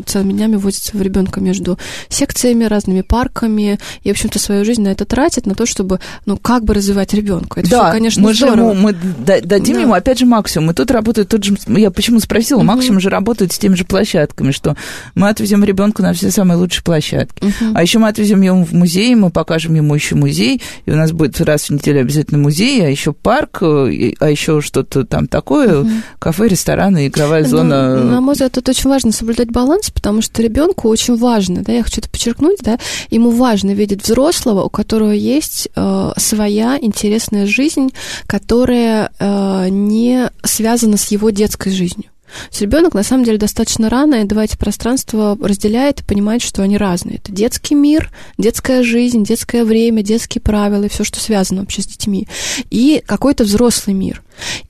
целыми 0.06 0.32
днями 0.32 0.56
возятся 0.56 0.96
в 0.96 1.02
ребенка 1.02 1.40
между 1.40 1.78
секциями, 2.08 2.64
разными 2.64 3.02
парками, 3.02 3.78
и, 4.02 4.08
в 4.08 4.12
общем-то, 4.12 4.38
свою 4.38 4.64
жизнь 4.64 4.82
на 4.82 4.88
это 4.88 5.04
тратят, 5.04 5.46
на 5.46 5.54
то, 5.54 5.66
чтобы, 5.66 6.00
ну, 6.26 6.36
как 6.36 6.64
бы 6.64 6.74
развивать 6.74 7.14
ребенка. 7.14 7.60
Это 7.60 7.70
да, 7.70 7.84
все, 7.84 7.92
конечно, 7.92 8.22
мы 8.22 8.34
здорово. 8.34 8.56
Же 8.56 8.62
ему, 8.62 8.74
мы 8.74 8.94
дадим 9.42 9.76
да. 9.76 9.80
ему, 9.80 9.94
опять 9.94 10.18
же, 10.18 10.26
максимум. 10.26 10.70
И 10.70 10.74
тут 10.74 10.90
работает 10.90 11.28
тот 11.28 11.44
же... 11.44 11.56
Я 11.66 11.90
почему 11.90 12.20
спросила? 12.20 12.58
Угу. 12.58 12.66
Максимум 12.66 13.00
же 13.00 13.10
работает 13.10 13.52
с 13.52 13.58
теми 13.58 13.74
же 13.74 13.84
площадками, 13.84 14.50
что 14.50 14.76
мы 15.14 15.28
отвезем 15.28 15.64
ребенка 15.64 16.02
на 16.02 16.12
все 16.12 16.30
самые 16.30 16.56
лучшие 16.56 16.82
площадки. 16.82 17.44
Угу. 17.44 17.72
А 17.74 17.82
еще 17.82 17.98
мы 17.98 18.08
отвезем 18.08 18.42
его 18.42 18.64
в 18.64 18.72
музей, 18.72 19.14
мы 19.14 19.30
покажем 19.30 19.74
ему 19.74 19.94
еще 19.94 20.14
музей, 20.14 20.62
и 20.86 20.90
у 20.90 20.96
нас 20.96 21.12
будет 21.12 21.40
раз 21.40 21.68
в 21.68 21.70
неделю 21.70 22.02
обязательно 22.12 22.38
музей, 22.38 22.84
а 22.84 22.88
еще 22.88 23.12
парк, 23.12 23.62
э, 23.62 24.12
а 24.20 24.30
еще 24.30 24.60
что-то 24.60 25.04
там 25.04 25.26
такое, 25.26 25.80
угу. 25.80 25.90
кафе, 26.18 26.48
рестораны, 26.48 27.06
игровая 27.06 27.42
ну, 27.42 27.48
зона. 27.48 27.96
Ну, 27.96 28.10
на 28.10 28.20
мой 28.20 28.34
взгляд, 28.34 28.52
тут 28.52 28.68
очень 28.68 28.90
важно 28.90 29.12
соблюдать 29.12 29.50
баланс, 29.50 29.90
потому 29.90 30.22
что 30.22 30.42
ребенку 30.42 30.88
очень 30.88 31.16
важно, 31.16 31.62
да, 31.62 31.72
я 31.72 31.82
хочу 31.82 32.00
это 32.00 32.10
подчеркнуть, 32.10 32.58
да, 32.62 32.78
ему 33.10 33.30
важно 33.30 33.72
видеть 33.72 34.04
взрослого, 34.04 34.64
у 34.64 34.70
которого 34.70 35.12
есть 35.12 35.68
э, 35.74 36.10
своя 36.16 36.78
интересная 36.80 37.46
жизнь, 37.46 37.92
которая 38.26 39.10
э, 39.18 39.68
не 39.70 40.30
связана 40.44 40.96
с 40.96 41.10
его 41.10 41.30
детской 41.30 41.72
жизнью. 41.72 42.11
Ребенок 42.60 42.94
на 42.94 43.02
самом 43.02 43.24
деле 43.24 43.38
достаточно 43.38 43.90
рано 43.90 44.16
и 44.16 44.24
два 44.24 44.44
эти 44.44 44.56
пространства 44.56 45.36
разделяет 45.40 46.00
и 46.00 46.04
понимает, 46.04 46.42
что 46.42 46.62
они 46.62 46.78
разные. 46.78 47.16
Это 47.16 47.32
детский 47.32 47.74
мир, 47.74 48.10
детская 48.38 48.82
жизнь, 48.82 49.24
детское 49.24 49.64
время, 49.64 50.02
детские 50.02 50.40
правила 50.40 50.84
и 50.84 50.88
все, 50.88 51.04
что 51.04 51.20
связано 51.20 51.60
вообще 51.60 51.82
с 51.82 51.86
детьми. 51.86 52.28
И 52.70 53.02
какой-то 53.04 53.44
взрослый 53.44 53.94
мир. 53.94 54.22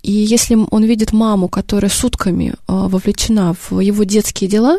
И 0.03 0.11
если 0.11 0.59
он 0.71 0.85
видит 0.85 1.13
маму, 1.13 1.49
которая 1.49 1.91
сутками 1.91 2.55
а, 2.67 2.89
вовлечена 2.89 3.55
в 3.55 3.79
его 3.81 4.05
детские 4.05 4.51
дела, 4.51 4.79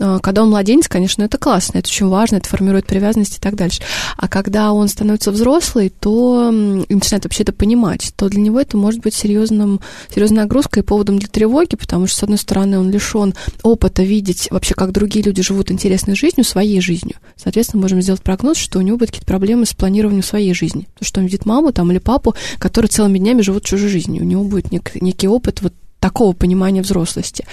а, 0.00 0.18
когда 0.18 0.42
он 0.42 0.50
младенец, 0.50 0.88
конечно, 0.88 1.22
это 1.22 1.38
классно, 1.38 1.78
это 1.78 1.88
очень 1.88 2.08
важно, 2.08 2.36
это 2.36 2.48
формирует 2.48 2.86
привязанность 2.86 3.38
и 3.38 3.40
так 3.40 3.54
дальше. 3.54 3.82
А 4.16 4.28
когда 4.28 4.72
он 4.72 4.88
становится 4.88 5.30
взрослый, 5.30 5.88
то 5.88 6.50
и 6.50 6.94
начинает 6.94 7.24
вообще 7.24 7.42
это 7.42 7.52
понимать, 7.52 8.12
то 8.16 8.28
для 8.28 8.40
него 8.40 8.60
это 8.60 8.76
может 8.76 9.00
быть 9.00 9.14
серьезным, 9.14 9.80
серьезной 10.14 10.42
нагрузкой 10.42 10.82
и 10.82 10.86
поводом 10.86 11.18
для 11.18 11.28
тревоги, 11.28 11.76
потому 11.76 12.06
что, 12.06 12.17
с 12.18 12.22
одной 12.22 12.38
стороны, 12.38 12.78
он 12.78 12.90
лишен 12.90 13.34
опыта 13.62 14.02
видеть 14.02 14.48
вообще, 14.50 14.74
как 14.74 14.92
другие 14.92 15.24
люди 15.24 15.42
живут 15.42 15.70
интересной 15.70 16.16
жизнью, 16.16 16.44
своей 16.44 16.80
жизнью. 16.80 17.16
Соответственно, 17.36 17.82
можем 17.82 18.02
сделать 18.02 18.22
прогноз, 18.22 18.56
что 18.56 18.78
у 18.78 18.82
него 18.82 18.96
будут 18.96 19.10
какие-то 19.10 19.26
проблемы 19.26 19.66
с 19.66 19.74
планированием 19.74 20.22
своей 20.22 20.52
жизни. 20.52 20.88
Потому 20.94 21.06
что 21.06 21.20
он 21.20 21.26
видит 21.26 21.46
маму 21.46 21.72
там 21.72 21.90
или 21.92 21.98
папу, 21.98 22.34
которые 22.58 22.88
целыми 22.88 23.18
днями 23.18 23.42
живут 23.42 23.64
чужой 23.64 23.88
жизнью. 23.88 24.22
У 24.22 24.26
него 24.26 24.42
будет 24.44 24.66
нек- 24.66 24.98
некий 25.00 25.28
опыт 25.28 25.62
вот 25.62 25.72
такого 26.00 26.32
понимания 26.32 26.82
взрослости, 26.82 27.44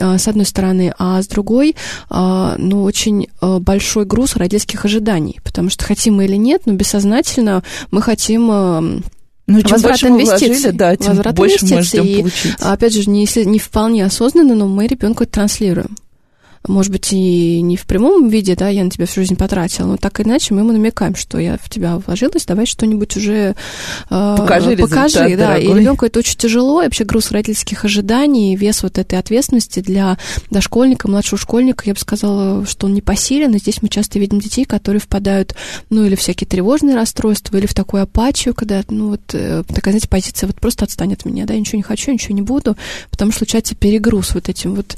а, 0.00 0.18
с 0.18 0.26
одной 0.26 0.46
стороны, 0.46 0.92
а 0.98 1.22
с 1.22 1.28
другой, 1.28 1.76
а, 2.10 2.56
ну, 2.58 2.82
очень 2.82 3.28
а, 3.40 3.60
большой 3.60 4.04
груз 4.04 4.36
родительских 4.36 4.84
ожиданий, 4.84 5.38
потому 5.44 5.70
что 5.70 5.84
хотим 5.84 6.16
мы 6.16 6.24
или 6.24 6.36
нет, 6.36 6.62
но 6.66 6.72
бессознательно 6.72 7.62
мы 7.90 8.02
хотим 8.02 9.02
ну, 9.46 9.60
чем 9.60 9.72
возврат 9.72 10.00
больше 10.00 10.08
инвестиций. 10.08 10.48
Мы 10.48 10.54
вложили, 10.54 10.70
да, 10.76 10.96
тем 10.96 11.08
возврат 11.08 11.34
больше 11.34 11.66
мы 11.66 11.82
ждем 11.82 12.20
получить. 12.20 12.44
И, 12.44 12.62
опять 12.62 12.94
же, 12.94 13.10
не, 13.10 13.44
не 13.44 13.58
вполне 13.58 14.04
осознанно, 14.06 14.54
но 14.54 14.66
мы 14.66 14.86
ребенку 14.86 15.24
это 15.24 15.32
транслируем 15.32 15.96
может 16.66 16.90
быть, 16.90 17.12
и 17.12 17.60
не 17.60 17.76
в 17.76 17.84
прямом 17.84 18.28
виде, 18.28 18.54
да, 18.54 18.68
я 18.68 18.84
на 18.84 18.90
тебя 18.90 19.04
всю 19.04 19.20
жизнь 19.20 19.36
потратила, 19.36 19.86
но 19.86 19.96
так 19.98 20.18
или 20.20 20.28
иначе 20.28 20.54
мы 20.54 20.60
ему 20.60 20.72
намекаем, 20.72 21.14
что 21.14 21.38
я 21.38 21.58
в 21.62 21.68
тебя 21.68 21.98
вложилась, 21.98 22.46
давай 22.46 22.64
что-нибудь 22.64 23.16
уже 23.18 23.54
э, 24.10 24.34
покажи, 24.38 24.76
покажи 24.76 25.36
да, 25.36 25.58
дорогой. 25.58 25.64
и 25.64 25.80
ребенку 25.80 26.06
это 26.06 26.20
очень 26.20 26.38
тяжело, 26.38 26.80
и 26.80 26.86
вообще 26.86 27.04
груз 27.04 27.32
родительских 27.32 27.84
ожиданий, 27.84 28.56
вес 28.56 28.82
вот 28.82 28.96
этой 28.96 29.18
ответственности 29.18 29.80
для 29.80 30.16
дошкольника, 30.50 31.06
младшего 31.06 31.38
школьника, 31.38 31.84
я 31.86 31.92
бы 31.92 32.00
сказала, 32.00 32.64
что 32.64 32.86
он 32.86 32.94
не 32.94 33.02
посилен, 33.02 33.54
и 33.54 33.58
здесь 33.58 33.82
мы 33.82 33.90
часто 33.90 34.18
видим 34.18 34.40
детей, 34.40 34.64
которые 34.64 35.00
впадают, 35.00 35.54
ну, 35.90 36.04
или 36.04 36.14
всякие 36.14 36.48
тревожные 36.48 36.96
расстройства, 36.96 37.58
или 37.58 37.66
в 37.66 37.74
такую 37.74 38.02
апатию, 38.02 38.54
когда, 38.54 38.82
ну, 38.88 39.10
вот 39.10 39.20
э, 39.34 39.64
такая, 39.68 39.92
знаете, 39.92 40.08
позиция, 40.08 40.46
вот 40.46 40.56
просто 40.56 40.86
отстань 40.86 41.12
от 41.12 41.26
меня, 41.26 41.44
да, 41.44 41.52
я 41.52 41.60
ничего 41.60 41.76
не 41.76 41.82
хочу, 41.82 42.10
ничего 42.10 42.34
не 42.34 42.42
буду, 42.42 42.74
потому 43.10 43.32
что 43.32 43.40
случается 43.40 43.74
перегруз 43.74 44.34
вот 44.34 44.48
этим 44.48 44.74
вот, 44.74 44.96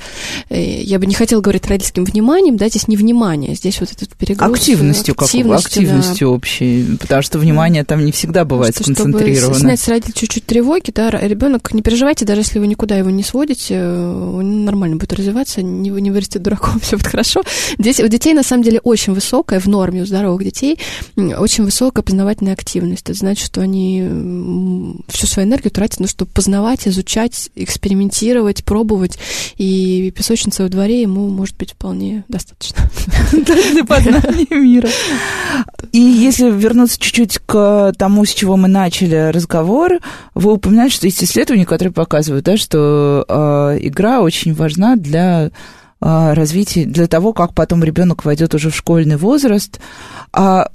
э, 0.49 0.83
я 0.83 1.01
бы 1.01 1.07
не 1.07 1.15
хотела 1.15 1.41
говорить 1.41 1.56
говорить 1.57 1.67
родительским 1.67 2.05
вниманием, 2.05 2.57
да, 2.57 2.69
здесь 2.69 2.89
не 2.89 2.97
внимание, 2.97 3.55
здесь 3.55 3.81
вот 3.81 3.91
этот 3.93 4.15
перегруз. 4.17 4.53
Активностью, 4.53 5.15
активностью, 5.17 5.55
как, 5.55 5.67
активностью 5.67 6.29
да. 6.29 6.35
общей, 6.35 6.97
потому 6.99 7.23
что 7.23 7.39
внимание 7.39 7.85
там 7.85 8.05
не 8.05 8.13
всегда 8.13 8.45
бывает 8.45 8.75
что, 8.75 8.85
сконцентрировано. 8.85 9.55
Чтобы 9.55 9.59
снять 9.59 9.81
с 9.81 9.89
родителей 9.89 10.15
чуть-чуть 10.15 10.47
тревоги, 10.47 10.91
да, 10.91 11.11
ребенок, 11.11 11.73
не 11.73 11.83
переживайте, 11.83 12.25
даже 12.25 12.41
если 12.43 12.59
вы 12.59 12.67
никуда 12.67 12.97
его 12.97 13.11
не 13.11 13.23
сводите, 13.23 13.81
он 13.83 14.65
нормально 14.65 14.97
будет 14.97 15.13
развиваться, 15.13 15.63
не, 15.63 15.91
не 15.91 16.11
вырастет 16.11 16.43
дураком, 16.43 16.81
все 16.83 16.97
будет 16.97 17.09
хорошо. 17.09 17.43
Здесь 17.79 18.01
у 18.01 18.09
детей, 18.09 18.35
на 18.35 18.43
самом 18.43 18.63
деле, 18.63 18.81
очень 18.81 19.13
высокая, 19.13 19.61
в 19.61 19.67
норме 19.67 20.03
у 20.03 20.07
здоровых 20.07 20.45
детей, 20.45 20.79
очень 21.17 21.65
высокая 21.65 22.03
познавательная 22.03 22.53
активность. 22.53 23.03
Это 23.03 23.15
значит, 23.15 23.47
что 23.47 23.61
они 23.61 24.97
всю 25.09 25.27
свою 25.27 25.49
энергию 25.49 25.71
тратят 25.71 26.01
на 26.01 26.07
то, 26.07 26.11
чтобы 26.11 26.31
познавать, 26.33 26.87
изучать, 26.89 27.51
экспериментировать, 27.55 28.65
пробовать, 28.65 29.19
и 29.57 30.13
песочница 30.15 30.65
во 30.65 30.69
дворе 30.69 31.03
ему 31.03 31.29
может 31.29 31.46
быть 31.55 31.73
вполне 31.73 32.25
достаточно. 32.29 32.91
Для 33.33 33.85
познания 33.85 34.47
мира. 34.51 34.89
И 35.93 36.01
если 36.01 36.51
вернуться 36.51 36.99
чуть-чуть 36.99 37.39
к 37.39 37.93
тому, 37.97 38.25
с 38.25 38.31
чего 38.33 38.57
мы 38.57 38.69
начали 38.69 39.31
разговор, 39.31 40.01
вы 40.35 40.53
упоминали, 40.53 40.89
что 40.89 41.07
есть 41.07 41.23
исследования, 41.23 41.67
которые 41.67 41.93
показывают, 41.93 42.45
да, 42.45 42.57
что 42.57 43.25
э, 43.29 43.79
игра 43.81 44.21
очень 44.21 44.55
важна 44.55 44.97
для 44.97 45.47
э, 45.47 45.51
развития, 46.01 46.85
для 46.85 47.07
того, 47.07 47.33
как 47.33 47.55
потом 47.55 47.85
ребенок 47.85 48.25
войдет 48.25 48.55
уже 48.55 48.71
в 48.71 48.77
школьный 48.77 49.17
возраст. 49.17 49.81
А 50.33 50.71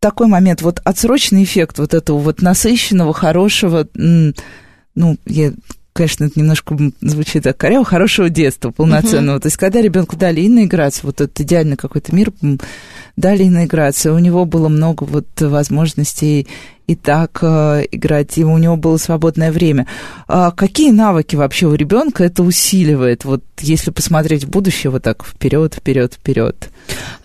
такой 0.00 0.26
момент, 0.26 0.62
вот 0.62 0.80
отсроченный 0.84 1.44
эффект 1.44 1.78
вот 1.78 1.94
этого 1.94 2.18
вот 2.18 2.42
насыщенного, 2.42 3.14
хорошего, 3.14 3.88
ну, 3.94 5.16
я 5.26 5.52
конечно, 5.94 6.24
это 6.24 6.38
немножко 6.38 6.76
звучит 7.00 7.44
так 7.44 7.56
коряво, 7.56 7.84
хорошего 7.84 8.28
детства 8.28 8.70
полноценного. 8.70 9.36
Uh-huh. 9.36 9.42
То 9.42 9.46
есть, 9.46 9.56
когда 9.56 9.80
ребенку 9.80 10.16
дали 10.16 10.46
наиграться, 10.48 11.00
вот 11.04 11.20
этот 11.20 11.40
идеальный 11.40 11.76
какой-то 11.76 12.14
мир, 12.14 12.32
дали 13.16 13.44
наиграться, 13.44 14.12
у 14.12 14.18
него 14.18 14.44
было 14.44 14.68
много 14.68 15.04
вот 15.04 15.28
возможностей 15.40 16.48
и 16.88 16.96
так 16.96 17.38
э, 17.42 17.84
играть, 17.92 18.36
и 18.36 18.44
у 18.44 18.58
него 18.58 18.76
было 18.76 18.96
свободное 18.96 19.52
время. 19.52 19.86
А 20.26 20.50
какие 20.50 20.90
навыки 20.90 21.36
вообще 21.36 21.66
у 21.66 21.74
ребенка 21.74 22.24
это 22.24 22.42
усиливает? 22.42 23.24
Вот 23.24 23.44
если 23.60 23.90
посмотреть 23.90 24.44
в 24.44 24.50
будущее, 24.50 24.90
вот 24.90 25.04
так 25.04 25.24
вперед, 25.24 25.74
вперед, 25.74 26.14
вперед. 26.14 26.70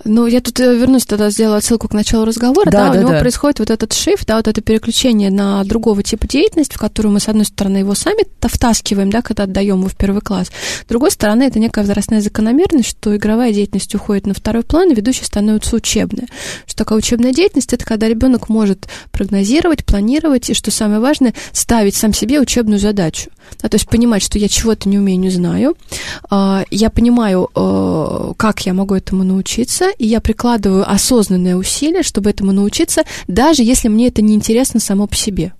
Ну, 0.06 0.28
я 0.28 0.42
тут 0.42 0.60
э, 0.60 0.76
вернусь 0.76 1.06
тогда, 1.06 1.30
сделаю 1.30 1.58
отсылку 1.58 1.88
к 1.88 1.94
началу 1.94 2.26
разговора. 2.26 2.72
Да, 2.72 2.88
да, 2.88 2.94
да 2.94 3.00
у 3.00 3.02
него 3.02 3.12
да. 3.12 3.20
происходит 3.20 3.60
вот 3.60 3.70
этот 3.70 3.94
шифт, 3.94 4.26
да, 4.26 4.38
вот 4.38 4.48
это 4.48 4.62
переключение 4.62 5.30
на 5.30 5.64
другого 5.64 6.04
типа 6.04 6.28
деятельности, 6.28 6.76
в 6.76 6.80
которую 6.80 7.12
мы, 7.14 7.20
с 7.20 7.28
одной 7.28 7.46
стороны, 7.46 7.78
его 7.78 7.94
сами 7.96 8.26
втаскиваем, 8.42 9.10
да, 9.10 9.22
когда 9.22 9.44
отдаем 9.44 9.80
его 9.80 9.90
в 9.90 9.96
первый 9.96 10.22
класс. 10.22 10.48
С 10.48 10.88
другой 10.88 11.12
стороны, 11.12 11.44
это 11.44 11.60
некая 11.60 11.82
возрастная 11.82 12.22
закономерность, 12.22 12.90
что 12.90 13.16
игровая 13.16 13.54
деятельность 13.54 13.94
уходит 13.94 14.26
на 14.26 14.34
второй 14.34 14.64
план, 14.64 14.92
и 14.92 14.96
ведущей 14.96 15.26
становится 15.26 15.76
учебная. 15.76 16.28
Что 16.66 16.78
такое 16.78 16.98
учебная 16.98 17.34
деятельность? 17.34 17.74
Это 17.74 17.86
когда 17.86 18.08
ребенок 18.08 18.50
может 18.50 18.88
прогнозировать, 19.12 19.86
планировать, 19.86 20.50
и, 20.50 20.54
что 20.54 20.72
самое 20.72 21.02
важное, 21.02 21.34
ставить 21.52 21.96
сам 21.96 22.14
себе 22.14 22.40
учебную 22.40 22.80
задачу. 22.80 23.30
Да, 23.62 23.68
то 23.68 23.76
есть 23.76 23.90
понимать, 23.90 24.24
что 24.24 24.38
я 24.40 24.48
чего-то 24.48 24.88
не 24.88 24.98
умею, 24.98 25.20
не 25.20 25.30
знаю. 25.30 25.76
А, 26.30 26.64
я 26.70 26.90
понимаю, 26.90 27.50
э, 27.56 28.34
как 28.38 28.66
я 28.66 28.74
могу 28.74 28.96
этому 28.96 29.24
научиться, 29.24 29.49
и 29.98 30.06
я 30.06 30.22
прикладываю 30.22 30.90
осознанное 30.90 31.56
усилие, 31.56 32.04
чтобы 32.04 32.30
этому 32.30 32.52
научиться, 32.52 33.04
даже 33.28 33.64
если 33.64 33.88
мне 33.88 34.08
это 34.08 34.22
не 34.22 34.36
интересно 34.36 34.80
само 34.80 35.08
по 35.08 35.16
себе. 35.16 35.54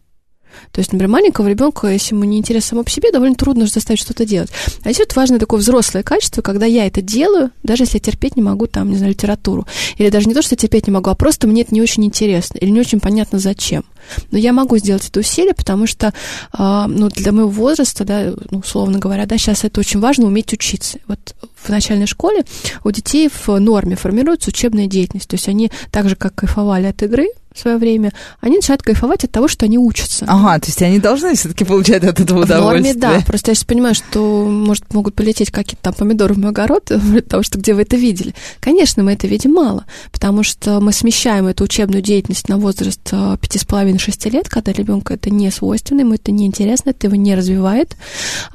То 0.72 0.80
есть, 0.80 0.92
например, 0.92 1.12
маленького 1.12 1.48
ребенка, 1.48 1.88
если 1.88 2.16
ему 2.16 2.24
не 2.26 2.38
интересно 2.38 2.70
само 2.70 2.84
по 2.84 2.90
себе, 2.90 3.12
довольно 3.12 3.36
трудно 3.36 3.66
заставить 3.66 4.00
что-то 4.00 4.26
делать. 4.26 4.50
А 4.84 4.92
здесь 4.92 5.00
вот 5.00 5.16
важно 5.16 5.40
такое 5.40 5.60
взрослое 5.60 6.04
качество, 6.04 6.42
когда 6.42 6.66
я 6.66 6.86
это 6.86 7.02
делаю, 7.02 7.52
даже 7.64 7.84
если 7.84 7.98
я 7.98 8.02
терпеть 8.02 8.36
не 8.36 8.42
могу, 8.42 8.68
там, 8.68 8.90
не 8.90 8.98
знаю, 8.98 9.12
литературу. 9.12 9.68
Или 9.98 10.10
даже 10.10 10.28
не 10.28 10.34
то, 10.34 10.42
что 10.42 10.56
терпеть 10.56 10.88
не 10.88 10.94
могу, 10.94 11.10
а 11.10 11.16
просто 11.16 11.48
мне 11.48 11.64
это 11.64 11.74
не 11.74 11.82
очень 11.82 12.06
интересно, 12.06 12.58
или 12.58 12.70
не 12.70 12.80
очень 12.80 13.00
понятно 13.00 13.40
зачем. 13.40 13.84
Но 14.32 14.38
я 14.38 14.54
могу 14.54 14.78
сделать 14.78 15.08
это 15.08 15.20
усилие, 15.20 15.54
потому 15.54 15.88
что, 15.88 16.14
э, 16.58 16.86
ну, 16.88 17.10
для 17.10 17.32
моего 17.32 17.50
возраста, 17.50 18.06
да, 18.06 18.34
ну, 18.50 18.60
условно 18.60 19.00
говоря, 19.00 19.26
да, 19.26 19.38
сейчас 19.38 19.64
это 19.64 19.80
очень 19.80 20.00
важно 20.00 20.26
уметь 20.26 20.54
учиться. 20.54 21.00
Вот 21.08 21.36
в 21.56 21.70
начальной 21.70 22.08
школе 22.08 22.46
у 22.84 22.92
детей 22.92 23.30
в 23.30 23.60
норме 23.60 23.96
формируется 23.96 24.50
учебная 24.50 24.88
деятельность. 24.88 25.28
То 25.28 25.36
есть 25.36 25.48
они 25.48 25.72
так 25.92 26.10
же, 26.10 26.16
как 26.16 26.36
кайфовали 26.36 26.86
от 26.86 27.02
игры, 27.04 27.28
в 27.60 27.62
свое 27.62 27.78
время, 27.78 28.14
они 28.40 28.56
начинают 28.56 28.82
кайфовать 28.82 29.26
от 29.26 29.32
того, 29.32 29.48
что 29.48 29.66
они 29.66 29.78
учатся. 29.78 30.26
Ага, 30.28 30.60
то 30.60 30.68
есть 30.68 30.82
они 30.82 31.00
должны 31.00 31.36
все-таки 31.36 31.66
получать 31.66 32.04
от 32.04 32.20
этого 32.20 32.44
удовольствие. 32.44 32.94
В 32.94 32.98
норме, 32.98 33.20
да. 33.20 33.24
Просто 33.26 33.52
я 33.52 33.56
сейчас 33.56 33.66
понимаю, 33.66 33.96
что, 33.96 34.46
может, 34.48 34.94
могут 34.94 35.16
полететь 35.16 35.52
какие-то 35.52 35.84
там 35.84 35.94
помидоры 35.94 36.34
в 36.34 36.40
мой 36.40 36.50
огород, 36.50 36.86
потому 37.16 37.44
что 37.44 37.60
где 37.60 37.74
вы 37.74 37.82
это 37.82 37.98
видели. 37.98 38.34
Конечно, 38.60 39.04
мы 39.04 39.14
это 39.14 39.28
видим 39.28 39.54
мало, 39.54 39.86
потому 40.12 40.44
что 40.44 40.80
мы 40.80 40.94
смещаем 40.94 41.48
эту 41.48 41.66
учебную 41.66 42.02
деятельность 42.02 42.48
на 42.48 42.58
возраст 42.58 43.02
5,5-6 43.12 44.14
э, 44.26 44.30
лет, 44.30 44.50
когда 44.50 44.72
ребенку 44.72 45.14
это 45.14 45.30
не 45.30 45.52
свойственно, 45.52 46.02
ему 46.02 46.14
это 46.14 46.32
не 46.32 46.46
интересно, 46.46 46.92
это 46.92 47.08
его 47.08 47.16
не 47.16 47.36
развивает, 47.36 47.96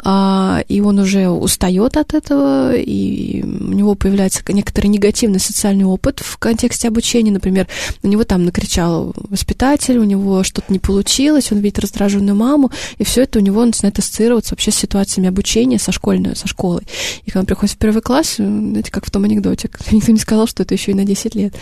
а, 0.02 0.62
и 0.68 0.80
он 0.80 0.98
уже 0.98 1.28
устает 1.28 1.96
от 1.96 2.14
этого, 2.14 2.74
и 2.74 3.42
у 3.42 3.72
него 3.72 3.94
появляется 3.94 4.42
некоторый 4.48 4.86
негативный 4.86 5.40
социальный 5.40 5.84
опыт 5.84 6.20
в 6.20 6.38
контексте 6.38 6.88
обучения, 6.88 7.32
например, 7.32 7.68
на 8.02 8.08
него 8.08 8.24
там 8.24 8.44
накричал 8.44 8.93
воспитатель, 9.14 9.98
у 9.98 10.04
него 10.04 10.42
что-то 10.42 10.72
не 10.72 10.78
получилось, 10.78 11.52
он 11.52 11.58
видит 11.58 11.78
раздраженную 11.78 12.36
маму, 12.36 12.70
и 12.98 13.04
все 13.04 13.22
это 13.22 13.38
у 13.38 13.42
него 13.42 13.64
начинает 13.64 13.98
ассоциироваться 13.98 14.54
вообще 14.54 14.70
с 14.70 14.76
ситуациями 14.76 15.28
обучения 15.28 15.78
со 15.78 15.92
школьной, 15.92 16.36
со 16.36 16.48
школой. 16.48 16.82
И 17.24 17.30
когда 17.30 17.40
он 17.40 17.46
приходит 17.46 17.74
в 17.74 17.78
первый 17.78 18.02
класс, 18.02 18.36
знаете, 18.36 18.90
как 18.90 19.06
в 19.06 19.10
том 19.10 19.24
анекдоте, 19.24 19.70
никто 19.90 20.12
не 20.12 20.18
сказал, 20.18 20.46
что 20.46 20.62
это 20.62 20.74
еще 20.74 20.92
и 20.92 20.94
на 20.94 21.04
10 21.04 21.34
лет. 21.34 21.54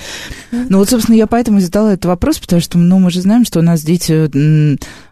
Ну 0.50 0.78
вот, 0.78 0.88
собственно, 0.88 1.16
я 1.16 1.26
поэтому 1.26 1.60
задала 1.60 1.92
этот 1.92 2.06
вопрос, 2.06 2.38
потому 2.38 2.60
что, 2.60 2.78
ну, 2.78 2.98
мы 2.98 3.10
же 3.10 3.20
знаем, 3.20 3.44
что 3.44 3.60
у 3.60 3.62
нас 3.62 3.82
дети 3.82 4.30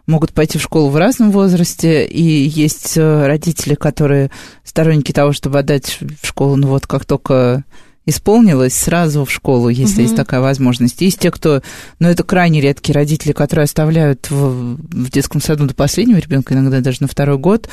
могут 0.07 0.33
пойти 0.33 0.57
в 0.57 0.61
школу 0.61 0.89
в 0.89 0.97
разном 0.97 1.31
возрасте, 1.31 2.05
и 2.05 2.21
есть 2.21 2.97
э, 2.97 3.27
родители, 3.27 3.75
которые 3.75 4.31
сторонники 4.63 5.11
того, 5.11 5.31
чтобы 5.31 5.59
отдать 5.59 5.99
в 6.21 6.27
школу, 6.27 6.55
ну 6.55 6.67
вот 6.67 6.87
как 6.87 7.05
только 7.05 7.63
исполнилось 8.05 8.73
сразу 8.73 9.25
в 9.25 9.31
школу, 9.31 9.69
если 9.69 9.95
угу. 9.95 10.01
есть 10.01 10.15
такая 10.15 10.41
возможность. 10.41 11.01
Есть 11.01 11.19
те, 11.19 11.29
кто, 11.29 11.61
ну, 11.99 12.07
это 12.07 12.23
крайне 12.23 12.59
редкие 12.59 12.95
родители, 12.95 13.31
которые 13.31 13.65
оставляют 13.65 14.29
в, 14.31 14.75
в 14.75 15.11
детском 15.11 15.39
саду 15.39 15.67
до 15.67 15.75
последнего 15.75 16.17
ребенка, 16.17 16.53
иногда 16.53 16.79
даже 16.79 16.97
на 17.01 17.07
второй 17.07 17.37
год. 17.37 17.69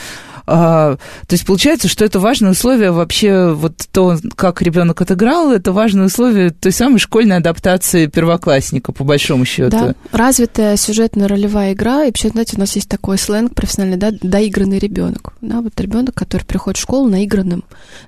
А, 0.47 0.97
то 1.27 1.35
есть 1.35 1.47
получается, 1.47 1.89
что 1.89 2.05
это 2.05 2.21
важное 2.21 2.53
условие 2.53 2.91
вообще, 2.91 3.53
вот 3.53 3.75
то, 3.91 4.19
как 4.35 4.63
ребенок 4.63 5.01
отыграл, 5.01 5.53
это 5.53 5.73
важное 5.73 6.07
условие 6.07 6.51
той 6.51 6.73
самой 6.73 6.99
школьной 6.99 7.37
адаптации 7.37 8.07
первоклассника, 8.07 8.93
по 8.93 9.05
большому 9.05 9.45
счету. 9.45 9.71
Да, 9.71 9.95
развитая 10.13 10.77
сюжетная 10.77 11.29
ролевая 11.29 11.73
игра, 11.73 12.05
и 12.05 12.07
вообще, 12.07 12.29
знаете, 12.29 12.57
у 12.57 12.61
нас 12.61 12.75
есть 12.77 12.89
такой 12.89 13.19
сленг 13.19 13.55
профессиональный, 13.55 13.99
да, 13.99 14.11
доигранный 14.23 14.79
ребенок. 14.79 15.35
Да, 15.41 15.61
вот 15.61 15.79
ребенок, 15.81 16.15
который 16.15 16.45
приходит 16.45 16.79
в 16.79 16.83
школу 16.83 17.09
наигранным, 17.09 17.65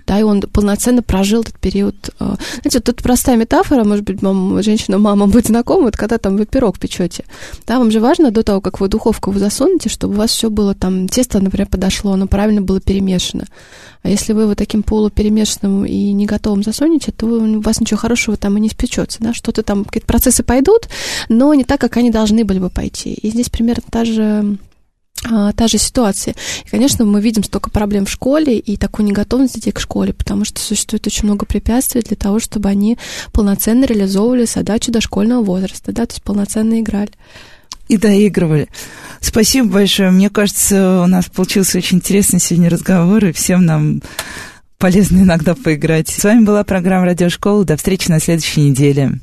да, 0.07 0.19
и 0.19 0.23
он 0.23 0.43
полноценно 0.43 1.03
прожил 1.03 1.43
этот 1.43 1.59
период 1.59 2.10
знаете, 2.21 2.79
вот 2.79 2.85
тут 2.85 3.03
простая 3.03 3.37
метафора, 3.37 3.85
может 3.85 4.05
быть, 4.05 4.23
мам, 4.23 4.63
женщина, 4.63 4.99
мама 4.99 5.27
будет 5.27 5.47
знакома, 5.47 5.85
вот 5.85 5.97
когда 5.97 6.19
там 6.19 6.37
вы 6.37 6.47
пирог 6.47 6.79
печете. 6.79 7.25
Да, 7.67 7.79
вам 7.79 7.91
же 7.91 8.01
важно 8.01 8.31
до 8.31 8.43
того, 8.43 8.61
как 8.61 8.81
вы 8.81 8.89
духовку 8.89 9.31
вы 9.31 9.39
засунете, 9.39 9.89
чтобы 9.89 10.15
у 10.15 10.17
вас 10.19 10.31
все 10.31 10.51
было 10.51 10.75
там, 10.75 11.09
тесто, 11.09 11.41
например, 11.41 11.69
подошло, 11.69 12.13
оно 12.13 12.27
правильно 12.27 12.61
было 12.61 12.81
перемешано. 12.81 13.47
А 14.03 14.09
если 14.09 14.33
вы 14.33 14.47
вот 14.47 14.59
таким 14.59 14.83
полуперемешанным 14.83 15.85
и 15.85 16.13
не 16.13 16.27
готовым 16.27 16.63
засунете, 16.63 17.13
то 17.13 17.27
у 17.27 17.61
вас 17.61 17.81
ничего 17.81 17.99
хорошего 17.99 18.37
там 18.37 18.57
и 18.57 18.61
не 18.61 18.69
спечется, 18.69 19.19
да, 19.21 19.35
что-то 19.35 19.63
там, 19.63 19.85
какие-то 19.85 20.07
процессы 20.07 20.43
пойдут, 20.43 20.89
но 21.29 21.53
не 21.55 21.65
так, 21.65 21.81
как 21.81 21.97
они 21.97 22.11
должны 22.11 22.45
были 22.45 22.59
бы 22.59 22.71
пойти. 22.71 23.13
И 23.13 23.31
здесь 23.31 23.51
примерно 23.51 23.85
та 23.91 24.05
же 24.05 24.59
та 25.23 25.69
же 25.69 25.79
ситуация. 25.79 26.35
И, 26.65 26.69
конечно, 26.69 27.05
мы 27.05 27.21
видим 27.21 27.45
столько 27.45 27.71
проблем 27.71 28.07
в 28.07 28.11
школе 28.11 28.59
и 28.59 28.77
такую 28.77 29.07
неготовность 29.07 29.55
детей 29.55 29.73
к 29.73 29.81
школе, 29.81 30.13
потому 30.13 30.45
что 30.45 30.61
существует 30.61 31.07
очень 31.07 31.25
много 31.25 31.47
препятствий 31.47 32.03
для 32.03 32.17
того, 32.17 32.41
чтобы 32.41 32.69
они 32.69 32.99
полноценно 33.33 33.85
реализовывали 33.85 34.47
задачу 34.47 34.91
дошкольного 34.93 35.43
возраста, 35.43 35.93
да, 35.93 36.07
то 36.07 36.13
есть 36.13 36.23
полноценно 36.23 36.81
играли. 36.81 37.11
И 37.89 37.97
доигрывали. 37.97 38.69
Спасибо 39.21 39.69
большое. 39.69 40.11
Мне 40.11 40.31
кажется, 40.31 41.03
у 41.03 41.07
нас 41.07 41.27
получился 41.27 41.79
очень 41.79 41.99
интересный 41.99 42.39
сегодня 42.39 42.71
разговор, 42.71 43.25
и 43.25 43.33
всем 43.33 43.67
нам 43.67 44.03
полезно 44.79 45.19
иногда 45.19 45.55
поиграть. 45.55 46.09
С 46.09 46.23
вами 46.25 46.45
была 46.45 46.65
программа 46.65 47.07
«Радиошкола». 47.07 47.65
До 47.65 47.77
встречи 47.77 48.09
на 48.09 48.21
следующей 48.21 48.63
неделе. 48.63 49.21